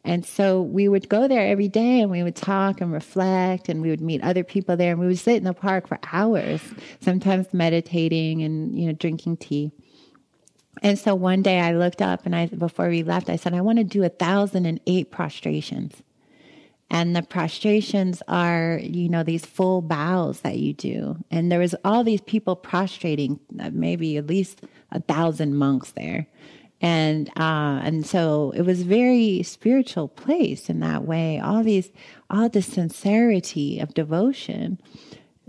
And 0.03 0.25
so 0.25 0.61
we 0.61 0.87
would 0.87 1.09
go 1.09 1.27
there 1.27 1.47
every 1.47 1.67
day 1.67 2.01
and 2.01 2.09
we 2.09 2.23
would 2.23 2.35
talk 2.35 2.81
and 2.81 2.91
reflect 2.91 3.69
and 3.69 3.81
we 3.81 3.89
would 3.89 4.01
meet 4.01 4.23
other 4.23 4.43
people 4.43 4.75
there 4.75 4.91
and 4.91 4.99
we 4.99 5.07
would 5.07 5.19
sit 5.19 5.37
in 5.37 5.43
the 5.43 5.53
park 5.53 5.87
for 5.87 5.99
hours, 6.11 6.61
sometimes 7.01 7.53
meditating 7.53 8.41
and, 8.41 8.77
you 8.77 8.87
know, 8.87 8.93
drinking 8.93 9.37
tea. 9.37 9.71
And 10.81 10.97
so 10.97 11.13
one 11.13 11.41
day 11.41 11.59
I 11.59 11.73
looked 11.73 12.01
up 12.01 12.25
and 12.25 12.35
I, 12.35 12.47
before 12.47 12.89
we 12.89 13.03
left, 13.03 13.29
I 13.29 13.35
said, 13.35 13.53
I 13.53 13.61
want 13.61 13.77
to 13.77 13.83
do 13.83 14.03
a 14.03 14.09
thousand 14.09 14.65
and 14.65 14.79
eight 14.87 15.11
prostrations. 15.11 16.01
And 16.89 17.15
the 17.15 17.21
prostrations 17.21 18.21
are, 18.27 18.79
you 18.83 19.07
know, 19.07 19.23
these 19.23 19.45
full 19.45 19.81
bows 19.81 20.41
that 20.41 20.57
you 20.57 20.73
do. 20.73 21.23
And 21.31 21.49
there 21.49 21.59
was 21.59 21.73
all 21.85 22.03
these 22.03 22.19
people 22.19 22.55
prostrating, 22.55 23.39
uh, 23.59 23.69
maybe 23.71 24.17
at 24.17 24.27
least 24.27 24.61
a 24.91 24.99
thousand 24.99 25.55
monks 25.55 25.91
there. 25.91 26.27
And 26.81 27.29
uh, 27.37 27.79
and 27.83 28.05
so 28.05 28.51
it 28.55 28.63
was 28.63 28.81
very 28.81 29.43
spiritual 29.43 30.07
place 30.09 30.69
in 30.69 30.79
that 30.79 31.03
way. 31.03 31.39
All 31.39 31.63
these, 31.63 31.91
all 32.29 32.49
the 32.49 32.63
sincerity 32.63 33.79
of 33.79 33.93
devotion. 33.93 34.79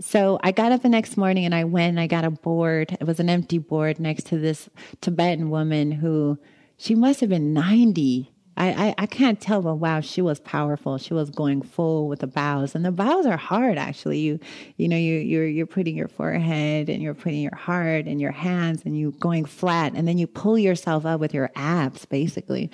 So 0.03 0.37
I 0.43 0.51
got 0.51 0.73
up 0.73 0.81
the 0.81 0.89
next 0.89 1.15
morning 1.15 1.45
and 1.45 1.55
I 1.55 1.63
went 1.63 1.91
and 1.91 1.99
I 1.99 2.07
got 2.07 2.25
a 2.25 2.29
board. 2.29 2.97
It 2.99 3.07
was 3.07 3.21
an 3.21 3.29
empty 3.29 3.57
board 3.57 4.01
next 4.01 4.25
to 4.27 4.37
this 4.37 4.69
Tibetan 4.99 5.49
woman 5.49 5.93
who 5.93 6.37
she 6.77 6.93
must 6.93 7.21
have 7.21 7.29
been 7.29 7.53
90. 7.53 8.29
I, 8.57 8.67
I, 8.89 8.95
I 8.97 9.05
can't 9.05 9.39
tell, 9.39 9.61
but 9.61 9.75
wow, 9.75 10.01
she 10.01 10.21
was 10.21 10.41
powerful. 10.41 10.97
She 10.97 11.13
was 11.13 11.29
going 11.29 11.61
full 11.61 12.09
with 12.09 12.19
the 12.19 12.27
bows, 12.27 12.75
and 12.75 12.83
the 12.85 12.91
bows 12.91 13.25
are 13.25 13.37
hard. 13.37 13.77
Actually, 13.79 14.19
you 14.19 14.39
you 14.75 14.87
know 14.87 14.97
you 14.97 15.15
you're 15.15 15.47
you're 15.47 15.65
putting 15.65 15.95
your 15.95 16.09
forehead 16.09 16.87
and 16.87 17.01
you're 17.01 17.15
putting 17.15 17.41
your 17.41 17.55
heart 17.55 18.05
and 18.05 18.21
your 18.21 18.31
hands, 18.31 18.83
and 18.85 18.95
you 18.95 19.11
going 19.19 19.45
flat, 19.45 19.93
and 19.95 20.07
then 20.07 20.19
you 20.19 20.27
pull 20.27 20.59
yourself 20.59 21.03
up 21.03 21.19
with 21.19 21.33
your 21.33 21.49
abs, 21.55 22.05
basically, 22.05 22.69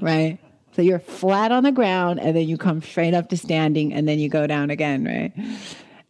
right? 0.00 0.38
So 0.76 0.82
you're 0.82 1.00
flat 1.00 1.50
on 1.50 1.64
the 1.64 1.72
ground, 1.72 2.20
and 2.20 2.36
then 2.36 2.46
you 2.46 2.56
come 2.56 2.80
straight 2.82 3.14
up 3.14 3.30
to 3.30 3.36
standing, 3.36 3.92
and 3.92 4.06
then 4.06 4.20
you 4.20 4.28
go 4.28 4.46
down 4.46 4.70
again, 4.70 5.04
right? 5.04 5.32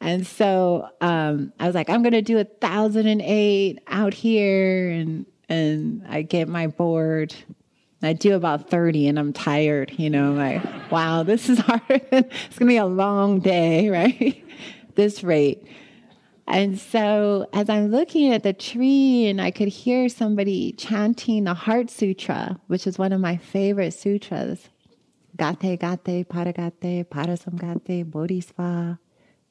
And 0.01 0.27
so 0.27 0.89
um, 1.01 1.53
I 1.59 1.67
was 1.67 1.75
like, 1.75 1.91
I'm 1.91 2.03
going 2.03 2.13
to 2.13 2.23
do 2.23 2.39
a 2.39 2.45
thousand 2.45 3.09
and 3.09 3.21
eight 3.21 3.81
out 3.89 4.15
here. 4.15 4.91
And, 4.91 5.27
and 5.49 6.05
I 6.09 6.23
get 6.23 6.49
my 6.49 6.69
board. 6.69 7.35
I 8.01 8.13
do 8.13 8.37
about 8.37 8.71
30 8.71 9.09
and 9.09 9.19
I'm 9.19 9.33
tired, 9.33 9.93
you 9.97 10.09
know, 10.09 10.33
like, 10.33 10.63
wow, 10.93 11.25
this 11.25 11.49
is 11.49 11.59
hard. 11.59 11.83
it's 11.89 12.59
going 12.59 12.61
to 12.61 12.67
be 12.67 12.77
a 12.77 12.87
long 12.87 13.41
day, 13.41 13.89
right? 13.91 14.45
this 14.99 15.23
rate. 15.23 15.67
And 16.47 16.79
so 16.79 17.47
as 17.53 17.69
I'm 17.69 17.91
looking 17.91 18.33
at 18.33 18.43
the 18.43 18.53
tree 18.53 19.27
and 19.27 19.41
I 19.41 19.51
could 19.51 19.69
hear 19.69 20.09
somebody 20.09 20.73
chanting 20.73 21.45
the 21.45 21.55
Heart 21.55 21.91
Sutra, 21.91 22.59
which 22.67 22.87
is 22.87 22.99
one 22.99 23.13
of 23.13 23.21
my 23.21 23.37
favorite 23.37 23.93
sutras. 23.93 24.69
Gate, 25.37 25.61
gate, 25.61 26.29
paragate, 26.29 27.07
parasamgate, 27.07 28.11
bodhisattva, 28.11 28.99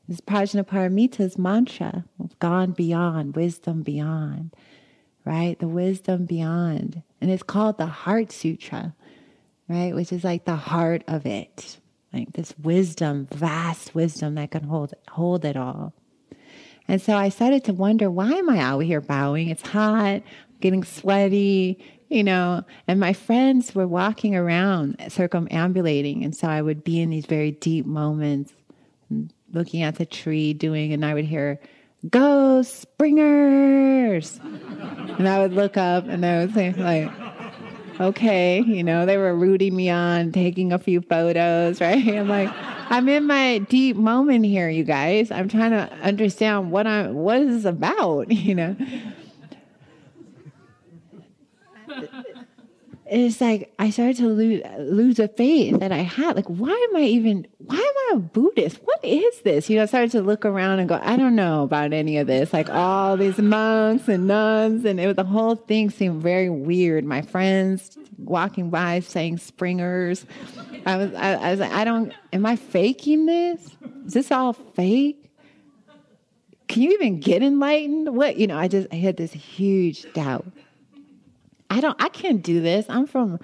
this 0.07 0.21
Prajnaparamita's 0.21 1.37
mantra 1.37 2.05
of 2.19 2.37
gone 2.39 2.71
beyond, 2.71 3.35
wisdom 3.35 3.83
beyond, 3.83 4.55
right? 5.25 5.59
The 5.59 5.67
wisdom 5.67 6.25
beyond. 6.25 7.03
And 7.19 7.29
it's 7.29 7.43
called 7.43 7.77
the 7.77 7.87
Heart 7.87 8.31
Sutra, 8.31 8.95
right? 9.67 9.93
Which 9.93 10.13
is 10.13 10.23
like 10.23 10.45
the 10.45 10.55
heart 10.55 11.03
of 11.07 11.25
it. 11.25 11.79
Like 12.13 12.33
this 12.33 12.53
wisdom, 12.57 13.27
vast 13.31 13.93
wisdom 13.93 14.35
that 14.35 14.51
can 14.51 14.63
hold 14.63 14.93
hold 15.09 15.43
it 15.43 15.57
all. 15.57 15.93
And 16.87 17.01
so 17.01 17.17
I 17.17 17.27
started 17.27 17.65
to 17.65 17.73
wonder, 17.73 18.09
why 18.09 18.31
am 18.31 18.49
I 18.49 18.59
out 18.59 18.79
here 18.79 19.01
bowing? 19.01 19.49
It's 19.49 19.67
hot, 19.67 20.21
getting 20.61 20.85
sweaty, 20.85 21.77
you 22.07 22.23
know, 22.23 22.63
and 22.87 22.97
my 22.99 23.11
friends 23.11 23.75
were 23.75 23.87
walking 23.87 24.35
around 24.35 24.95
circumambulating. 25.09 26.23
And 26.23 26.33
so 26.33 26.47
I 26.47 26.61
would 26.61 26.85
be 26.85 27.01
in 27.01 27.09
these 27.09 27.25
very 27.25 27.51
deep 27.51 27.85
moments 27.85 28.53
looking 29.51 29.83
at 29.83 29.95
the 29.95 30.05
tree 30.05 30.53
doing, 30.53 30.93
and 30.93 31.05
I 31.05 31.13
would 31.13 31.25
hear, 31.25 31.59
Go 32.09 32.61
Springers! 32.61 34.39
and 34.43 35.27
I 35.27 35.39
would 35.39 35.53
look 35.53 35.77
up 35.77 36.07
and 36.07 36.25
I 36.25 36.39
would 36.39 36.53
say, 36.53 36.73
like, 36.73 37.11
okay, 37.99 38.61
you 38.61 38.83
know, 38.83 39.05
they 39.05 39.17
were 39.17 39.35
rooting 39.35 39.75
me 39.75 39.89
on, 39.89 40.31
taking 40.31 40.71
a 40.71 40.79
few 40.79 41.01
photos, 41.01 41.81
right? 41.81 42.07
I'm 42.07 42.27
like, 42.27 42.49
I'm 42.89 43.09
in 43.09 43.25
my 43.25 43.59
deep 43.59 43.97
moment 43.97 44.45
here, 44.45 44.69
you 44.69 44.83
guys. 44.83 45.31
I'm 45.31 45.49
trying 45.49 45.71
to 45.71 45.91
understand 46.01 46.71
what 46.71 46.87
I 46.87 47.07
what 47.09 47.41
is 47.41 47.63
this 47.63 47.65
about, 47.65 48.31
you 48.31 48.55
know 48.55 48.75
it's 53.09 53.41
like 53.41 53.73
I 53.79 53.89
started 53.89 54.17
to 54.17 54.27
lose 54.27 54.61
lose 54.79 55.19
a 55.19 55.27
faith 55.27 55.79
that 55.79 55.91
I 55.91 55.99
had. 55.99 56.35
Like, 56.35 56.47
why 56.47 56.87
am 56.89 56.95
I 56.95 57.01
even? 57.01 57.47
Why 57.57 57.77
am 57.77 57.81
I 57.81 58.11
a 58.15 58.19
Buddhist? 58.19 58.79
What 58.83 59.03
is 59.03 59.41
this? 59.41 59.69
You 59.69 59.77
know, 59.77 59.83
I 59.83 59.85
started 59.85 60.11
to 60.11 60.21
look 60.21 60.45
around 60.45 60.79
and 60.79 60.89
go, 60.89 60.99
I 61.01 61.15
don't 61.17 61.35
know 61.35 61.63
about 61.63 61.93
any 61.93 62.17
of 62.17 62.27
this. 62.27 62.53
Like 62.53 62.69
all 62.69 63.17
these 63.17 63.37
monks 63.37 64.07
and 64.07 64.27
nuns, 64.27 64.85
and 64.85 64.99
it 64.99 65.07
was 65.07 65.15
the 65.15 65.23
whole 65.23 65.55
thing 65.55 65.89
seemed 65.89 66.21
very 66.21 66.49
weird. 66.49 67.05
My 67.05 67.21
friends 67.21 67.97
walking 68.17 68.69
by 68.69 68.99
saying 68.99 69.37
springers. 69.37 70.25
I 70.85 70.97
was, 70.97 71.13
I, 71.13 71.33
I 71.33 71.51
was 71.51 71.59
like, 71.59 71.71
I 71.71 71.83
don't. 71.83 72.13
Am 72.33 72.45
I 72.45 72.55
faking 72.55 73.25
this? 73.25 73.69
Is 74.05 74.13
this 74.13 74.31
all 74.31 74.53
fake? 74.53 75.31
Can 76.67 76.81
you 76.81 76.91
even 76.91 77.19
get 77.19 77.41
enlightened? 77.41 78.15
What 78.15 78.37
you 78.37 78.47
know? 78.47 78.57
I 78.57 78.67
just 78.67 78.87
I 78.91 78.95
had 78.95 79.17
this 79.17 79.31
huge 79.31 80.11
doubt. 80.13 80.45
I 81.69 81.81
don't 81.81 82.01
I 82.01 82.09
can't 82.09 82.43
do 82.43 82.61
this. 82.61 82.85
I'm 82.89 83.07
from 83.07 83.39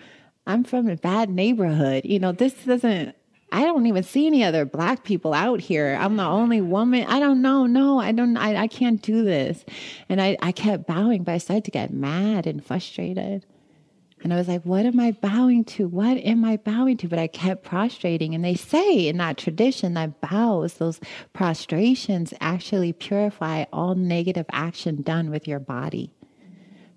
I'm 0.46 0.64
from 0.64 0.90
a 0.90 0.96
bad 0.96 1.30
neighborhood. 1.30 2.06
You 2.06 2.20
know, 2.20 2.32
this 2.32 2.54
doesn't 2.54 3.16
I 3.52 3.66
don't 3.66 3.86
even 3.86 4.02
see 4.04 4.26
any 4.26 4.44
other 4.44 4.66
black 4.66 5.04
people 5.04 5.34
out 5.34 5.62
here. 5.62 5.96
I'm 6.00 6.16
the 6.18 6.24
only 6.24 6.60
woman. 6.60 7.06
I 7.08 7.20
don't 7.20 7.42
know. 7.42 7.68
No, 7.68 8.00
I 8.00 8.12
don't 8.12 8.36
I, 8.36 8.64
I 8.64 8.68
can't 8.68 9.02
do 9.02 9.24
this. 9.24 9.64
And 10.10 10.22
I, 10.22 10.38
I 10.42 10.52
kept 10.52 10.88
bowing, 10.88 11.24
but 11.24 11.34
I 11.34 11.38
started 11.38 11.66
to 11.66 11.72
get 11.72 11.94
mad 11.94 12.48
and 12.48 12.66
frustrated. 12.66 13.46
And 14.24 14.34
I 14.34 14.38
was 14.38 14.48
like, 14.48 14.64
what 14.64 14.86
am 14.86 15.00
I 15.00 15.12
bowing 15.12 15.66
to? 15.66 15.88
What 15.88 16.18
am 16.18 16.46
I 16.46 16.56
bowing 16.56 16.96
to? 16.98 17.10
But 17.10 17.20
I 17.20 17.28
kept 17.28 17.64
prostrating. 17.64 18.34
And 18.34 18.44
they 18.44 18.56
say 18.56 19.08
in 19.08 19.18
that 19.18 19.38
tradition 19.38 19.96
that 19.96 20.22
bows, 20.22 20.76
those 20.76 21.02
prostrations 21.34 22.34
actually 22.40 22.94
purify 22.94 23.66
all 23.74 23.96
negative 23.96 24.46
action 24.54 25.02
done 25.02 25.30
with 25.30 25.46
your 25.46 25.60
body. 25.60 26.10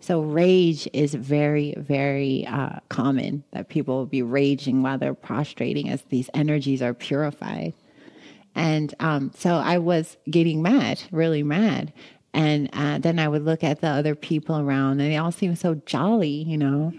So 0.07 0.21
rage 0.21 0.89
is 0.93 1.15
very, 1.15 1.75
very 1.77 2.47
uh, 2.47 2.79
common 2.89 3.43
that 3.51 3.69
people 3.69 3.97
will 3.97 4.07
be 4.07 4.23
raging 4.23 4.81
while 4.81 4.99
they're 4.99 5.15
prostrating 5.15 5.89
as 5.89 6.01
these 6.03 6.31
energies 6.33 6.81
are 6.81 6.95
purified. 6.95 7.75
And 8.55 8.95
um, 9.01 9.33
so 9.37 9.57
I 9.57 9.79
was 9.79 10.17
getting 10.31 10.63
mad, 10.63 11.03
really 11.11 11.43
mad. 11.43 11.93
And 12.33 12.71
uh, 12.73 12.99
then 12.99 13.19
I 13.19 13.27
would 13.27 13.45
look 13.45 13.65
at 13.65 13.81
the 13.81 13.89
other 13.89 14.15
people 14.15 14.57
around, 14.61 15.01
and 15.01 15.11
they 15.11 15.17
all 15.17 15.33
seemed 15.33 15.59
so 15.59 15.75
jolly, 15.87 16.45
you 16.45 16.57
know, 16.57 16.93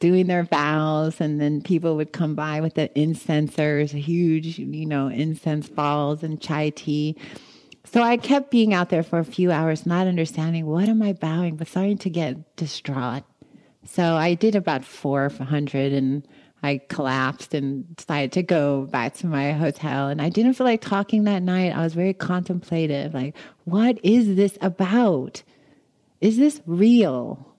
doing 0.00 0.26
their 0.26 0.42
vows. 0.42 1.18
And 1.18 1.40
then 1.40 1.62
people 1.62 1.96
would 1.96 2.12
come 2.12 2.34
by 2.34 2.60
with 2.60 2.74
the 2.74 2.88
incensers, 2.88 3.90
huge, 3.90 4.58
you 4.58 4.84
know, 4.84 5.08
incense 5.08 5.70
balls 5.70 6.22
and 6.22 6.38
chai 6.38 6.68
tea. 6.68 7.16
So 7.84 8.02
I 8.02 8.16
kept 8.18 8.50
being 8.50 8.74
out 8.74 8.90
there 8.90 9.02
for 9.02 9.18
a 9.18 9.24
few 9.24 9.50
hours, 9.50 9.86
not 9.86 10.06
understanding 10.06 10.66
what 10.66 10.88
am 10.88 11.02
I 11.02 11.12
bowing, 11.14 11.56
but 11.56 11.68
starting 11.68 11.98
to 11.98 12.10
get 12.10 12.56
distraught. 12.56 13.24
So 13.84 14.16
I 14.16 14.34
did 14.34 14.54
about 14.54 14.84
400 14.84 15.92
and 15.92 16.26
I 16.62 16.82
collapsed 16.88 17.54
and 17.54 17.96
decided 17.96 18.32
to 18.32 18.42
go 18.42 18.82
back 18.82 19.14
to 19.14 19.26
my 19.26 19.52
hotel. 19.52 20.08
And 20.08 20.20
I 20.20 20.28
didn't 20.28 20.54
feel 20.54 20.66
like 20.66 20.82
talking 20.82 21.24
that 21.24 21.42
night. 21.42 21.74
I 21.74 21.82
was 21.82 21.94
very 21.94 22.12
contemplative 22.12 23.14
like, 23.14 23.34
what 23.64 23.98
is 24.02 24.36
this 24.36 24.58
about? 24.60 25.42
Is 26.20 26.36
this 26.36 26.60
real? 26.66 27.56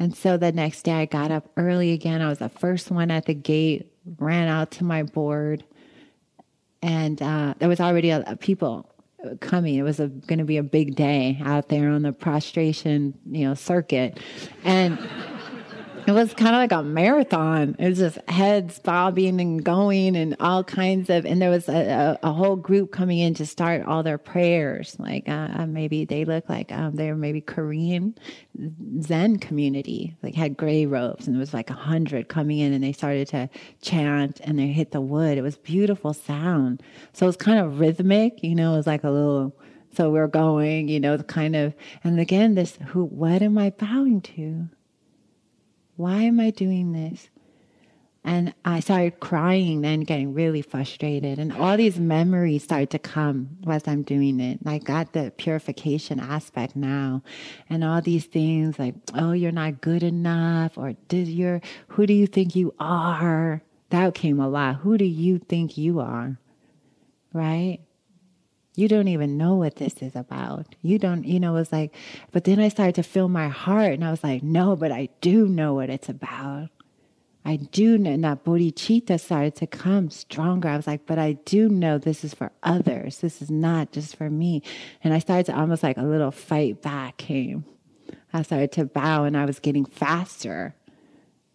And 0.00 0.16
so 0.16 0.36
the 0.36 0.50
next 0.50 0.82
day 0.82 0.92
I 0.92 1.04
got 1.06 1.30
up 1.30 1.48
early 1.56 1.92
again. 1.92 2.20
I 2.20 2.28
was 2.28 2.38
the 2.38 2.48
first 2.48 2.90
one 2.90 3.12
at 3.12 3.26
the 3.26 3.34
gate, 3.34 3.92
ran 4.18 4.48
out 4.48 4.72
to 4.72 4.84
my 4.84 5.04
board. 5.04 5.62
And 6.82 7.22
uh, 7.22 7.54
there 7.58 7.68
was 7.68 7.78
already 7.78 8.10
a, 8.10 8.24
a 8.26 8.36
people 8.36 8.91
coming. 9.40 9.74
It 9.74 9.82
was 9.82 9.98
going 9.98 10.38
to 10.38 10.44
be 10.44 10.56
a 10.56 10.62
big 10.62 10.94
day 10.94 11.40
out 11.44 11.68
there 11.68 11.90
on 11.90 12.02
the 12.02 12.12
prostration, 12.12 13.14
you 13.30 13.46
know, 13.46 13.54
circuit, 13.54 14.18
and 14.64 14.98
it 16.06 16.12
was 16.12 16.34
kind 16.34 16.54
of 16.54 16.60
like 16.60 16.72
a 16.72 16.82
marathon. 16.82 17.76
It 17.78 17.88
was 17.90 17.98
just 17.98 18.18
heads 18.28 18.78
bobbing 18.78 19.40
and 19.40 19.64
going, 19.64 20.16
and 20.16 20.36
all 20.40 20.64
kinds 20.64 21.10
of. 21.10 21.24
And 21.24 21.40
there 21.40 21.50
was 21.50 21.68
a, 21.68 22.18
a, 22.22 22.28
a 22.28 22.32
whole 22.32 22.56
group 22.56 22.90
coming 22.90 23.18
in 23.18 23.34
to 23.34 23.46
start 23.46 23.84
all 23.86 24.02
their 24.02 24.18
prayers. 24.18 24.96
Like 24.98 25.28
uh, 25.28 25.48
uh 25.54 25.66
maybe 25.66 26.04
they 26.04 26.24
look 26.24 26.48
like 26.48 26.72
um, 26.72 26.96
they 26.96 27.08
were 27.08 27.16
maybe 27.16 27.40
Korean 27.40 28.16
Zen 29.00 29.38
community. 29.38 30.16
Like 30.22 30.34
had 30.34 30.56
gray 30.56 30.86
robes, 30.86 31.26
and 31.26 31.36
there 31.36 31.40
was 31.40 31.54
like 31.54 31.70
a 31.70 31.74
hundred 31.74 32.28
coming 32.28 32.58
in, 32.58 32.72
and 32.72 32.82
they 32.82 32.92
started 32.92 33.28
to 33.28 33.48
chant, 33.80 34.40
and 34.42 34.58
they 34.58 34.68
hit 34.68 34.90
the 34.90 35.00
wood. 35.00 35.38
It 35.38 35.42
was 35.42 35.56
beautiful 35.56 36.12
sound. 36.12 36.82
So 37.12 37.26
it 37.26 37.28
was 37.28 37.36
kind 37.36 37.58
of 37.58 37.78
rhythmic. 37.78 38.42
You 38.42 38.54
know, 38.54 38.74
it 38.74 38.78
was 38.78 38.86
like 38.86 39.04
a 39.04 39.10
little. 39.10 39.56
So 39.94 40.10
we're 40.10 40.26
going, 40.26 40.88
you 40.88 40.98
know, 40.98 41.18
the 41.18 41.24
kind 41.24 41.54
of, 41.54 41.74
and 42.02 42.18
again, 42.18 42.54
this 42.54 42.78
who, 42.86 43.04
what 43.04 43.42
am 43.42 43.58
I 43.58 43.70
bowing 43.70 44.22
to? 44.22 44.70
Why 46.02 46.22
am 46.22 46.40
I 46.40 46.50
doing 46.50 46.90
this? 46.90 47.30
And 48.24 48.54
I 48.64 48.80
started 48.80 49.20
crying, 49.20 49.82
then 49.82 50.00
getting 50.00 50.34
really 50.34 50.60
frustrated. 50.60 51.38
And 51.38 51.52
all 51.52 51.76
these 51.76 51.96
memories 51.96 52.64
started 52.64 52.90
to 52.90 52.98
come 52.98 53.58
as 53.68 53.86
I'm 53.86 54.02
doing 54.02 54.40
it. 54.40 54.58
And 54.60 54.68
I 54.68 54.78
got 54.78 55.12
the 55.12 55.32
purification 55.36 56.18
aspect 56.18 56.74
now. 56.74 57.22
And 57.70 57.84
all 57.84 58.00
these 58.02 58.24
things 58.24 58.80
like, 58.80 58.96
oh, 59.14 59.30
you're 59.30 59.52
not 59.52 59.80
good 59.80 60.02
enough, 60.02 60.76
or 60.76 60.94
did 61.06 61.28
you 61.28 61.60
who 61.86 62.04
do 62.04 62.14
you 62.14 62.26
think 62.26 62.56
you 62.56 62.74
are? 62.80 63.62
That 63.90 64.14
came 64.14 64.40
a 64.40 64.48
lot. 64.48 64.78
Who 64.78 64.98
do 64.98 65.04
you 65.04 65.38
think 65.38 65.78
you 65.78 66.00
are? 66.00 66.36
Right? 67.32 67.78
You 68.74 68.88
don't 68.88 69.08
even 69.08 69.36
know 69.36 69.56
what 69.56 69.76
this 69.76 69.94
is 70.00 70.16
about. 70.16 70.74
You 70.80 70.98
don't, 70.98 71.24
you 71.24 71.38
know, 71.38 71.56
it's 71.56 71.72
like, 71.72 71.94
but 72.30 72.44
then 72.44 72.58
I 72.58 72.68
started 72.68 72.94
to 72.94 73.02
feel 73.02 73.28
my 73.28 73.48
heart 73.48 73.92
and 73.92 74.04
I 74.04 74.10
was 74.10 74.24
like, 74.24 74.42
no, 74.42 74.76
but 74.76 74.90
I 74.90 75.10
do 75.20 75.46
know 75.46 75.74
what 75.74 75.90
it's 75.90 76.08
about. 76.08 76.70
I 77.44 77.56
do 77.56 77.98
know, 77.98 78.12
and 78.12 78.24
that 78.24 78.44
bodhicitta 78.44 79.18
started 79.18 79.56
to 79.56 79.66
come 79.66 80.10
stronger. 80.10 80.68
I 80.68 80.76
was 80.76 80.86
like, 80.86 81.06
but 81.06 81.18
I 81.18 81.32
do 81.32 81.68
know 81.68 81.98
this 81.98 82.22
is 82.24 82.34
for 82.34 82.52
others. 82.62 83.18
This 83.18 83.42
is 83.42 83.50
not 83.50 83.90
just 83.90 84.16
for 84.16 84.30
me. 84.30 84.62
And 85.02 85.12
I 85.12 85.18
started 85.18 85.46
to 85.46 85.58
almost 85.58 85.82
like 85.82 85.96
a 85.96 86.02
little 86.02 86.30
fight 86.30 86.80
back 86.80 87.16
came. 87.16 87.64
I 88.32 88.42
started 88.42 88.72
to 88.72 88.84
bow 88.84 89.24
and 89.24 89.36
I 89.36 89.44
was 89.44 89.58
getting 89.58 89.84
faster 89.84 90.76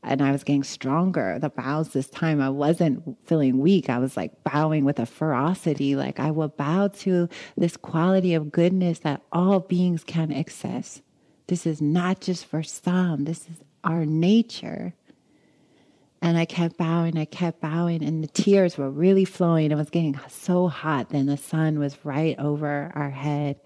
and 0.08 0.22
I 0.22 0.32
was 0.32 0.44
getting 0.44 0.64
stronger. 0.64 1.38
The 1.40 1.50
bows 1.50 1.90
this 1.90 2.10
time, 2.10 2.42
I 2.42 2.50
wasn't 2.50 3.18
feeling 3.26 3.60
weak. 3.60 3.90
I 3.90 4.00
was 4.00 4.16
like 4.16 4.44
bowing 4.44 4.86
with 4.86 5.00
a 5.00 5.06
ferocity. 5.06 5.96
Like 5.96 6.20
I 6.20 6.32
will 6.32 6.48
bow 6.48 6.88
to 7.00 7.28
this 7.56 7.78
quality 7.78 8.34
of 8.34 8.52
goodness 8.52 9.00
that 9.00 9.22
all 9.32 9.60
beings 9.60 10.04
can 10.04 10.32
access. 10.32 11.02
This 11.48 11.66
is 11.66 11.82
not 11.82 12.22
just 12.22 12.46
for 12.46 12.64
some, 12.64 13.26
this 13.26 13.48
is 13.50 13.64
our 13.84 14.06
nature. 14.06 14.94
And 16.22 16.38
I 16.38 16.46
kept 16.46 16.78
bowing, 16.78 17.18
I 17.18 17.26
kept 17.26 17.62
bowing, 17.62 18.04
and 18.04 18.24
the 18.24 18.28
tears 18.28 18.78
were 18.78 18.90
really 18.90 19.24
flowing. 19.24 19.72
It 19.72 19.76
was 19.76 19.90
getting 19.92 20.20
so 20.28 20.68
hot. 20.68 21.10
Then 21.10 21.28
the 21.28 21.38
sun 21.38 21.80
was 21.80 21.98
right 22.04 22.38
over 22.40 22.92
our 22.96 23.12
head. 23.12 23.60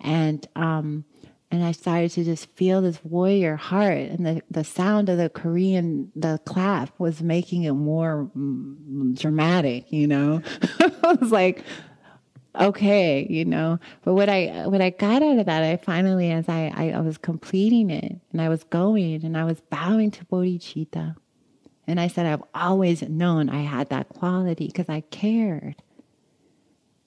And 0.00 0.46
um, 0.56 1.04
and 1.52 1.62
I 1.62 1.72
started 1.72 2.10
to 2.12 2.24
just 2.24 2.50
feel 2.56 2.82
this 2.82 2.98
warrior 3.04 3.56
heart, 3.56 3.98
and 3.98 4.26
the, 4.26 4.42
the 4.50 4.64
sound 4.64 5.08
of 5.08 5.18
the 5.18 5.28
Korean 5.28 6.10
the 6.16 6.40
clap 6.44 6.98
was 6.98 7.22
making 7.22 7.62
it 7.64 7.72
more 7.72 8.28
mm, 8.36 9.16
dramatic. 9.18 9.92
You 9.92 10.08
know, 10.08 10.42
I 10.80 11.16
was 11.20 11.30
like, 11.30 11.62
okay, 12.58 13.26
you 13.30 13.44
know. 13.44 13.78
But 14.02 14.14
what 14.14 14.28
I 14.28 14.66
what 14.66 14.80
I 14.80 14.90
got 14.90 15.22
out 15.22 15.38
of 15.38 15.46
that, 15.46 15.62
I 15.62 15.76
finally, 15.76 16.32
as 16.32 16.48
I, 16.48 16.72
I 16.74 16.90
I 16.90 17.00
was 17.00 17.18
completing 17.18 17.90
it, 17.90 18.18
and 18.32 18.40
I 18.40 18.48
was 18.48 18.64
going, 18.64 19.24
and 19.24 19.36
I 19.36 19.44
was 19.44 19.60
bowing 19.60 20.10
to 20.10 20.24
bodhicitta 20.24 21.14
and 21.86 22.00
I 22.00 22.08
said, 22.08 22.26
I've 22.26 22.44
always 22.54 23.02
known 23.02 23.48
I 23.48 23.62
had 23.62 23.88
that 23.90 24.08
quality 24.08 24.66
because 24.66 24.88
I 24.88 25.00
cared. 25.00 25.82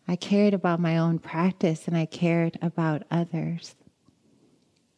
I 0.08 0.16
cared 0.16 0.54
about 0.54 0.80
my 0.80 0.98
own 0.98 1.20
practice 1.20 1.88
and 1.88 1.98
I 1.98 2.06
cared 2.06 2.60
about 2.62 3.04
others. 3.10 3.76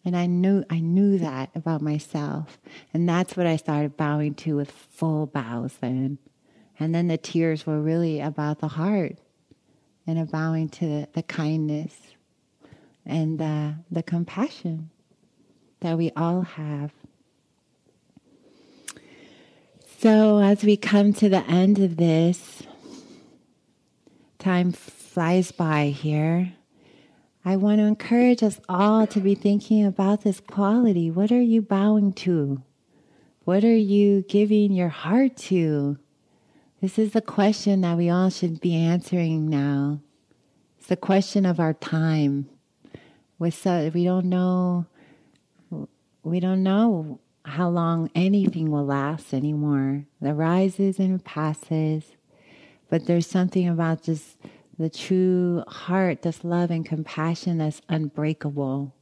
And 0.08 0.16
I 0.16 0.26
knew 0.26 0.64
I 0.70 0.80
knew 0.80 1.18
that 1.18 1.50
about 1.54 1.82
myself. 1.82 2.58
And 2.94 3.10
that's 3.10 3.36
what 3.36 3.46
I 3.46 3.58
started 3.58 3.98
bowing 3.98 4.36
to 4.36 4.56
with 4.56 4.72
full 4.72 5.26
bows 5.26 5.74
then. 5.82 6.18
And 6.80 6.96
then 6.96 7.10
the 7.10 7.18
tears 7.18 7.68
were 7.68 7.82
really 7.82 8.22
about 8.22 8.60
the 8.60 8.70
heart 8.70 9.18
and 10.06 10.18
a 10.18 10.24
bowing 10.24 10.70
to 10.70 10.86
the, 10.86 11.10
the 11.12 11.24
kindness 11.24 11.94
and 13.06 13.42
uh, 13.42 13.72
the 13.92 14.02
compassion 14.02 14.92
that 15.82 15.98
we 15.98 16.12
all 16.16 16.44
have 16.44 16.94
so, 20.00 20.38
as 20.38 20.64
we 20.64 20.78
come 20.78 21.12
to 21.14 21.28
the 21.28 21.44
end 21.46 21.80
of 21.80 21.98
this, 21.98 22.62
time 24.38 24.72
flies 24.72 25.52
by 25.52 25.88
here. 25.88 26.54
I 27.48 27.56
want 27.56 27.80
to 27.80 27.86
encourage 27.86 28.44
us 28.44 28.60
all 28.68 29.08
to 29.08 29.22
be 29.22 29.34
thinking 29.34 29.86
about 29.86 30.24
this 30.24 30.42
quality. 30.42 31.10
What 31.10 31.32
are 31.32 31.42
you 31.42 31.62
bowing 31.62 32.12
to? 32.16 32.62
What 33.46 33.64
are 33.64 33.74
you 33.74 34.26
giving 34.28 34.74
your 34.74 34.90
heart 34.90 35.38
to? 35.48 35.98
This 36.82 37.00
is 37.00 37.14
the 37.14 37.22
question 37.22 37.80
that 37.82 37.96
we 37.96 38.10
all 38.10 38.30
should 38.30 38.60
be 38.60 38.76
answering 38.76 39.48
now. 39.50 40.02
It's 40.78 40.90
the 40.90 40.98
question 40.98 41.46
of 41.46 41.58
our 41.58 41.74
time. 41.74 42.50
we 43.40 43.50
don't 43.50 44.26
know. 44.26 44.86
We 46.24 46.42
don't 46.42 46.64
know 46.64 47.22
how 47.46 47.70
long 47.70 48.12
anything 48.14 48.72
will 48.72 48.86
last 48.86 49.34
anymore. 49.34 50.04
It 50.22 50.34
rises 50.34 51.00
and 51.00 51.24
passes. 51.24 52.04
But 52.90 53.06
there's 53.06 53.28
something 53.28 53.70
about 53.70 54.04
just 54.04 54.36
the 54.78 54.90
true 54.90 55.64
heart, 55.68 56.22
this 56.22 56.44
love 56.44 56.72
and 56.72 56.86
compassion 56.86 57.58
that's 57.58 57.82
unbreakable. 57.90 58.94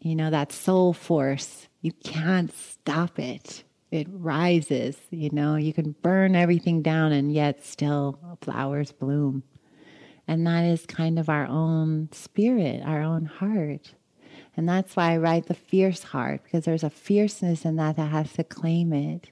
You 0.00 0.14
know, 0.14 0.30
that 0.30 0.52
soul 0.52 0.92
force, 0.92 1.68
you 1.82 1.92
can't 1.92 2.52
stop 2.54 3.18
it. 3.18 3.64
It 3.90 4.06
rises, 4.10 4.96
you 5.10 5.30
know, 5.32 5.56
you 5.56 5.72
can 5.72 5.94
burn 6.02 6.36
everything 6.36 6.82
down 6.82 7.12
and 7.12 7.32
yet 7.32 7.64
still 7.64 8.18
flowers 8.42 8.92
bloom. 8.92 9.42
And 10.26 10.46
that 10.46 10.64
is 10.64 10.84
kind 10.84 11.18
of 11.18 11.30
our 11.30 11.46
own 11.46 12.10
spirit, 12.12 12.82
our 12.84 13.00
own 13.00 13.24
heart. 13.24 13.94
And 14.56 14.68
that's 14.68 14.94
why 14.94 15.12
I 15.12 15.16
write 15.16 15.46
the 15.46 15.54
fierce 15.54 16.02
heart, 16.02 16.42
because 16.44 16.64
there's 16.64 16.84
a 16.84 16.90
fierceness 16.90 17.64
in 17.64 17.76
that 17.76 17.96
that 17.96 18.10
has 18.10 18.32
to 18.34 18.44
claim 18.44 18.92
it. 18.92 19.30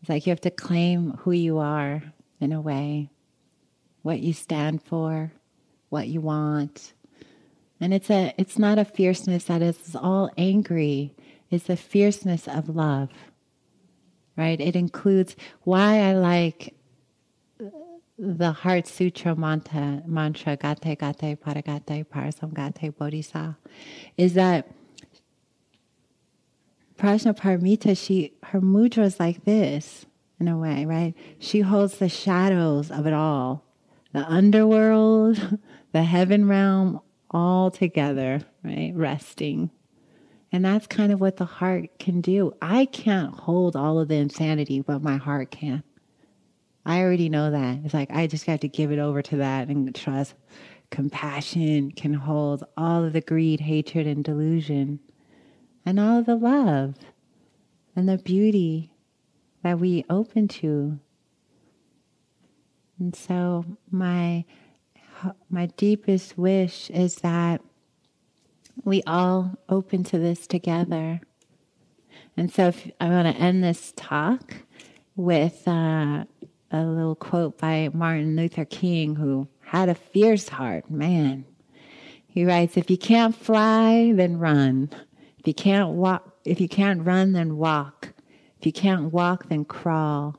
It's 0.00 0.08
like 0.08 0.26
you 0.26 0.30
have 0.30 0.40
to 0.42 0.50
claim 0.50 1.14
who 1.20 1.32
you 1.32 1.58
are 1.58 2.02
in 2.40 2.52
a 2.52 2.60
way, 2.60 3.10
what 4.02 4.20
you 4.20 4.32
stand 4.32 4.82
for, 4.82 5.32
what 5.88 6.08
you 6.08 6.20
want. 6.20 6.92
And 7.80 7.94
it's 7.94 8.10
a 8.10 8.34
it's 8.36 8.58
not 8.58 8.78
a 8.78 8.84
fierceness 8.84 9.44
that 9.44 9.62
is 9.62 9.94
all 9.94 10.30
angry. 10.36 11.14
It's 11.50 11.68
a 11.68 11.76
fierceness 11.76 12.48
of 12.48 12.68
love. 12.68 13.10
Right? 14.36 14.60
It 14.60 14.76
includes 14.76 15.34
why 15.62 16.00
I 16.00 16.12
like 16.12 16.74
the 18.18 18.52
Heart 18.52 18.86
Sutra 18.86 19.36
mantra, 19.36 20.02
mantra 20.06 20.56
Gate 20.56 20.98
Gate 20.98 21.40
Paragate 21.40 22.04
Parasamgate 22.06 22.96
Bodhisattva, 22.96 23.56
is 24.16 24.34
that 24.34 24.68
Prajnaparamita, 26.98 27.96
she 27.96 28.32
her 28.42 28.60
mudra 28.60 29.04
is 29.04 29.20
like 29.20 29.44
this 29.44 30.06
in 30.40 30.48
a 30.48 30.58
way, 30.58 30.84
right? 30.84 31.14
She 31.38 31.60
holds 31.60 31.98
the 31.98 32.08
shadows 32.08 32.90
of 32.90 33.06
it 33.06 33.12
all, 33.12 33.64
the 34.18 34.32
underworld, 34.32 35.58
the 35.92 36.02
heaven 36.02 36.48
realm, 36.48 37.00
all 37.30 37.70
together, 37.70 38.40
right? 38.64 38.92
Resting. 38.94 39.70
And 40.50 40.64
that's 40.64 40.86
kind 40.86 41.12
of 41.12 41.20
what 41.20 41.36
the 41.36 41.44
heart 41.44 41.98
can 41.98 42.20
do. 42.20 42.54
I 42.60 42.86
can't 42.86 43.34
hold 43.34 43.76
all 43.76 43.98
of 43.98 44.08
the 44.08 44.16
insanity, 44.16 44.80
but 44.80 45.02
my 45.02 45.18
heart 45.18 45.50
can. 45.50 45.82
I 46.86 47.00
already 47.00 47.28
know 47.28 47.50
that. 47.50 47.80
It's 47.84 47.92
like 47.92 48.10
I 48.10 48.26
just 48.26 48.46
got 48.46 48.62
to 48.62 48.68
give 48.68 48.90
it 48.90 48.98
over 48.98 49.20
to 49.20 49.36
that 49.36 49.68
and 49.68 49.94
trust. 49.94 50.34
Compassion 50.90 51.92
can 51.92 52.14
hold 52.14 52.64
all 52.78 53.04
of 53.04 53.12
the 53.12 53.20
greed, 53.20 53.60
hatred, 53.60 54.06
and 54.06 54.24
delusion, 54.24 55.00
and 55.84 56.00
all 56.00 56.18
of 56.18 56.26
the 56.26 56.34
love 56.34 56.94
and 57.94 58.08
the 58.08 58.16
beauty 58.16 58.90
that 59.62 59.78
we 59.78 60.04
open 60.08 60.48
to. 60.48 60.98
And 62.98 63.14
so 63.14 63.64
my 63.90 64.44
my 65.50 65.66
deepest 65.66 66.38
wish 66.38 66.90
is 66.90 67.16
that 67.16 67.60
we 68.84 69.02
all 69.02 69.56
open 69.68 70.04
to 70.04 70.18
this 70.18 70.46
together. 70.46 71.20
And 72.36 72.52
so 72.52 72.68
if, 72.68 72.88
I 73.00 73.08
want 73.08 73.26
to 73.34 73.42
end 73.42 73.64
this 73.64 73.92
talk 73.96 74.54
with 75.16 75.66
uh, 75.66 76.24
a 76.70 76.84
little 76.84 77.16
quote 77.16 77.58
by 77.58 77.90
Martin 77.92 78.36
Luther 78.36 78.64
King, 78.64 79.16
who 79.16 79.48
had 79.60 79.88
a 79.88 79.94
fierce 79.94 80.48
heart. 80.48 80.88
Man, 80.90 81.44
he 82.26 82.44
writes, 82.44 82.76
"If 82.76 82.90
you 82.90 82.98
can't 82.98 83.34
fly, 83.34 84.12
then 84.14 84.38
run. 84.38 84.90
If 85.38 85.46
you 85.46 85.54
can't 85.54 85.90
walk, 85.90 86.36
if 86.44 86.60
you 86.60 86.68
can't 86.68 87.04
run, 87.04 87.32
then 87.32 87.56
walk. 87.56 88.12
If 88.60 88.66
you 88.66 88.72
can't 88.72 89.12
walk, 89.12 89.48
then 89.48 89.64
crawl. 89.64 90.36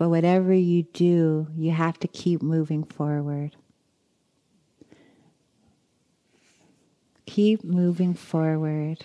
But 0.00 0.08
whatever 0.08 0.54
you 0.54 0.84
do, 0.84 1.48
you 1.54 1.72
have 1.72 1.98
to 1.98 2.08
keep 2.08 2.40
moving 2.40 2.84
forward." 2.84 3.54
Keep 7.26 7.64
moving 7.64 8.14
forward. 8.14 9.04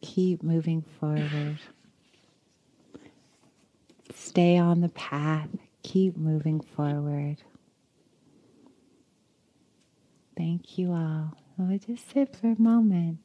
Keep 0.00 0.42
moving 0.42 0.80
forward. 0.80 1.58
Stay 4.14 4.56
on 4.56 4.80
the 4.80 4.88
path. 4.88 5.50
Keep 5.82 6.16
moving 6.16 6.60
forward. 6.60 7.36
Thank 10.34 10.78
you 10.78 10.92
all. 10.92 11.36
We'll 11.58 11.78
just 11.78 12.10
sit 12.10 12.34
for 12.34 12.52
a 12.52 12.58
moment. 12.58 13.18